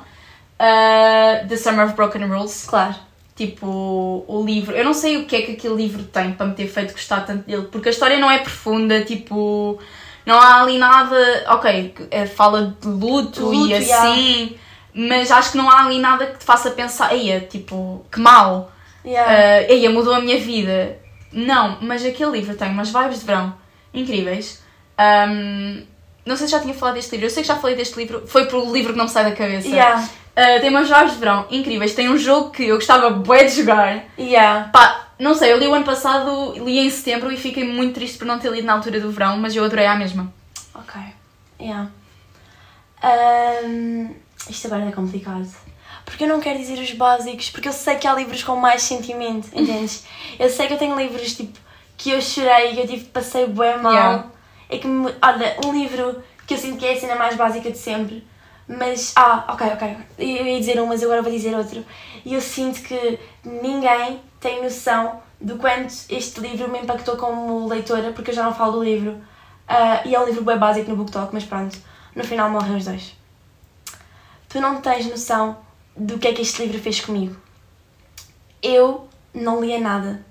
Uh, 0.60 1.48
The 1.48 1.56
Summer 1.56 1.86
of 1.86 1.96
Broken 1.96 2.26
Rules. 2.28 2.66
Claro. 2.68 2.96
Tipo, 3.36 4.26
o 4.28 4.44
livro. 4.46 4.76
Eu 4.76 4.84
não 4.84 4.94
sei 4.94 5.16
o 5.16 5.26
que 5.26 5.36
é 5.36 5.42
que 5.44 5.52
aquele 5.54 5.76
livro 5.76 6.04
tem 6.04 6.34
para 6.34 6.46
me 6.48 6.54
ter 6.56 6.68
feito 6.68 6.92
gostar 6.92 7.22
tanto 7.22 7.46
dele, 7.48 7.68
porque 7.72 7.88
a 7.88 7.92
história 7.92 8.20
não 8.20 8.30
é 8.30 8.40
profunda, 8.40 9.02
tipo. 9.02 9.80
Não 10.26 10.38
há 10.38 10.62
ali 10.62 10.78
nada. 10.78 11.46
Ok, 11.48 11.96
eh, 12.12 12.26
fala 12.26 12.76
de 12.82 12.88
luto, 12.88 13.46
Luto, 13.46 13.70
e 13.70 13.74
assim, 13.74 14.58
mas 15.08 15.32
acho 15.32 15.52
que 15.52 15.58
não 15.58 15.70
há 15.70 15.86
ali 15.86 16.00
nada 16.00 16.26
que 16.28 16.40
te 16.40 16.44
faça 16.44 16.72
pensar, 16.72 17.14
eia, 17.14 17.40
tipo, 17.42 18.06
que 18.12 18.20
mal, 18.20 18.72
Yeah. 19.06 19.32
uh, 19.32 19.72
eia, 19.72 19.90
mudou 19.90 20.14
a 20.14 20.20
minha 20.20 20.38
vida. 20.40 20.98
Não, 21.32 21.78
mas 21.82 22.04
aquele 22.04 22.32
livro 22.32 22.56
tem 22.56 22.70
umas 22.70 22.90
vibes 22.90 23.20
de 23.20 23.26
verão 23.26 23.54
incríveis. 23.94 24.62
Um, 25.00 25.84
não 26.26 26.36
sei 26.36 26.48
se 26.48 26.52
já 26.52 26.60
tinha 26.60 26.74
falado 26.74 26.96
deste 26.96 27.12
livro, 27.12 27.26
eu 27.28 27.30
sei 27.30 27.42
que 27.44 27.48
já 27.48 27.56
falei 27.56 27.78
deste 27.78 27.96
livro, 27.98 28.28
foi 28.28 28.46
por 28.46 28.58
o 28.62 28.74
livro 28.74 28.92
que 28.92 28.98
não 28.98 29.06
me 29.06 29.12
sai 29.12 29.24
da 29.24 29.32
cabeça. 29.32 29.70
yeah. 29.70 30.04
Uh, 30.38 30.60
tem 30.60 30.70
umas 30.70 30.90
vibes 30.90 31.14
de 31.14 31.18
verão 31.20 31.46
incríveis. 31.50 31.94
Tem 31.96 32.10
um 32.10 32.18
jogo 32.18 32.52
que 32.52 32.64
eu 32.66 32.76
gostava 32.76 33.10
bué 33.10 33.46
de 33.46 33.56
jogar. 33.56 34.04
Yeah. 34.18 34.70
Pá, 34.72 35.08
não 35.18 35.34
sei, 35.34 35.52
eu 35.54 35.58
li 35.58 35.68
o 35.68 35.74
ano 35.74 35.86
passado, 35.86 36.54
li 36.66 36.78
em 36.80 36.90
setembro 36.90 37.32
e 37.32 37.38
fiquei 37.38 37.64
muito 37.64 37.94
triste 37.94 38.18
por 38.18 38.26
não 38.26 38.38
ter 38.38 38.52
lido 38.52 38.66
na 38.66 38.74
altura 38.74 39.00
do 39.00 39.12
verão, 39.12 39.38
mas 39.38 39.56
eu 39.56 39.64
adorei 39.64 39.86
à 39.86 39.96
mesma. 39.96 40.32
Ok. 40.76 41.02
Yeah. 41.60 41.90
Ahm, 43.02 44.14
isto 44.48 44.68
agora 44.68 44.86
é 44.86 44.92
complicado. 44.92 45.50
Porque 46.06 46.24
eu 46.24 46.28
não 46.28 46.40
quero 46.40 46.58
dizer 46.58 46.80
os 46.80 46.92
básicos, 46.94 47.50
porque 47.50 47.68
eu 47.68 47.74
sei 47.74 47.96
que 47.96 48.08
há 48.08 48.14
livros 48.14 48.44
com 48.44 48.56
mais 48.56 48.82
sentimento, 48.82 49.50
entendes? 49.54 50.06
eu 50.40 50.50
sei 50.50 50.68
que 50.68 50.74
eu 50.74 50.78
tenho 50.78 50.98
livros 50.98 51.36
tipo 51.36 51.60
que 51.98 52.12
eu 52.12 52.22
chorei, 52.22 52.74
que 52.74 52.80
eu 52.80 52.88
tive, 52.88 53.06
passei 53.06 53.46
bem 53.46 53.78
mal. 53.78 53.94
Yeah. 53.94 54.26
É 54.70 54.78
que 54.78 54.88
me, 54.88 55.14
olha, 55.22 55.58
um 55.66 55.74
livro 55.74 56.24
que 56.48 56.54
eu 56.54 56.58
sinto 56.58 56.78
que 56.78 56.86
é 56.86 56.94
a 56.94 57.00
cena 57.00 57.16
mais 57.16 57.36
básica 57.36 57.70
de 57.70 57.78
sempre, 57.78 58.26
mas. 58.68 59.14
Ah, 59.16 59.46
ok, 59.50 59.68
ok. 59.74 59.98
Eu 60.18 60.48
ia 60.48 60.60
dizer 60.60 60.80
um, 60.80 60.86
mas 60.86 61.04
agora 61.04 61.22
vou 61.22 61.32
dizer 61.32 61.54
outro. 61.56 61.86
E 62.24 62.34
eu 62.34 62.42
sinto 62.42 62.82
que 62.84 63.20
ninguém 63.44 64.22
tem 64.40 64.64
noção 64.64 65.22
do 65.42 65.58
quanto 65.58 65.94
este 66.10 66.40
livro 66.40 66.70
me 66.70 66.80
impactou 66.80 67.18
como 67.18 67.68
leitora, 67.68 68.14
porque 68.14 68.32
eu 68.32 68.36
já 68.36 68.44
não 68.44 68.54
falo 68.54 68.74
do 68.74 68.84
livro. 68.84 69.18
Ah, 69.68 70.02
e 70.06 70.16
é 70.16 70.20
um 70.20 70.26
livro 70.26 70.44
bem 70.44 70.58
básico 70.58 70.90
no 70.90 70.96
BookTok, 70.96 71.34
mas 71.34 71.44
pronto, 71.44 71.78
no 72.16 72.24
final 72.24 72.50
morrem 72.50 72.78
os 72.78 72.86
dois. 72.86 73.19
Tu 74.50 74.60
não 74.60 74.82
tens 74.82 75.06
noção 75.06 75.58
do 75.96 76.18
que 76.18 76.28
é 76.28 76.34
que 76.34 76.42
este 76.42 76.64
livro 76.64 76.82
fez 76.82 77.00
comigo. 77.00 77.36
Eu 78.62 79.08
não 79.34 79.64
lia 79.64 79.80
nada. 79.80 80.26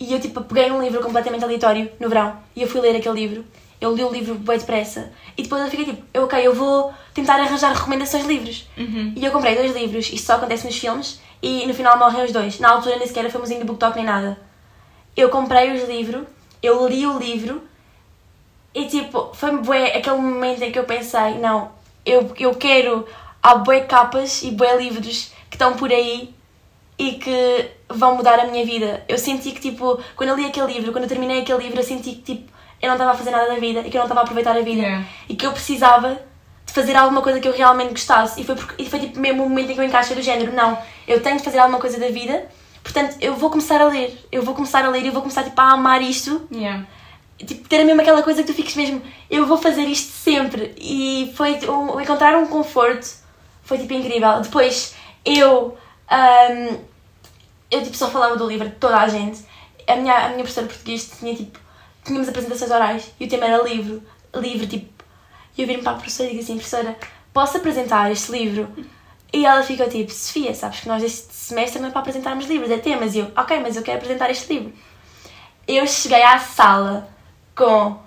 E 0.00 0.12
eu 0.12 0.20
tipo 0.20 0.42
peguei 0.42 0.70
um 0.70 0.82
livro 0.82 1.02
completamente 1.02 1.44
aleatório 1.44 1.90
no 2.00 2.08
verão 2.08 2.36
e 2.56 2.62
eu 2.62 2.68
fui 2.68 2.80
ler 2.80 2.96
aquele 2.96 3.14
livro. 3.14 3.44
Eu 3.80 3.94
li 3.94 4.02
o 4.02 4.10
livro 4.10 4.34
bem 4.34 4.56
depressa 4.56 5.12
e 5.36 5.42
depois 5.42 5.62
eu 5.62 5.70
fiquei 5.70 5.84
tipo, 5.84 6.02
eu, 6.14 6.24
ok, 6.24 6.46
eu 6.46 6.54
vou 6.54 6.92
tentar 7.12 7.34
arranjar 7.40 7.72
recomendações 7.74 8.22
de 8.26 8.32
livros. 8.32 8.68
E 9.14 9.24
eu 9.24 9.30
comprei 9.30 9.54
dois 9.54 9.74
livros, 9.74 10.10
isto 10.10 10.26
só 10.26 10.34
acontece 10.34 10.64
nos 10.66 10.76
filmes, 10.78 11.20
e 11.42 11.66
no 11.66 11.74
final 11.74 11.98
morrem 11.98 12.24
os 12.24 12.32
dois. 12.32 12.58
Na 12.58 12.70
altura 12.70 12.96
nem 12.96 13.06
sequer 13.06 13.20
era 13.20 13.30
famosinho 13.30 13.60
do 13.60 13.66
BookTok 13.66 13.96
nem 13.96 14.06
nada. 14.06 14.38
Eu 15.14 15.28
comprei 15.28 15.72
os 15.72 15.86
livros, 15.88 16.26
eu 16.62 16.88
li 16.88 17.06
o 17.06 17.18
livro 17.18 17.62
e 18.74 18.86
tipo, 18.86 19.30
foi 19.34 19.56
bué 19.58 19.96
aquele 19.96 20.16
momento 20.16 20.62
em 20.62 20.72
que 20.72 20.78
eu 20.78 20.84
pensei, 20.84 21.38
não, 21.38 21.70
eu, 22.04 22.32
eu 22.38 22.54
quero, 22.54 23.06
há 23.44 23.56
bué 23.56 23.80
capas 23.80 24.42
e 24.42 24.50
bué 24.50 24.74
livros 24.76 25.30
que 25.50 25.56
estão 25.56 25.74
por 25.74 25.90
aí 25.92 26.34
e 26.98 27.12
que 27.12 27.70
vão 27.90 28.16
mudar 28.16 28.40
a 28.40 28.46
minha 28.46 28.64
vida. 28.64 29.04
Eu 29.06 29.18
senti 29.18 29.50
que 29.50 29.60
tipo, 29.60 30.00
quando 30.16 30.30
eu 30.30 30.36
li 30.36 30.46
aquele 30.46 30.72
livro, 30.72 30.92
quando 30.92 31.04
eu 31.04 31.08
terminei 31.08 31.42
aquele 31.42 31.62
livro, 31.62 31.78
eu 31.78 31.84
senti 31.84 32.12
que 32.12 32.34
tipo, 32.34 32.52
eu 32.80 32.88
não 32.88 32.94
estava 32.94 33.10
a 33.10 33.14
fazer 33.14 33.30
nada 33.30 33.48
da 33.48 33.56
vida 33.60 33.80
e 33.80 33.90
que 33.90 33.96
eu 33.96 34.00
não 34.00 34.06
estava 34.06 34.20
a 34.20 34.22
aproveitar 34.22 34.56
a 34.56 34.62
vida 34.62 34.80
Yeah. 34.80 35.06
e 35.28 35.36
que 35.36 35.46
eu 35.46 35.52
precisava 35.52 36.18
de 36.64 36.72
fazer 36.72 36.96
alguma 36.96 37.20
coisa 37.20 37.38
que 37.38 37.46
eu 37.46 37.52
realmente 37.52 37.90
gostasse. 37.90 38.40
E 38.40 38.44
foi, 38.44 38.54
porque, 38.54 38.82
e 38.82 38.88
foi 38.88 38.98
tipo 38.98 39.20
mesmo 39.20 39.44
o 39.44 39.48
momento 39.48 39.70
em 39.70 39.74
que 39.74 39.80
eu 39.80 39.84
encaixei 39.84 40.16
do 40.16 40.22
género, 40.22 40.52
não, 40.52 40.78
eu 41.06 41.22
tenho 41.22 41.36
de 41.36 41.42
fazer 41.44 41.58
alguma 41.58 41.78
coisa 41.78 42.00
da 42.00 42.08
vida, 42.08 42.46
portanto 42.82 43.16
eu 43.20 43.34
vou 43.34 43.50
começar 43.50 43.80
a 43.80 43.86
ler, 43.86 44.26
eu 44.32 44.42
vou 44.42 44.54
começar 44.54 44.84
a 44.84 44.88
ler 44.88 45.02
e 45.02 45.08
eu 45.08 45.12
vou 45.12 45.20
começar 45.20 45.42
tipo, 45.42 45.60
a 45.60 45.72
amar 45.72 46.00
isto 46.00 46.48
Yeah. 46.50 46.86
tipo, 47.38 47.68
ter 47.68 47.84
mesmo 47.84 48.00
aquela 48.00 48.22
coisa 48.22 48.42
que 48.42 48.50
tu 48.50 48.54
fiques 48.54 48.74
mesmo, 48.74 49.02
eu 49.30 49.44
vou 49.46 49.58
fazer 49.58 49.82
isto 49.82 50.10
sempre. 50.12 50.74
E 50.78 51.32
foi 51.36 51.58
um, 51.68 52.00
encontrar 52.00 52.36
um 52.38 52.46
conforto, 52.46 53.23
foi 53.64 53.78
tipo 53.78 53.94
incrível. 53.94 54.40
Depois 54.40 54.94
eu, 55.24 55.76
ahm, 56.08 56.78
eu 57.70 57.82
tipo 57.82 57.96
só 57.96 58.08
falava 58.10 58.36
do 58.36 58.46
livro 58.46 58.68
de 58.68 58.76
toda 58.76 58.96
a 58.98 59.08
gente. 59.08 59.44
A 59.86 59.96
minha, 59.96 60.14
a 60.14 60.28
minha 60.28 60.38
professora 60.38 60.66
de 60.66 60.74
português 60.74 61.10
tinha 61.18 61.34
tipo, 61.34 61.58
tínhamos 62.04 62.28
apresentações 62.28 62.70
orais 62.70 63.12
e 63.18 63.24
o 63.24 63.28
tema 63.28 63.46
era 63.46 63.62
livro, 63.62 64.02
livro 64.34 64.66
tipo. 64.66 65.04
E 65.56 65.62
eu 65.62 65.66
viro-me 65.66 65.84
para 65.84 65.92
a 65.92 65.96
professora 65.96 66.28
e 66.28 66.32
digo 66.32 66.42
assim, 66.42 66.54
professora, 66.54 66.96
posso 67.32 67.56
apresentar 67.56 68.10
este 68.10 68.32
livro? 68.32 68.68
E 69.32 69.44
ela 69.44 69.62
ficou 69.62 69.88
tipo, 69.88 70.12
Sofia, 70.12 70.54
sabes 70.54 70.80
que 70.80 70.88
nós 70.88 71.02
este 71.02 71.32
semestre 71.34 71.80
não 71.80 71.88
é 71.88 71.90
para 71.90 72.00
apresentarmos 72.00 72.46
livros, 72.46 72.70
é 72.70 72.78
temas. 72.78 73.14
E 73.14 73.18
eu, 73.18 73.30
ok, 73.36 73.58
mas 73.60 73.76
eu 73.76 73.82
quero 73.82 73.98
apresentar 73.98 74.30
este 74.30 74.52
livro. 74.52 74.72
Eu 75.66 75.86
cheguei 75.86 76.22
à 76.22 76.38
sala 76.38 77.08
com 77.54 77.98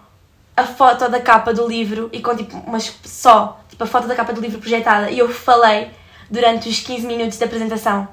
a 0.56 0.63
foto 0.63 1.10
da 1.10 1.20
capa 1.20 1.54
do 1.54 1.67
livro 1.67 2.10
e 2.12 2.22
com 2.22 2.36
tipo 2.36 2.58
umas 2.58 2.93
só 3.04 3.60
tipo, 3.78 3.84
a 3.84 3.88
foto 3.88 4.08
da 4.08 4.16
capa 4.16 4.34
do 4.34 4.42
livro 4.42 4.60
projetada 4.60 5.12
e 5.12 5.20
eu 5.20 5.30
falei 5.30 5.90
durante 6.30 6.68
os 6.68 6.80
15 6.80 7.06
minutos 7.06 7.38
da 7.38 7.46
apresentação. 7.46 8.08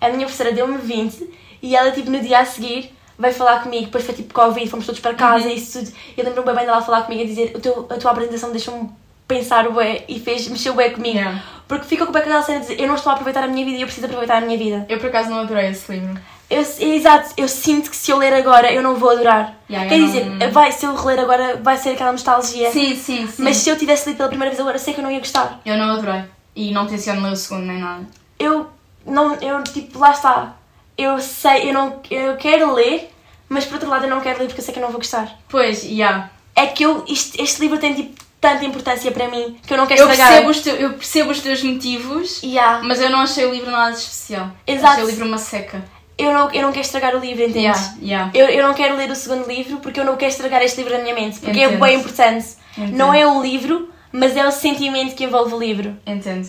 A 0.00 0.08
minha 0.08 0.26
professora 0.26 0.52
deu-me 0.52 0.78
20 0.78 1.28
e 1.62 1.74
ela 1.74 1.90
tipo 1.90 2.10
no 2.10 2.20
dia 2.20 2.38
a 2.38 2.44
seguir 2.44 2.94
veio 3.18 3.34
falar 3.34 3.62
comigo, 3.62 3.86
depois 3.86 4.04
foi 4.04 4.14
tipo 4.14 4.32
Covid, 4.32 4.68
fomos 4.68 4.86
todos 4.86 5.00
para 5.00 5.14
casa 5.14 5.48
e 5.48 5.56
isso 5.56 5.78
tudo. 5.78 5.92
Eu 6.16 6.24
lembro-me 6.24 6.54
bem 6.54 6.66
dela 6.66 6.82
falar 6.82 7.02
comigo 7.02 7.22
e 7.22 7.26
dizer 7.26 7.52
o 7.54 7.60
teu, 7.60 7.86
a 7.88 7.96
tua 7.96 8.10
apresentação 8.10 8.50
deixou-me 8.50 8.90
pensar 9.26 9.68
bué 9.70 10.04
e 10.06 10.20
fez, 10.20 10.46
mexeu 10.48 10.74
bué 10.74 10.90
comigo. 10.90 11.16
Yeah. 11.16 11.42
Porque 11.66 11.86
ficou 11.86 12.06
com 12.06 12.16
aquela 12.16 12.42
cena 12.42 12.60
de 12.60 12.66
dizer 12.68 12.80
eu 12.80 12.86
não 12.86 12.94
estou 12.94 13.10
a 13.10 13.14
aproveitar 13.14 13.42
a 13.42 13.48
minha 13.48 13.64
vida 13.64 13.78
e 13.78 13.80
eu 13.80 13.86
preciso 13.86 14.06
aproveitar 14.06 14.36
a 14.36 14.40
minha 14.42 14.58
vida. 14.58 14.86
Eu 14.88 14.98
por 14.98 15.08
acaso 15.08 15.30
não 15.30 15.40
adorei 15.40 15.70
esse 15.70 15.90
livro. 15.90 16.20
Eu, 16.48 16.64
exato, 16.78 17.34
eu 17.36 17.48
sinto 17.48 17.90
que 17.90 17.96
se 17.96 18.10
eu 18.10 18.18
ler 18.18 18.32
agora 18.32 18.72
eu 18.72 18.80
não 18.82 18.94
vou 18.94 19.10
adorar. 19.10 19.54
Yeah, 19.68 19.88
Quer 19.88 19.98
dizer, 20.00 20.26
não- 20.26 20.50
vai, 20.52 20.70
se 20.70 20.86
eu 20.86 20.94
reler 20.94 21.18
agora 21.20 21.56
vai 21.62 21.76
ser 21.76 21.90
aquela 21.90 22.12
nostalgia. 22.12 22.70
Sim, 22.70 22.94
sim, 22.94 23.26
sim. 23.26 23.42
Mas 23.42 23.56
se 23.56 23.68
eu 23.68 23.76
tivesse 23.76 24.08
lido 24.08 24.16
pela 24.18 24.28
primeira 24.28 24.50
vez 24.50 24.60
agora, 24.60 24.78
sei 24.78 24.94
que 24.94 25.00
eu 25.00 25.04
não 25.04 25.10
ia 25.10 25.18
gostar. 25.18 25.60
Eu 25.66 25.76
não 25.76 25.94
adorei. 25.94 26.22
E 26.54 26.70
não 26.70 26.86
tenciono 26.86 27.20
ler 27.22 27.32
o 27.32 27.36
segundo 27.36 27.66
nem 27.66 27.78
nada. 27.80 28.06
Eu 28.38 28.68
não, 29.04 29.34
eu 29.36 29.62
tipo, 29.64 29.98
lá 29.98 30.12
está. 30.12 30.54
Eu 30.96 31.20
sei, 31.20 31.68
eu 31.68 31.74
não, 31.74 32.00
eu 32.10 32.36
quero 32.36 32.72
ler, 32.72 33.10
mas 33.48 33.64
por 33.64 33.74
outro 33.74 33.90
lado 33.90 34.04
eu 34.04 34.10
não 34.10 34.20
quero 34.20 34.38
ler 34.38 34.46
porque 34.46 34.60
eu 34.60 34.64
sei 34.64 34.72
que 34.72 34.78
eu 34.78 34.84
não 34.84 34.90
vou 34.90 35.00
gostar. 35.00 35.36
Pois, 35.48 35.82
yeah. 35.84 36.30
É 36.54 36.66
que 36.66 36.84
eu, 36.84 37.04
isto, 37.08 37.42
este 37.42 37.60
livro 37.60 37.78
tem 37.78 37.92
tipo 37.92 38.24
tanta 38.40 38.64
importância 38.64 39.10
para 39.10 39.28
mim 39.28 39.58
que 39.66 39.72
eu 39.74 39.76
não 39.76 39.86
quero 39.86 40.00
Eu 40.02 40.08
estragar. 40.10 40.28
percebo, 40.44 40.50
os 40.50 40.60
teu- 40.60 40.76
eu 40.76 40.92
percebo 40.94 41.30
os 41.32 41.40
teus 41.40 41.62
motivos, 41.62 42.40
Yeah. 42.42 42.80
mas 42.84 43.00
eu 43.00 43.10
não 43.10 43.20
achei 43.20 43.44
o 43.44 43.50
livro 43.52 43.70
nada 43.70 43.90
de 43.92 43.98
especial. 43.98 44.50
Exato. 44.66 44.92
Achei 44.92 45.04
o 45.04 45.08
livro 45.08 45.26
uma 45.26 45.38
seca. 45.38 45.82
Eu, 46.18 46.32
não, 46.32 46.50
eu 46.50 46.62
não 46.62 46.72
quero 46.72 46.84
estragar 46.86 47.14
o 47.14 47.18
livro, 47.18 47.42
entendes? 47.44 47.92
Yeah, 48.00 48.00
yeah. 48.02 48.30
Eu, 48.34 48.46
eu 48.48 48.66
não 48.66 48.72
quero 48.74 48.96
ler 48.96 49.10
o 49.10 49.14
segundo 49.14 49.46
livro 49.46 49.78
porque 49.80 50.00
eu 50.00 50.04
não 50.04 50.16
quero 50.16 50.30
estragar 50.32 50.62
este 50.62 50.78
livro 50.78 50.96
na 50.96 51.02
minha 51.02 51.14
mente. 51.14 51.38
Porque 51.40 51.60
é 51.60 51.64
Entendo. 51.64 51.80
bem 51.80 51.96
importante. 51.98 52.46
Entendo. 52.76 52.96
Não 52.96 53.12
é 53.12 53.26
o 53.26 53.42
livro, 53.42 53.90
mas 54.10 54.34
é 54.36 54.46
o 54.46 54.50
sentimento 54.50 55.14
que 55.14 55.24
envolve 55.24 55.52
o 55.54 55.58
livro. 55.58 55.94
Entendo. 56.06 56.48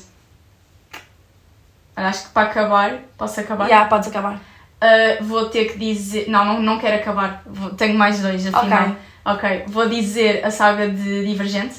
Acho 1.96 2.24
que 2.28 2.30
para 2.30 2.50
acabar, 2.50 3.00
posso 3.18 3.40
acabar? 3.40 3.68
Já, 3.68 3.86
podes 3.86 4.08
acabar. 4.10 4.36
Uh, 4.36 5.24
vou 5.24 5.50
ter 5.50 5.66
que 5.66 5.78
dizer. 5.80 6.30
Não, 6.30 6.46
não, 6.46 6.62
não 6.62 6.80
quero 6.80 6.96
acabar. 6.98 7.42
Vou- 7.46 7.72
Tenho 7.72 7.98
mais 7.98 8.20
dois, 8.22 8.46
afinal. 8.54 8.96
Ok. 9.26 9.64
Vou 9.68 9.90
dizer 9.90 10.46
a 10.46 10.52
saga 10.52 10.88
de 10.88 11.26
Divergente. 11.26 11.76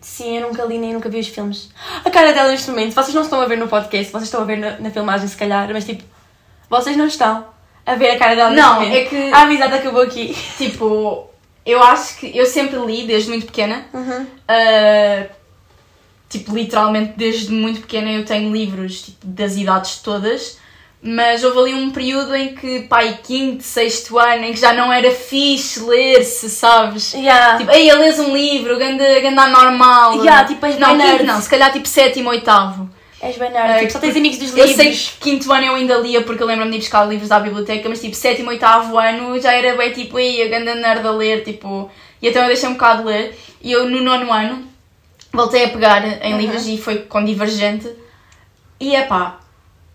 Sim, 0.00 0.38
eu 0.38 0.48
nunca 0.48 0.64
li 0.64 0.78
nem 0.78 0.92
nunca 0.94 1.08
vi 1.08 1.18
os 1.18 1.26
filmes. 1.28 1.70
A 2.04 2.10
cara 2.10 2.32
dela 2.32 2.50
neste 2.50 2.70
momento, 2.70 2.94
vocês 2.94 3.12
não 3.12 3.22
estão 3.22 3.40
a 3.40 3.46
ver 3.46 3.58
no 3.58 3.66
podcast, 3.66 4.12
vocês 4.12 4.24
estão 4.24 4.40
a 4.42 4.44
ver 4.44 4.56
na, 4.56 4.78
na 4.78 4.90
filmagem 4.90 5.26
se 5.26 5.36
calhar, 5.36 5.68
mas 5.72 5.84
tipo, 5.84 6.04
vocês 6.68 6.96
não 6.96 7.06
estão 7.06 7.46
a 7.84 7.94
ver 7.94 8.10
a 8.10 8.18
cara 8.18 8.34
dela 8.34 8.50
Não, 8.50 8.82
é 8.82 9.04
que- 9.04 9.32
A 9.32 9.42
amizade 9.42 9.74
acabou 9.74 10.02
aqui. 10.02 10.36
Tipo, 10.58 11.28
eu 11.64 11.82
acho 11.82 12.16
que 12.18 12.36
eu 12.36 12.46
sempre 12.46 12.78
li 12.80 13.06
desde 13.06 13.28
muito 13.28 13.46
pequena. 13.46 13.86
Uhum. 13.92 14.22
Uh, 14.24 15.28
tipo, 16.28 16.54
literalmente 16.54 17.14
desde 17.16 17.52
muito 17.52 17.80
pequena 17.80 18.10
eu 18.10 18.24
tenho 18.24 18.52
livros 18.52 19.02
tipo, 19.02 19.26
das 19.26 19.56
idades 19.56 19.98
todas. 19.98 20.58
Mas 21.02 21.44
houve 21.44 21.58
ali 21.58 21.74
um 21.74 21.90
período 21.90 22.34
em 22.34 22.54
que, 22.54 22.80
pai, 22.80 23.20
quinto, 23.22 23.62
sexto 23.62 24.18
ano, 24.18 24.44
em 24.44 24.52
que 24.52 24.58
já 24.58 24.72
não 24.72 24.92
era 24.92 25.10
fixe 25.12 25.78
ler-se, 25.80 26.50
sabes? 26.50 27.12
Yeah. 27.12 27.58
Tipo, 27.58 27.70
ei, 27.70 27.92
lês 27.92 28.18
um 28.18 28.34
livro, 28.34 28.76
ganda, 28.76 29.20
ganda 29.20 29.46
normal. 29.46 30.14
Yeah, 30.24 30.44
tipo, 30.46 30.66
não, 30.66 30.98
quinto 30.98 31.24
não, 31.24 31.40
se 31.40 31.48
calhar 31.48 31.72
tipo 31.72 31.86
sétimo, 31.86 32.30
oitavo. 32.30 32.90
És 33.22 33.36
bem 33.38 33.50
nerd. 33.50 33.80
tipo, 33.80 33.92
só 33.92 33.98
tens 33.98 34.16
amigos 34.16 34.38
dos 34.38 34.50
Eu 34.56 34.66
livros. 34.66 34.76
sei 34.76 34.92
que 34.92 35.18
quinto 35.20 35.50
ano 35.52 35.66
eu 35.66 35.74
ainda 35.74 35.96
lia 35.98 36.22
porque 36.22 36.42
eu 36.42 36.46
lembro-me 36.46 36.70
de 36.72 36.76
ir 36.76 36.80
buscar 36.80 37.04
livros 37.08 37.32
à 37.32 37.40
biblioteca, 37.40 37.88
mas 37.88 38.00
tipo 38.00 38.14
sétimo, 38.14 38.50
oitavo 38.50 38.98
ano 38.98 39.40
já 39.40 39.52
era 39.52 39.76
bem 39.76 39.90
tipo, 39.92 40.18
ei, 40.18 40.42
a 40.42 40.48
ganda 40.48 40.74
nerd 40.74 41.06
a 41.06 41.10
ler, 41.10 41.42
tipo. 41.42 41.90
E 42.20 42.28
então 42.28 42.42
eu 42.42 42.48
deixei 42.48 42.68
um 42.68 42.74
bocado 42.74 43.02
de 43.02 43.08
ler. 43.08 43.38
E 43.62 43.72
eu 43.72 43.88
no 43.88 44.02
nono 44.02 44.30
ano 44.32 44.64
voltei 45.32 45.64
a 45.64 45.68
pegar 45.70 46.04
em 46.24 46.32
Uhum. 46.34 46.38
livros 46.40 46.66
e 46.68 46.76
foi 46.78 46.98
com 46.98 47.24
Divergente. 47.24 47.90
E 48.78 48.94
é 48.94 49.02
pá, 49.02 49.40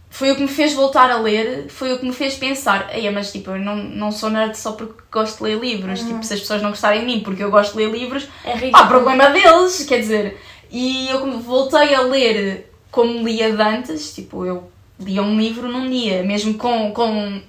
foi 0.09 0.31
o 0.31 0.35
que 0.35 0.41
me 0.41 0.47
fez 0.47 0.73
voltar 0.73 1.09
a 1.11 1.17
ler, 1.17 1.67
foi 1.69 1.93
o 1.93 1.99
que 1.99 2.05
me 2.05 2.11
fez 2.13 2.33
pensar, 2.33 2.89
ei, 2.93 3.09
mas 3.11 3.31
tipo, 3.31 3.51
eu 3.51 3.59
não, 3.59 3.75
não 3.75 4.11
sou 4.11 4.29
nerd 4.31 4.57
só 4.57 4.71
porque 4.73 4.99
gosto 5.11 5.37
de 5.37 5.43
ler 5.43 5.59
livros. 5.59 6.01
Uhum. 6.01 6.07
Tipo, 6.07 6.23
se 6.25 6.33
as 6.33 6.39
pessoas 6.39 6.61
não 6.63 6.71
gostarem 6.71 7.01
de 7.01 7.05
mim 7.05 7.19
porque 7.21 7.43
eu 7.43 7.51
gosto 7.51 7.73
de 7.73 7.77
ler 7.85 7.91
livros, 7.91 8.27
É 8.43 8.51
Pá, 8.53 8.57
ridículo. 8.57 8.87
problema 8.87 9.29
deles, 9.29 9.85
quer 9.87 9.99
dizer. 9.99 10.41
E 10.71 11.07
eu 11.09 11.39
voltei 11.39 11.93
a 11.93 12.01
ler 12.01 12.70
como 12.91 13.25
lia 13.25 13.51
de 13.51 13.61
antes, 13.61 14.13
tipo, 14.13 14.45
eu 14.45 14.69
lia 14.99 15.23
um 15.23 15.39
livro 15.39 15.67
num 15.67 15.89
dia, 15.89 16.23
mesmo 16.23 16.55
com, 16.55 16.91
com 16.91 17.41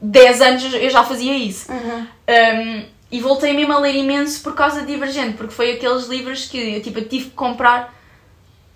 10 0.00 0.40
anos 0.40 0.74
eu 0.74 0.88
já 0.88 1.02
fazia 1.02 1.36
isso. 1.36 1.70
Uhum. 1.70 2.06
Um, 2.28 2.84
e 3.10 3.20
voltei 3.20 3.52
mesmo 3.52 3.72
a 3.72 3.78
ler 3.78 3.94
imenso 3.94 4.42
por 4.42 4.54
causa 4.54 4.80
de 4.80 4.86
Divergente, 4.86 5.36
porque 5.36 5.52
foi 5.52 5.72
aqueles 5.72 6.06
livros 6.06 6.46
que 6.46 6.76
eu, 6.76 6.82
tipo, 6.82 6.98
eu 6.98 7.08
tive 7.08 7.26
que 7.26 7.30
comprar 7.32 7.94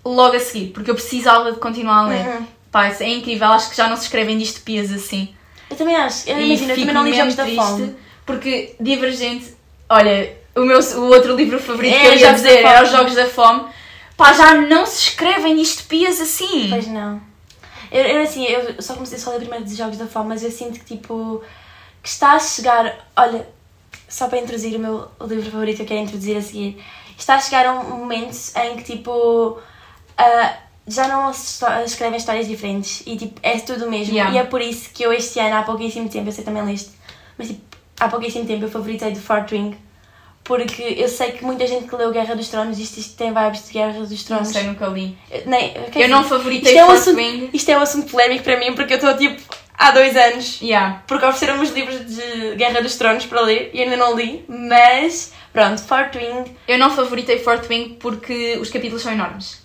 logo 0.03 0.35
a 0.35 0.39
seguir, 0.39 0.67
porque 0.67 0.91
eu 0.91 0.95
precisava 0.95 1.51
de 1.51 1.59
continuar 1.59 2.05
a 2.05 2.07
ler. 2.07 2.27
Uhum. 2.27 2.45
Pá, 2.71 2.89
isso 2.89 3.03
é 3.03 3.09
incrível, 3.09 3.47
acho 3.47 3.69
que 3.69 3.75
já 3.75 3.89
não 3.89 3.97
se 3.97 4.03
escrevem 4.03 4.37
distopias 4.37 4.91
assim. 4.91 5.33
Eu 5.69 5.75
também 5.75 5.95
acho. 5.95 6.29
Eu 6.29 6.39
imagino, 6.39 6.71
eu 6.71 6.75
também 6.75 6.93
não 6.93 7.03
li 7.03 7.13
Jogos 7.13 7.35
da 7.35 7.45
Fome. 7.45 7.95
Porque 8.25 8.75
Divergente, 8.79 9.53
olha, 9.89 10.37
o, 10.55 10.61
meu, 10.61 10.79
o 10.79 11.05
outro 11.07 11.35
livro 11.35 11.59
favorito 11.59 11.95
É, 11.95 11.99
que 11.99 12.07
eu 12.07 12.15
ia 12.15 12.33
dizer 12.33 12.59
era 12.59 12.83
Os. 12.83 12.91
Jogos 12.91 13.15
da 13.15 13.25
Fome. 13.25 13.63
Pá, 14.19 14.33
já 14.33 14.53
não 14.53 14.85
se 14.85 15.03
escrevem 15.03 15.55
distopias 15.55 16.19
assim. 16.19 16.67
Pois 16.69 16.87
não. 16.87 17.21
Eu, 17.89 18.03
eu 18.03 18.21
assim, 18.21 18.43
eu 18.43 18.81
só 18.81 18.93
comecei 18.93 19.17
só 19.17 19.29
a 19.29 19.33
ler 19.33 19.39
primeiro 19.39 19.63
dos 19.63 19.77
Jogos 19.77 19.97
da 19.97 20.07
Fome, 20.07 20.27
mas 20.27 20.43
eu 20.43 20.51
sinto 20.51 20.77
que 20.77 20.97
tipo. 20.97 21.41
que 22.03 22.09
está 22.09 22.33
a 22.33 22.39
chegar. 22.39 23.07
Olha, 23.15 23.47
só 24.09 24.27
para 24.27 24.39
introduzir 24.39 24.75
o 24.75 24.79
meu 24.79 25.07
livro 25.21 25.49
favorito 25.49 25.77
que 25.77 25.83
eu 25.83 25.87
quero 25.87 26.01
introduzir 26.01 26.35
a 26.35 26.41
seguir. 26.41 26.83
Está 27.17 27.35
a 27.35 27.39
chegar 27.39 27.65
a 27.65 27.71
um 27.79 27.97
momento 27.97 28.35
em 28.57 28.75
que 28.75 28.83
tipo. 28.83 29.57
ah, 30.17 30.53
já 30.85 31.07
não 31.07 31.31
se 31.31 31.63
escrevem 31.85 32.17
histórias 32.17 32.45
diferentes 32.45 33.03
e 33.05 33.15
tipo, 33.15 33.39
é 33.41 33.57
tudo 33.59 33.85
o 33.85 33.89
mesmo. 33.89 34.13
Yeah. 34.13 34.35
E 34.35 34.37
é 34.39 34.43
por 34.43 34.59
isso 34.59 34.89
que 34.89 35.01
eu 35.01 35.13
este 35.13 35.39
ano, 35.39 35.55
há 35.55 35.63
pouquíssimo 35.63 36.09
tempo, 36.09 36.27
eu 36.27 36.33
sei 36.33 36.43
também 36.43 36.65
leste, 36.65 36.91
mas 37.37 37.47
tipo, 37.47 37.61
há 37.97 38.09
pouquíssimo 38.09 38.45
tempo 38.45 38.65
eu 38.65 38.69
favoritei 38.69 39.13
do 39.13 39.21
Fort 39.21 39.49
Wing. 39.51 39.77
Porque 40.49 40.81
eu 40.97 41.07
sei 41.07 41.31
que 41.33 41.45
muita 41.45 41.67
gente 41.67 41.87
que 41.87 41.95
leu 41.95 42.11
Guerra 42.11 42.35
dos 42.35 42.49
Tronos, 42.49 42.79
isto, 42.79 42.97
isto 42.97 43.15
tem 43.15 43.31
vibes 43.31 43.67
de 43.67 43.71
Guerra 43.73 43.93
dos 43.99 44.09
Não 44.09 44.25
Tronos. 44.25 44.47
sei, 44.47 44.63
nunca 44.63 44.87
li. 44.87 45.15
Eu, 45.29 45.43
nem, 45.45 45.73
Eu 45.95 46.09
não 46.09 46.23
dizer, 46.23 46.29
favoritei 46.35 46.71
isto 46.73 46.79
é, 46.79 46.83
um 46.83 46.87
Fort 46.87 46.99
assunto, 46.99 47.17
Wing. 47.17 47.49
isto 47.53 47.69
é 47.69 47.77
um 47.77 47.81
assunto 47.81 48.11
polémico 48.11 48.43
para 48.43 48.57
mim 48.59 48.73
porque 48.73 48.93
eu 48.93 48.97
estou 48.97 49.15
tipo 49.15 49.39
há 49.77 49.91
dois 49.91 50.17
anos 50.17 50.59
Yeah. 50.61 51.03
porque 51.07 51.23
ofereceram-me 51.23 51.63
os 51.63 51.71
livros 51.71 51.99
de 52.15 52.55
Guerra 52.55 52.81
dos 52.81 52.95
Tronos 52.97 53.25
para 53.27 53.41
ler 53.41 53.69
e 53.73 53.81
ainda 53.83 53.95
não 53.95 54.15
li, 54.17 54.43
mas 54.49 55.31
pronto, 55.53 55.81
Fort 55.83 56.15
Wing. 56.15 56.51
Eu 56.67 56.77
não 56.79 56.89
favoritei 56.89 57.37
Fort 57.39 57.69
Wing 57.69 57.97
porque 57.99 58.57
os 58.59 58.69
capítulos 58.71 59.03
são 59.03 59.13
enormes. 59.13 59.63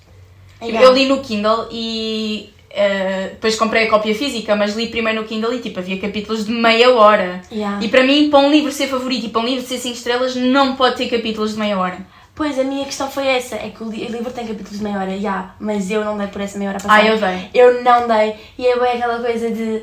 yeah. 0.62 0.82
Eu 0.86 0.92
li 0.92 1.06
no 1.06 1.20
Kindle 1.22 1.66
e 1.72 2.52
eh, 2.74 3.28
depois 3.30 3.56
comprei 3.56 3.86
a 3.86 3.90
cópia 3.90 4.14
física, 4.14 4.54
mas 4.56 4.74
li 4.74 4.88
primeiro 4.88 5.22
no 5.22 5.26
Kindle 5.28 5.54
e 5.54 5.60
tipo, 5.60 5.78
havia 5.78 5.98
capítulos 6.00 6.44
de 6.44 6.52
meia 6.52 6.90
hora. 6.92 7.40
Yeah. 7.50 7.82
E 7.82 7.88
para 7.88 8.02
mim, 8.04 8.28
para 8.30 8.40
um 8.40 8.50
livro 8.50 8.72
ser 8.72 8.88
favorito 8.88 9.26
e 9.26 9.28
para 9.28 9.40
um 9.40 9.44
livro 9.46 9.64
ser 9.66 9.78
5 9.78 9.94
estrelas, 9.96 10.34
não 10.36 10.76
pode 10.76 10.96
ter 10.96 11.08
capítulos 11.08 11.52
de 11.54 11.58
meia 11.60 11.78
hora. 11.78 11.98
Pois, 12.34 12.58
a 12.58 12.64
minha 12.64 12.84
questão 12.84 13.08
foi 13.08 13.28
essa, 13.28 13.54
é 13.54 13.70
que 13.70 13.80
o 13.84 13.88
li- 13.88 14.06
o 14.06 14.10
livro 14.10 14.32
tem 14.32 14.44
capítulos 14.44 14.78
de 14.78 14.82
meia 14.84 14.98
hora, 14.98 15.16
já, 15.20 15.54
mas 15.60 15.88
eu 15.88 16.04
não 16.04 16.18
dei 16.18 16.26
por 16.26 16.40
essa 16.40 16.58
meia 16.58 16.70
hora 16.70 16.80
passada. 16.80 17.00
Ah, 17.00 17.06
eu 17.06 17.16
dei. 17.18 17.50
Eu 17.54 17.82
não 17.84 18.08
dei. 18.08 18.34
E 18.58 18.66
é 18.66 18.76
bem 18.76 18.92
aquela 18.94 19.20
coisa 19.20 19.50
de 19.52 19.82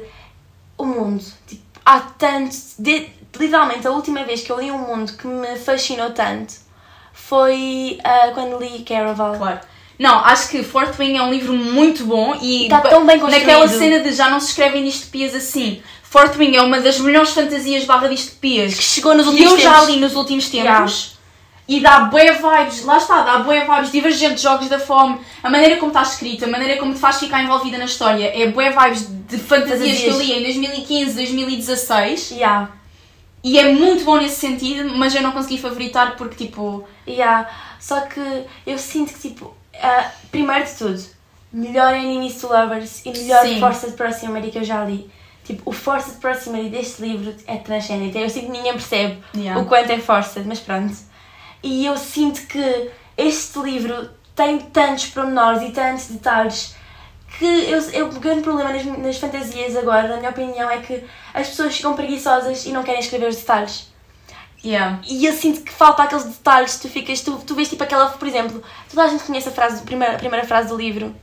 o 0.77 0.85
mundo. 0.85 1.23
Tipo, 1.47 1.61
há 1.85 1.99
tanto. 2.01 2.53
de- 2.77 3.07
literalmente, 3.39 3.87
a 3.87 3.91
última 3.91 4.25
vez 4.25 4.41
que 4.41 4.51
eu 4.51 4.59
li 4.59 4.69
um 4.69 4.77
mundo 4.79 5.13
que 5.13 5.25
me 5.25 5.55
fascinou 5.55 6.09
tanto 6.11 6.55
foi 7.13 7.97
ah, 8.03 8.31
quando 8.33 8.59
li 8.59 8.83
Caraval. 8.83 9.37
Claro. 9.37 9.59
Não, 10.01 10.17
acho 10.25 10.49
que 10.49 10.63
Fort 10.63 10.97
Wing 10.97 11.15
é 11.15 11.21
um 11.21 11.29
livro 11.31 11.53
muito 11.53 12.03
bom 12.05 12.35
e 12.41 12.63
Está 12.63 12.81
tão 12.81 13.05
bem 13.05 13.19
construído. 13.19 13.45
naquela 13.45 13.67
cena 13.67 13.99
de 13.99 14.11
já 14.13 14.31
não 14.31 14.39
se 14.39 14.47
escrevem 14.47 14.83
distopias 14.83 15.35
assim. 15.35 15.79
Fort 16.01 16.35
Wing 16.37 16.57
é 16.57 16.61
uma 16.63 16.79
das 16.81 16.99
melhores 16.99 17.29
fantasias 17.29 17.85
barra 17.85 18.07
distopias 18.07 18.73
Que 18.73 18.83
chegou 18.83 19.13
nos 19.13 19.27
últimos 19.27 19.51
eu 19.51 19.59
já 19.59 19.73
tempos. 19.73 19.89
li 19.89 19.97
nos 19.99 20.15
últimos 20.15 20.49
tempos. 20.49 20.65
Yeah. 20.65 21.21
E 21.67 21.79
dá 21.79 21.99
boé 22.05 22.31
vibes, 22.33 22.83
lá 22.83 22.97
está, 22.97 23.21
dá 23.21 23.37
boé 23.39 23.63
vibes 23.63 23.91
divergentes, 23.91 24.41
jogos 24.41 24.67
da 24.67 24.79
fome, 24.79 25.19
a 25.43 25.49
maneira 25.51 25.77
como 25.77 25.91
está 25.91 26.01
escrita, 26.01 26.45
a 26.47 26.49
maneira 26.49 26.77
como 26.79 26.93
te 26.95 26.99
faz 26.99 27.17
ficar 27.19 27.43
envolvida 27.43 27.77
na 27.77 27.85
história, 27.85 28.25
é 28.35 28.47
boé 28.47 28.71
vibes 28.71 29.07
de 29.07 29.37
fantasias 29.37 29.99
que 29.99 30.07
eu 30.07 30.17
li 30.19 30.31
em 30.33 30.41
2015, 30.43 31.13
2016 31.15 32.31
Yeah. 32.31 32.69
e 33.43 33.57
é 33.59 33.71
muito 33.71 34.03
bom 34.03 34.17
nesse 34.17 34.37
sentido, 34.39 34.89
mas 34.97 35.13
eu 35.15 35.21
não 35.21 35.31
consegui 35.31 35.59
favoritar 35.59 36.15
porque 36.17 36.43
tipo, 36.45 36.83
Yeah. 37.07 37.47
Só 37.79 38.01
que 38.01 38.19
eu 38.65 38.77
sinto 38.77 39.13
que, 39.13 39.19
tipo, 39.29 39.55
ah, 39.81 40.11
primeiro 40.31 40.65
de 40.65 40.73
tudo, 40.73 41.03
melhor 41.51 41.93
Enemies 41.93 42.39
to 42.39 42.47
Lovers 42.47 43.05
e 43.05 43.11
melhor 43.11 43.43
Sim. 43.43 43.59
Forced 43.59 43.93
Proximity 43.93 44.51
que 44.51 44.57
eu 44.59 44.63
já 44.63 44.83
li. 44.85 45.09
Tipo, 45.43 45.69
o 45.69 45.73
Forced 45.73 46.19
Proximity 46.19 46.69
deste 46.69 47.01
livro 47.01 47.35
é 47.47 47.57
transcendente. 47.57 48.17
Eu 48.17 48.29
sinto 48.29 48.45
que 48.45 48.51
ninguém 48.51 48.73
percebe 48.73 49.17
Yeah. 49.35 49.59
o 49.59 49.65
quanto 49.65 49.91
é 49.91 49.99
Forced, 49.99 50.47
mas 50.47 50.59
pronto. 50.59 50.95
E 51.63 51.85
eu 51.85 51.97
sinto 51.97 52.41
que 52.47 52.91
este 53.17 53.59
livro 53.59 54.09
tem 54.35 54.59
tantos 54.59 55.07
pormenores 55.07 55.61
e 55.63 55.71
tantos 55.71 56.07
detalhes 56.07 56.75
que 57.37 57.45
eu, 57.45 57.79
eu, 57.91 58.07
o 58.09 58.19
grande 58.19 58.41
problema 58.41 58.71
nas, 58.71 58.85
nas 58.85 59.17
fantasias 59.17 59.75
agora, 59.75 60.07
na 60.07 60.17
minha 60.17 60.29
opinião, 60.29 60.69
é 60.69 60.77
que 60.77 61.03
as 61.33 61.49
pessoas 61.49 61.75
ficam 61.75 61.95
preguiçosas 61.95 62.65
e 62.65 62.71
não 62.71 62.83
querem 62.83 62.99
escrever 62.99 63.29
os 63.29 63.37
detalhes. 63.37 63.90
Yeah. 64.63 64.99
E 65.07 65.25
eu 65.25 65.33
sinto 65.33 65.61
que 65.61 65.71
falta 65.71 66.03
aqueles 66.03 66.25
detalhes, 66.25 66.79
tu 66.79 66.87
ficas, 66.89 67.21
tu, 67.21 67.37
tu 67.45 67.55
vês 67.55 67.69
tipo 67.69 67.83
aquela, 67.83 68.09
por 68.09 68.27
exemplo, 68.27 68.61
toda 68.89 69.03
a 69.03 69.07
gente 69.07 69.23
conhece 69.23 69.49
a 69.49 69.51
frase, 69.51 69.81
a 69.81 69.85
primeira, 69.85 70.15
a 70.15 70.17
primeira 70.17 70.45
frase 70.45 70.69
do 70.69 70.77
livro, 70.77 71.15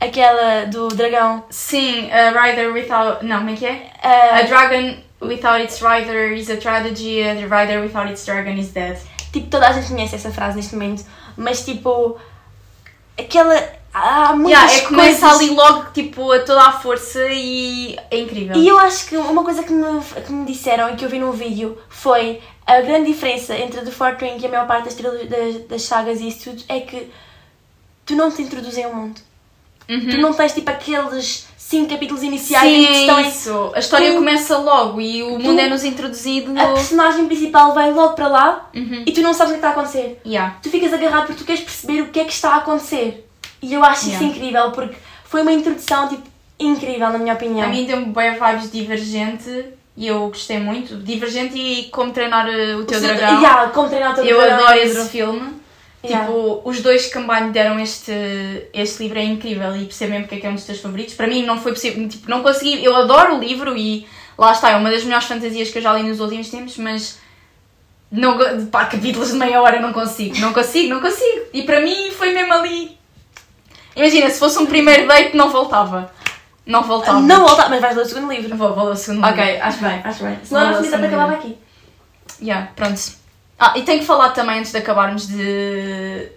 aquela 0.00 0.64
do 0.66 0.88
dragão. 0.88 1.44
Sim, 1.50 2.10
a 2.10 2.30
rider 2.30 2.72
without. 2.72 3.24
Não, 3.24 3.38
como 3.38 3.50
é 3.50 3.54
que 3.54 3.66
é? 3.66 3.90
ah, 4.02 4.38
A 4.38 4.42
dragon 4.42 4.96
without 5.20 5.62
its 5.62 5.80
rider 5.80 6.32
is 6.34 6.50
a 6.50 6.56
tragedy, 6.56 7.22
a 7.22 7.34
rider 7.46 7.80
without 7.80 8.10
its 8.10 8.24
dragon 8.26 8.52
is 8.52 8.70
dead. 8.72 8.98
tipo, 9.32 9.48
toda 9.48 9.68
a 9.68 9.72
gente 9.72 9.88
conhece 9.88 10.14
essa 10.14 10.30
frase 10.30 10.56
neste 10.56 10.74
momento, 10.74 11.04
mas 11.36 11.64
tipo, 11.64 12.16
aquela. 13.18 13.84
Há 13.96 14.34
muitas 14.34 14.60
Yeah, 14.60 14.72
é 14.72 14.80
que 14.80 14.86
começa 14.88 15.20
coisas- 15.20 15.40
ali 15.40 15.50
logo 15.50 15.92
tipo 15.92 16.32
a 16.32 16.40
toda 16.40 16.62
a 16.62 16.72
força 16.72 17.24
e 17.30 17.96
é 18.10 18.18
incrível. 18.18 18.56
E 18.56 18.66
eu 18.66 18.76
acho 18.76 19.06
que 19.06 19.16
uma 19.16 19.44
coisa 19.44 19.62
que 19.62 19.72
me, 19.72 20.00
que 20.26 20.32
me 20.32 20.44
disseram 20.44 20.90
e 20.90 20.96
que 20.96 21.04
eu 21.04 21.08
vi 21.08 21.20
num 21.20 21.30
vídeo 21.30 21.78
foi 21.88 22.42
a 22.66 22.80
grande 22.80 23.12
diferença 23.12 23.56
entre 23.56 23.82
The 23.82 23.92
Fort 23.92 24.20
Ring 24.20 24.36
e 24.40 24.46
a 24.46 24.48
maior 24.48 24.66
parte 24.66 24.86
das, 24.86 25.28
das, 25.28 25.62
das 25.68 25.82
sagas 25.82 26.20
e 26.20 26.26
isso 26.26 26.50
tudo 26.50 26.64
é 26.68 26.80
que 26.80 27.08
tu 28.04 28.16
não 28.16 28.32
te 28.32 28.42
introduzem 28.42 28.82
ao 28.82 28.92
mundo. 28.92 29.20
Uhum. 29.88 30.08
Tu 30.10 30.18
não 30.18 30.34
tens 30.34 30.52
tipo 30.54 30.70
aqueles 30.70 31.46
cinco 31.74 31.90
capítulos 31.90 32.22
iniciais 32.22 32.68
Sim, 32.68 32.82
em 32.82 32.86
que 32.86 32.92
estão 33.00 33.18
é 33.18 33.22
isso. 33.28 33.72
A 33.74 33.78
história 33.78 34.10
Tu- 34.10 34.14
começa 34.16 34.56
logo 34.58 35.00
e 35.00 35.22
o 35.22 35.38
mundo 35.38 35.58
é-nos 35.58 35.84
introduzido. 35.84 36.52
a 36.58 36.66
personagem 36.68 37.26
principal 37.26 37.74
vai 37.74 37.90
logo 37.92 38.14
para 38.14 38.28
lá 38.28 38.70
Uhum. 38.74 39.02
e 39.06 39.12
tu 39.12 39.20
não 39.22 39.32
sabes 39.34 39.50
o 39.52 39.54
que 39.54 39.58
está 39.58 39.68
a 39.68 39.72
acontecer. 39.72 40.20
Yeah. 40.24 40.56
Tu 40.62 40.70
ficas 40.70 40.92
agarrado 40.92 41.26
porque 41.26 41.42
tu 41.42 41.46
queres 41.46 41.62
perceber 41.62 42.02
o 42.02 42.06
que 42.08 42.20
é 42.20 42.24
que 42.24 42.32
está 42.32 42.50
a 42.54 42.56
acontecer. 42.58 43.26
E 43.60 43.72
eu 43.74 43.82
acho 43.84 44.02
isso 44.08 44.10
Yeah. 44.22 44.26
incrível 44.26 44.70
porque 44.70 44.94
foi 45.24 45.42
uma 45.42 45.52
introdução 45.52 46.08
tipo 46.08 46.22
incrível 46.58 47.10
na 47.10 47.18
minha 47.18 47.34
opinião. 47.34 47.66
A 47.66 47.70
mim 47.70 47.84
deu-me 47.84 48.06
bem 48.06 48.32
vibes 48.34 48.70
divergente 48.70 49.66
e 49.96 50.06
eu 50.06 50.28
gostei 50.28 50.58
muito. 50.58 50.96
Divergente 50.96 51.58
e 51.58 51.84
como 51.90 52.12
treinar 52.12 52.46
uh, 52.48 52.78
o 52.78 52.84
teu 52.84 52.98
Sim, 53.00 53.06
dragão. 53.06 53.40
yeah, 53.40 53.68
como 53.70 53.88
treinar 53.88 54.12
o 54.12 54.14
teu 54.14 54.24
Eu 54.24 54.38
dragão, 54.40 54.64
adoro 54.64 54.78
é 54.78 54.84
esse 54.84 54.98
isso. 54.98 55.08
filme. 55.08 55.63
Yeah. 56.04 56.26
Tipo, 56.26 56.60
os 56.64 56.80
dois 56.82 57.06
que 57.06 57.14
combine 57.14 57.50
deram 57.50 57.78
este, 57.80 58.12
este 58.74 59.02
livro 59.02 59.18
é 59.18 59.24
incrível 59.24 59.74
e 59.76 59.84
percebo 59.86 60.10
mesmo 60.12 60.24
porque 60.26 60.36
é 60.36 60.40
que 60.40 60.46
é 60.46 60.50
um 60.50 60.54
dos 60.54 60.64
teus 60.64 60.80
favoritos. 60.80 61.14
Para 61.14 61.26
mim 61.26 61.44
não 61.44 61.58
foi 61.58 61.72
possível, 61.72 62.06
tipo, 62.08 62.28
não 62.28 62.42
consegui, 62.42 62.84
eu 62.84 62.94
adoro 62.94 63.36
o 63.36 63.38
livro 63.40 63.76
e 63.76 64.06
lá 64.36 64.52
está, 64.52 64.70
é 64.70 64.76
uma 64.76 64.90
das 64.90 65.02
melhores 65.04 65.26
fantasias 65.26 65.70
que 65.70 65.78
eu 65.78 65.82
já 65.82 65.92
li 65.94 66.02
nos 66.02 66.20
últimos 66.20 66.50
tempos, 66.50 66.76
mas 66.76 67.18
não, 68.10 68.36
pá, 68.66 68.84
capítulos 68.86 69.30
de 69.32 69.36
meia 69.38 69.60
hora 69.62 69.80
não 69.80 69.92
consigo, 69.92 70.38
não 70.40 70.52
consigo, 70.52 70.92
não 70.92 71.00
consigo. 71.00 71.46
E 71.52 71.62
para 71.62 71.80
mim 71.80 72.10
foi 72.10 72.32
mesmo 72.34 72.52
ali. 72.52 72.98
Imagina, 73.96 74.28
se 74.28 74.38
fosse 74.38 74.58
um 74.58 74.66
primeiro 74.66 75.06
date 75.08 75.36
não 75.36 75.50
voltava. 75.50 76.12
Não 76.66 76.82
voltava. 76.82 77.20
Não 77.20 77.46
volta, 77.46 77.68
mas 77.68 77.80
vais 77.80 77.94
ler 77.96 78.02
o 78.02 78.08
segundo 78.08 78.32
livro. 78.32 78.56
Vou, 78.56 78.74
vou 78.74 78.84
ler 78.86 78.92
o 78.92 78.96
segundo 78.96 79.24
Ok, 79.26 79.44
livro. 79.44 79.62
acho 79.64 79.78
bem, 79.78 80.00
acho 80.02 80.24
bem. 80.24 80.38
Senão 80.42 80.60
Não, 80.70 80.78
a 80.78 80.80
não. 80.80 81.06
acabava 81.06 81.32
aqui. 81.34 81.58
Yeah, 82.40 82.70
pronto. 82.74 83.23
Ah, 83.58 83.74
e 83.76 83.82
tenho 83.82 84.00
que 84.00 84.06
falar 84.06 84.30
também 84.30 84.58
antes 84.58 84.72
de 84.72 84.78
acabarmos 84.78 85.26
de 85.28 86.28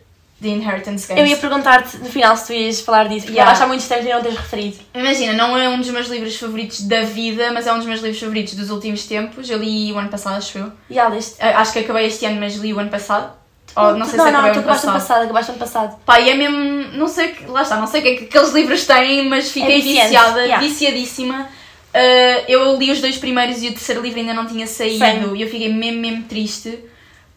The 0.42 0.48
Inheritance 0.50 1.08
Games. 1.08 1.24
Eu 1.24 1.28
ia 1.28 1.38
perguntar-te 1.38 1.98
no 1.98 2.06
final 2.06 2.38
se 2.38 2.46
tu 2.48 2.54
ias 2.54 2.80
falar 2.82 3.08
disso, 3.08 3.26
porque 3.26 3.34
Yeah. 3.40 3.52
eu 3.52 3.58
acho 3.60 3.68
muito 3.68 3.82
estranho 3.82 4.14
não 4.16 4.22
teres 4.22 4.38
referido. 4.38 4.78
Imagina, 4.94 5.34
não 5.34 5.58
é 5.58 5.68
um 5.68 5.80
dos 5.80 5.90
meus 5.90 6.08
livros 6.08 6.36
favoritos 6.38 6.82
da 6.82 7.02
vida, 7.02 7.52
mas 7.52 7.66
é 7.66 7.74
um 7.74 7.78
dos 7.78 7.88
meus 7.88 8.02
livros 8.02 8.20
favoritos 8.20 8.54
dos 8.54 8.70
últimos 8.70 9.06
tempos. 9.06 9.50
Eu 9.50 9.58
li 9.58 9.92
o 9.92 9.98
ano 9.98 10.10
passado, 10.10 10.38
acho 10.38 10.58
eu. 10.60 10.72
E 10.90 10.94
yeah, 10.94 11.14
leste. 11.14 11.36
Ah, 11.40 11.60
Acho 11.62 11.74
que 11.74 11.80
acabei 11.80 12.06
este 12.06 12.26
ano, 12.26 12.40
mas 12.40 12.56
li 12.56 12.72
o 12.74 12.80
ano 12.80 12.90
passado. 12.92 13.32
Ou 13.76 13.96
não 13.96 14.06
sei 14.06 14.18
não, 14.18 14.26
se 14.26 14.32
não, 14.32 14.40
acabei 14.40 14.54
tu 14.54 14.58
o 14.58 14.60
ano 14.60 14.68
passado. 14.70 14.94
passado, 14.94 15.24
acabaste 15.24 15.52
ano 15.52 15.60
passado. 15.60 16.00
Pá, 16.06 16.20
e 16.20 16.30
é 16.30 16.36
mesmo. 16.36 16.58
Não 16.98 17.08
sei, 17.08 17.30
que- 17.30 17.46
lá 17.46 17.64
está, 17.64 17.78
não 17.78 17.88
sei 17.88 18.00
o 18.00 18.04
que 18.04 18.10
é 18.10 18.16
que 18.16 18.24
aqueles 18.26 18.52
livros 18.54 18.86
têm, 18.86 19.28
mas 19.28 19.52
fiquei 19.52 19.80
É 19.80 19.82
viciada, 19.82 20.42
yeah. 20.42 20.60
viciadíssima. 20.60 21.48
Ah, 21.94 22.44
eu 22.48 22.76
li 22.78 22.92
os 22.92 23.02
dois 23.02 23.18
primeiros 23.18 23.62
e 23.64 23.68
o 23.70 23.72
terceiro 23.72 24.02
livro 24.02 24.20
ainda 24.20 24.34
não 24.36 24.46
tinha 24.46 24.68
saído 24.68 25.00
Same. 25.00 25.38
e 25.38 25.42
eu 25.42 25.50
fiquei 25.50 25.74
mesmo, 25.74 26.00
mesmo 26.00 26.24
triste. 26.24 26.78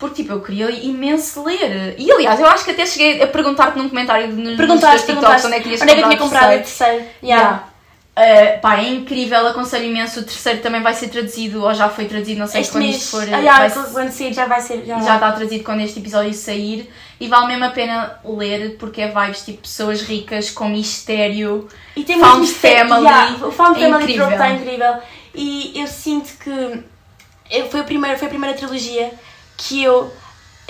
Porque, 0.00 0.22
tipo, 0.22 0.32
eu 0.32 0.40
queria 0.40 0.70
imenso 0.70 1.44
ler. 1.44 1.94
E, 1.98 2.10
aliás, 2.10 2.40
eu 2.40 2.46
acho 2.46 2.64
que 2.64 2.70
até 2.70 2.86
cheguei 2.86 3.22
a 3.22 3.26
perguntar-te 3.26 3.76
num 3.76 3.86
comentário 3.86 4.28
nos, 4.28 4.56
Perguntaste, 4.56 5.04
teus 5.04 5.20
perguntaste 5.20 5.42
TikToks 5.42 5.44
onde 5.44 5.54
é 5.56 5.60
que 5.60 5.68
ias 5.68 5.82
onde 5.82 5.90
é 5.90 5.94
que 5.94 6.00
eu 6.00 6.08
tinha 6.08 6.18
comprado 6.18 6.54
o 6.54 6.56
terceiro. 6.56 7.04
Yeah. 7.22 7.66
Yeah. 8.16 8.56
Uh, 8.56 8.60
pá, 8.62 8.78
é 8.78 8.88
incrível, 8.88 9.46
aconselho 9.46 9.84
imenso. 9.84 10.20
O 10.20 10.22
terceiro 10.22 10.60
também 10.60 10.80
vai 10.80 10.94
ser 10.94 11.08
traduzido, 11.08 11.62
ou 11.62 11.74
já 11.74 11.90
foi 11.90 12.06
traduzido, 12.06 12.40
não 12.40 12.46
sei 12.46 12.62
Este 12.62 12.72
quando 12.72 12.84
mês, 12.84 12.96
isto 12.96 13.10
for. 13.10 13.22
ah, 13.22 13.38
yeah, 13.38 13.68
vai 13.68 13.92
quando 13.92 14.10
sair 14.10 14.32
já 14.32 14.46
vai 14.46 14.60
ser. 14.62 14.84
Já, 14.86 15.00
já 15.00 15.14
está 15.16 15.32
traduzido 15.32 15.64
quando 15.64 15.80
este 15.80 15.98
episódio 15.98 16.32
sair. 16.32 16.90
E 17.20 17.28
vale 17.28 17.48
mesmo 17.48 17.66
a 17.66 17.70
pena 17.70 18.18
ler, 18.24 18.76
porque 18.78 19.02
é 19.02 19.08
vibes 19.08 19.44
tipo 19.44 19.60
pessoas 19.60 20.00
ricas 20.00 20.48
com 20.48 20.66
mistério. 20.70 21.68
E 21.94 22.04
tem 22.04 22.18
Found 22.18 22.40
mistério. 22.40 22.88
Family, 22.88 23.06
Yeah, 23.06 23.46
o 23.46 23.52
Found 23.52 23.82
é 23.82 23.90
Family 23.90 24.14
trope 24.14 24.32
está 24.32 24.50
incrível. 24.50 24.94
E 25.34 25.78
eu 25.78 25.86
sinto 25.86 26.30
que 26.38 26.84
foi, 27.70 27.80
a 27.80 27.84
primeira, 27.84 28.16
foi 28.16 28.26
a 28.26 28.30
primeira 28.30 28.56
trilogia 28.56 29.12
que 29.62 29.82
eu 29.82 30.12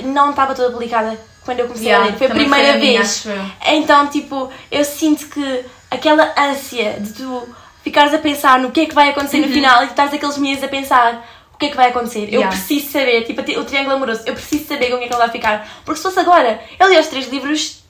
não 0.02 0.30
estava 0.30 0.54
toda 0.54 0.70
publicada 0.72 1.16
quando 1.44 1.60
eu 1.60 1.66
comecei 1.66 1.86
Yeah, 1.88 2.04
a 2.06 2.10
ler. 2.10 2.18
Foi 2.18 2.26
a 2.26 2.30
primeira 2.30 2.70
foi 2.72 2.80
minha, 2.80 2.98
vez. 3.00 3.24
eu. 3.26 3.50
Então, 3.74 4.06
tipo, 4.08 4.50
eu 4.70 4.84
sinto 4.84 5.26
que 5.28 5.64
aquela 5.90 6.32
ânsia 6.36 6.96
de 7.00 7.12
tu 7.12 7.48
ficares 7.84 8.12
a 8.12 8.18
pensar 8.18 8.58
no 8.58 8.70
que 8.70 8.80
é 8.80 8.86
que 8.86 8.94
vai 8.94 9.10
acontecer 9.10 9.38
no 9.38 9.48
final 9.48 9.82
e 9.84 9.86
tu 9.86 9.90
estás 9.90 10.12
aqueles 10.12 10.36
meses 10.38 10.62
a 10.64 10.68
pensar 10.68 11.26
o 11.54 11.56
que 11.56 11.66
é 11.66 11.68
que 11.70 11.76
vai 11.76 11.88
acontecer. 11.90 12.20
Eu 12.32 12.40
Uhum. 12.40 12.46
Yeah. 12.46 12.56
preciso 12.56 12.90
saber, 12.92 13.24
tipo, 13.24 13.40
o 13.60 13.64
triângulo 13.64 13.96
amoroso, 13.96 14.22
eu 14.26 14.34
preciso 14.34 14.66
saber 14.66 14.90
como 14.90 15.02
é 15.02 15.06
que 15.06 15.12
ele 15.12 15.18
vai 15.20 15.30
ficar. 15.30 15.68
Porque 15.84 15.96
se 15.98 16.02
fosse 16.02 16.18
agora, 16.20 16.60
eu 16.78 16.88
li 16.88 16.98
os 16.98 17.06
três 17.06 17.28
livros 17.28 17.82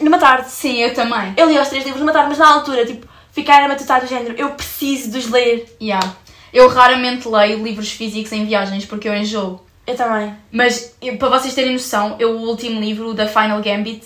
numa 0.00 0.18
tarde. 0.18 0.50
Sim, 0.50 0.76
eu 0.78 0.92
também. 0.94 1.32
Eu 1.36 1.48
li 1.50 1.58
os 1.58 1.68
três 1.68 1.84
livros 1.84 2.00
numa 2.00 2.12
tarde, 2.12 2.28
mas 2.30 2.38
na 2.38 2.48
altura, 2.52 2.84
tipo, 2.84 3.06
ficar 3.32 3.62
a 3.62 3.68
matutar 3.68 4.00
do 4.00 4.06
género, 4.06 4.34
eu 4.36 4.50
preciso 4.50 5.10
de 5.10 5.18
os 5.18 5.30
ler. 5.30 5.76
Yeah. 5.80 6.14
Eu 6.52 6.68
raramente 6.68 7.26
leio 7.28 7.62
livros 7.62 7.90
físicos 7.90 8.30
em 8.32 8.44
viagens 8.46 8.84
porque 8.84 9.08
eu 9.08 9.14
enjoo. 9.14 9.60
Eu 9.86 9.96
também. 9.96 10.34
Mas 10.50 10.96
eu- 11.02 11.16
para 11.18 11.28
vocês 11.38 11.54
terem 11.54 11.72
noção, 11.72 12.16
eu, 12.18 12.30
o 12.38 12.48
último 12.48 12.80
livro, 12.80 13.12
da 13.12 13.26
Final 13.26 13.60
Gambit, 13.60 14.02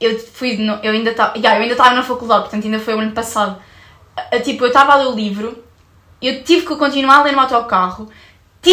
eu 0.00 0.18
fui. 0.18 0.56
no- 0.56 0.78
eu 0.82 0.92
ainda 0.92 1.10
estava. 1.10 1.36
Yeah, 1.36 1.56
eu 1.58 1.62
ainda 1.62 1.74
estava 1.74 1.94
na 1.94 2.02
faculdade, 2.02 2.42
portanto 2.42 2.64
ainda 2.64 2.78
foi 2.78 2.94
o 2.94 2.98
ano 3.00 3.12
passado. 3.12 3.58
Tipo, 4.44 4.64
eu 4.64 4.68
estava 4.68 4.92
a 4.92 4.96
ler 4.96 5.06
o 5.08 5.14
livro, 5.14 5.62
eu 6.22 6.42
tive 6.42 6.66
que 6.66 6.76
continuar 6.76 7.18
a 7.18 7.22
ler 7.24 7.32
no 7.32 7.40
autocarro, 7.40 8.08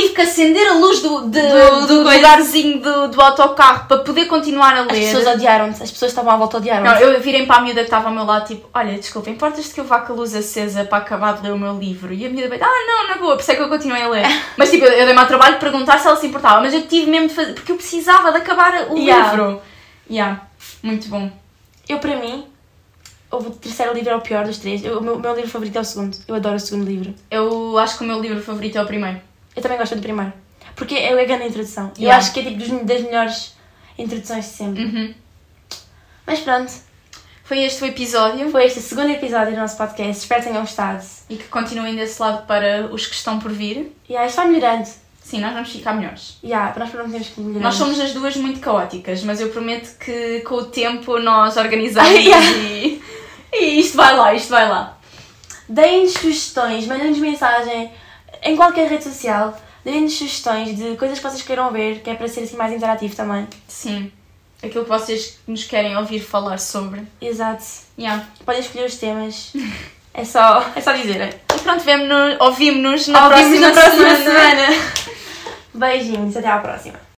tive 0.01 0.09
que 0.15 0.21
acender 0.21 0.67
a 0.67 0.73
luz 0.73 1.01
do, 1.01 1.27
de- 1.29 1.39
Do- 1.41 1.81
do, 1.81 1.87
do 1.87 2.03
lugarzinho 2.03 2.79
do, 2.81 3.07
do 3.09 3.21
autocarro 3.21 3.87
para 3.87 3.97
poder 3.99 4.25
continuar 4.25 4.73
a 4.75 4.81
As 4.81 4.87
ler. 4.87 5.01
pessoas 5.13 5.27
odiaram-te, 5.35 5.83
as 5.83 5.91
pessoas 5.91 6.11
estavam 6.11 6.31
à 6.31 6.37
volta 6.37 6.57
Não, 6.57 6.61
odiaram-te. 6.61 7.01
eu 7.03 7.21
virei 7.21 7.45
para 7.45 7.57
a 7.57 7.61
miúda 7.61 7.81
que 7.81 7.85
estava 7.85 8.07
ao 8.09 8.13
meu 8.15 8.23
lado, 8.23 8.47
tipo, 8.47 8.67
olha, 8.73 8.93
desculpa, 8.97 9.29
importas-te 9.29 9.73
que 9.73 9.79
eu 9.79 9.83
vá 9.85 9.99
com 10.01 10.13
a 10.13 10.15
luz 10.15 10.33
acesa 10.35 10.83
para 10.83 10.97
acabar 10.97 11.35
de 11.35 11.43
ler 11.43 11.53
o 11.53 11.57
meu 11.59 11.77
livro? 11.77 12.11
E 12.13 12.25
a 12.25 12.29
miúda 12.29 12.55
ah, 12.59 12.85
não, 12.87 13.07
na 13.09 13.17
boa, 13.21 13.35
por 13.35 13.41
isso 13.41 13.51
é 13.51 13.55
que 13.55 13.61
eu 13.61 13.69
continuei 13.69 14.01
a 14.01 14.07
ler. 14.09 14.25
Mas 14.57 14.71
tipo, 14.71 14.83
eu, 14.85 14.91
eu 14.91 15.05
dei-me 15.05 15.19
ao 15.21 15.27
trabalho 15.27 15.53
de 15.55 15.59
perguntar 15.59 15.99
se 15.99 16.07
ela 16.07 16.15
se 16.15 16.25
importava, 16.27 16.61
mas 16.61 16.73
eu 16.73 16.81
tive 16.87 17.09
mesmo 17.11 17.27
de 17.27 17.35
fazer, 17.35 17.53
porque 17.53 17.71
eu 17.71 17.75
precisava 17.75 18.31
de 18.31 18.37
acabar 18.37 18.87
o 18.89 18.97
Yeah. 18.97 19.31
livro. 19.31 19.61
Yeah, 20.09 20.41
muito 20.81 21.07
bom. 21.07 21.31
Eu, 21.87 21.99
para 21.99 22.15
mim, 22.15 22.45
o 23.31 23.37
terceiro 23.51 23.93
livro 23.93 24.09
é 24.11 24.15
o 24.15 24.21
pior 24.21 24.45
dos 24.45 24.57
três. 24.57 24.83
Eu- 24.83 24.99
o 24.99 25.01
meu, 25.03 25.17
meu 25.19 25.33
livro 25.35 25.49
favorito 25.49 25.77
é 25.77 25.81
o 25.81 25.85
segundo. 25.85 26.17
Eu 26.27 26.35
adoro 26.35 26.55
o 26.55 26.59
segundo 26.59 26.85
livro. 26.85 27.13
Eu 27.31 27.77
acho 27.77 27.97
que 27.97 28.03
o 28.03 28.07
meu 28.07 28.19
livro 28.19 28.41
favorito 28.41 28.77
é 28.77 28.81
o 28.81 28.85
primeiro. 28.85 29.19
Eu 29.55 29.61
também 29.61 29.77
gosto 29.77 29.95
do 29.95 30.01
primeiro. 30.01 30.33
Porque 30.75 30.95
é 30.95 31.11
a 31.13 31.25
grande 31.25 31.45
introdução. 31.47 31.91
Eu 31.97 32.03
Yeah. 32.03 32.17
acho 32.17 32.33
que 32.33 32.39
é 32.39 32.43
tipo 32.43 32.85
das 32.85 33.01
melhores 33.01 33.53
introduções 33.97 34.45
de 34.45 34.51
sempre. 34.51 34.83
Uhum. 34.85 35.13
Mas 36.25 36.39
pronto, 36.39 36.71
Foi 37.45 37.59
este 37.63 37.83
o 37.83 37.85
episódio 37.85 38.49
foi 38.49 38.65
este 38.65 38.79
o 38.79 38.81
segundo 38.81 39.09
episódio 39.11 39.53
do 39.53 39.59
nosso 39.59 39.75
podcast. 39.77 40.21
Espero 40.23 40.41
que 40.41 40.47
tenham 40.47 40.61
gostado. 40.63 41.03
e 41.29 41.35
que 41.35 41.43
continuem 41.49 41.93
desse 41.95 42.21
lado 42.21 42.47
para 42.47 42.87
os 42.91 43.05
que 43.05 43.13
estão 43.13 43.37
por 43.37 43.51
vir. 43.51 43.93
E 44.07 44.13
yeah, 44.13 44.25
isto 44.27 44.37
vai 44.37 44.47
melhorando. 44.47 44.87
Sim, 45.21 45.39
nós 45.41 45.53
vamos 45.53 45.69
ficar 45.69 45.93
melhores. 45.93 46.37
Yeah, 46.43 46.73
nós 46.79 46.89
prometemos 46.89 47.27
que 47.29 47.39
melhoramos. 47.41 47.63
Nós 47.63 47.75
somos 47.75 47.99
as 47.99 48.13
duas 48.13 48.35
muito 48.37 48.59
caóticas, 48.61 49.23
mas 49.23 49.39
eu 49.41 49.49
prometo 49.49 49.97
que 49.99 50.39
com 50.41 50.55
o 50.55 50.65
tempo 50.65 51.19
nós 51.19 51.55
organizamos 51.57 52.11
Yeah. 52.23 52.45
e, 52.49 53.01
e 53.53 53.79
isto 53.79 53.95
vai 53.97 54.15
lá, 54.15 54.33
isto 54.33 54.49
vai 54.49 54.67
lá. 54.67 54.97
Deem-nos 55.67 56.13
sugestões, 56.13 56.87
mandem-nos 56.87 57.19
mensagem 57.19 57.91
em 58.43 58.55
qualquer 58.55 58.89
rede 58.89 59.03
social. 59.03 59.57
Deem-nos 59.83 60.17
sugestões 60.17 60.77
de 60.77 60.95
coisas 60.95 61.19
que 61.19 61.23
vocês 61.23 61.41
queiram 61.41 61.71
ver, 61.71 61.99
que 62.01 62.09
é 62.09 62.15
para 62.15 62.27
ser 62.27 62.41
assim 62.41 62.55
mais 62.55 62.71
interativo 62.71 63.15
também. 63.15 63.47
Sim, 63.67 64.11
aquilo 64.63 64.83
que 64.85 64.89
vocês 64.89 65.39
nos 65.45 65.65
querem 65.65 65.97
ouvir 65.97 66.21
falar 66.21 66.57
sobre. 66.57 67.03
Exato. 67.21 67.63
Yeah. 67.99 68.25
Podem 68.45 68.61
escolher 68.61 68.85
os 68.85 68.95
temas. 68.95 69.53
É 70.15 70.23
só, 70.23 70.63
é 70.75 70.79
só 70.79 70.93
dizerem. 70.93 71.29
E 71.55 71.59
pronto, 71.59 71.83
ouvimos-nos 72.39 73.07
na, 73.07 73.25
Ouvimos 73.29 73.59
próxima 73.59 73.67
na 73.67 73.73
próxima 73.73 74.15
semana. 74.15 74.67
semana. 74.67 74.81
Beijinhos, 75.73 76.37
até 76.37 76.47
à 76.49 76.59
próxima. 76.59 76.99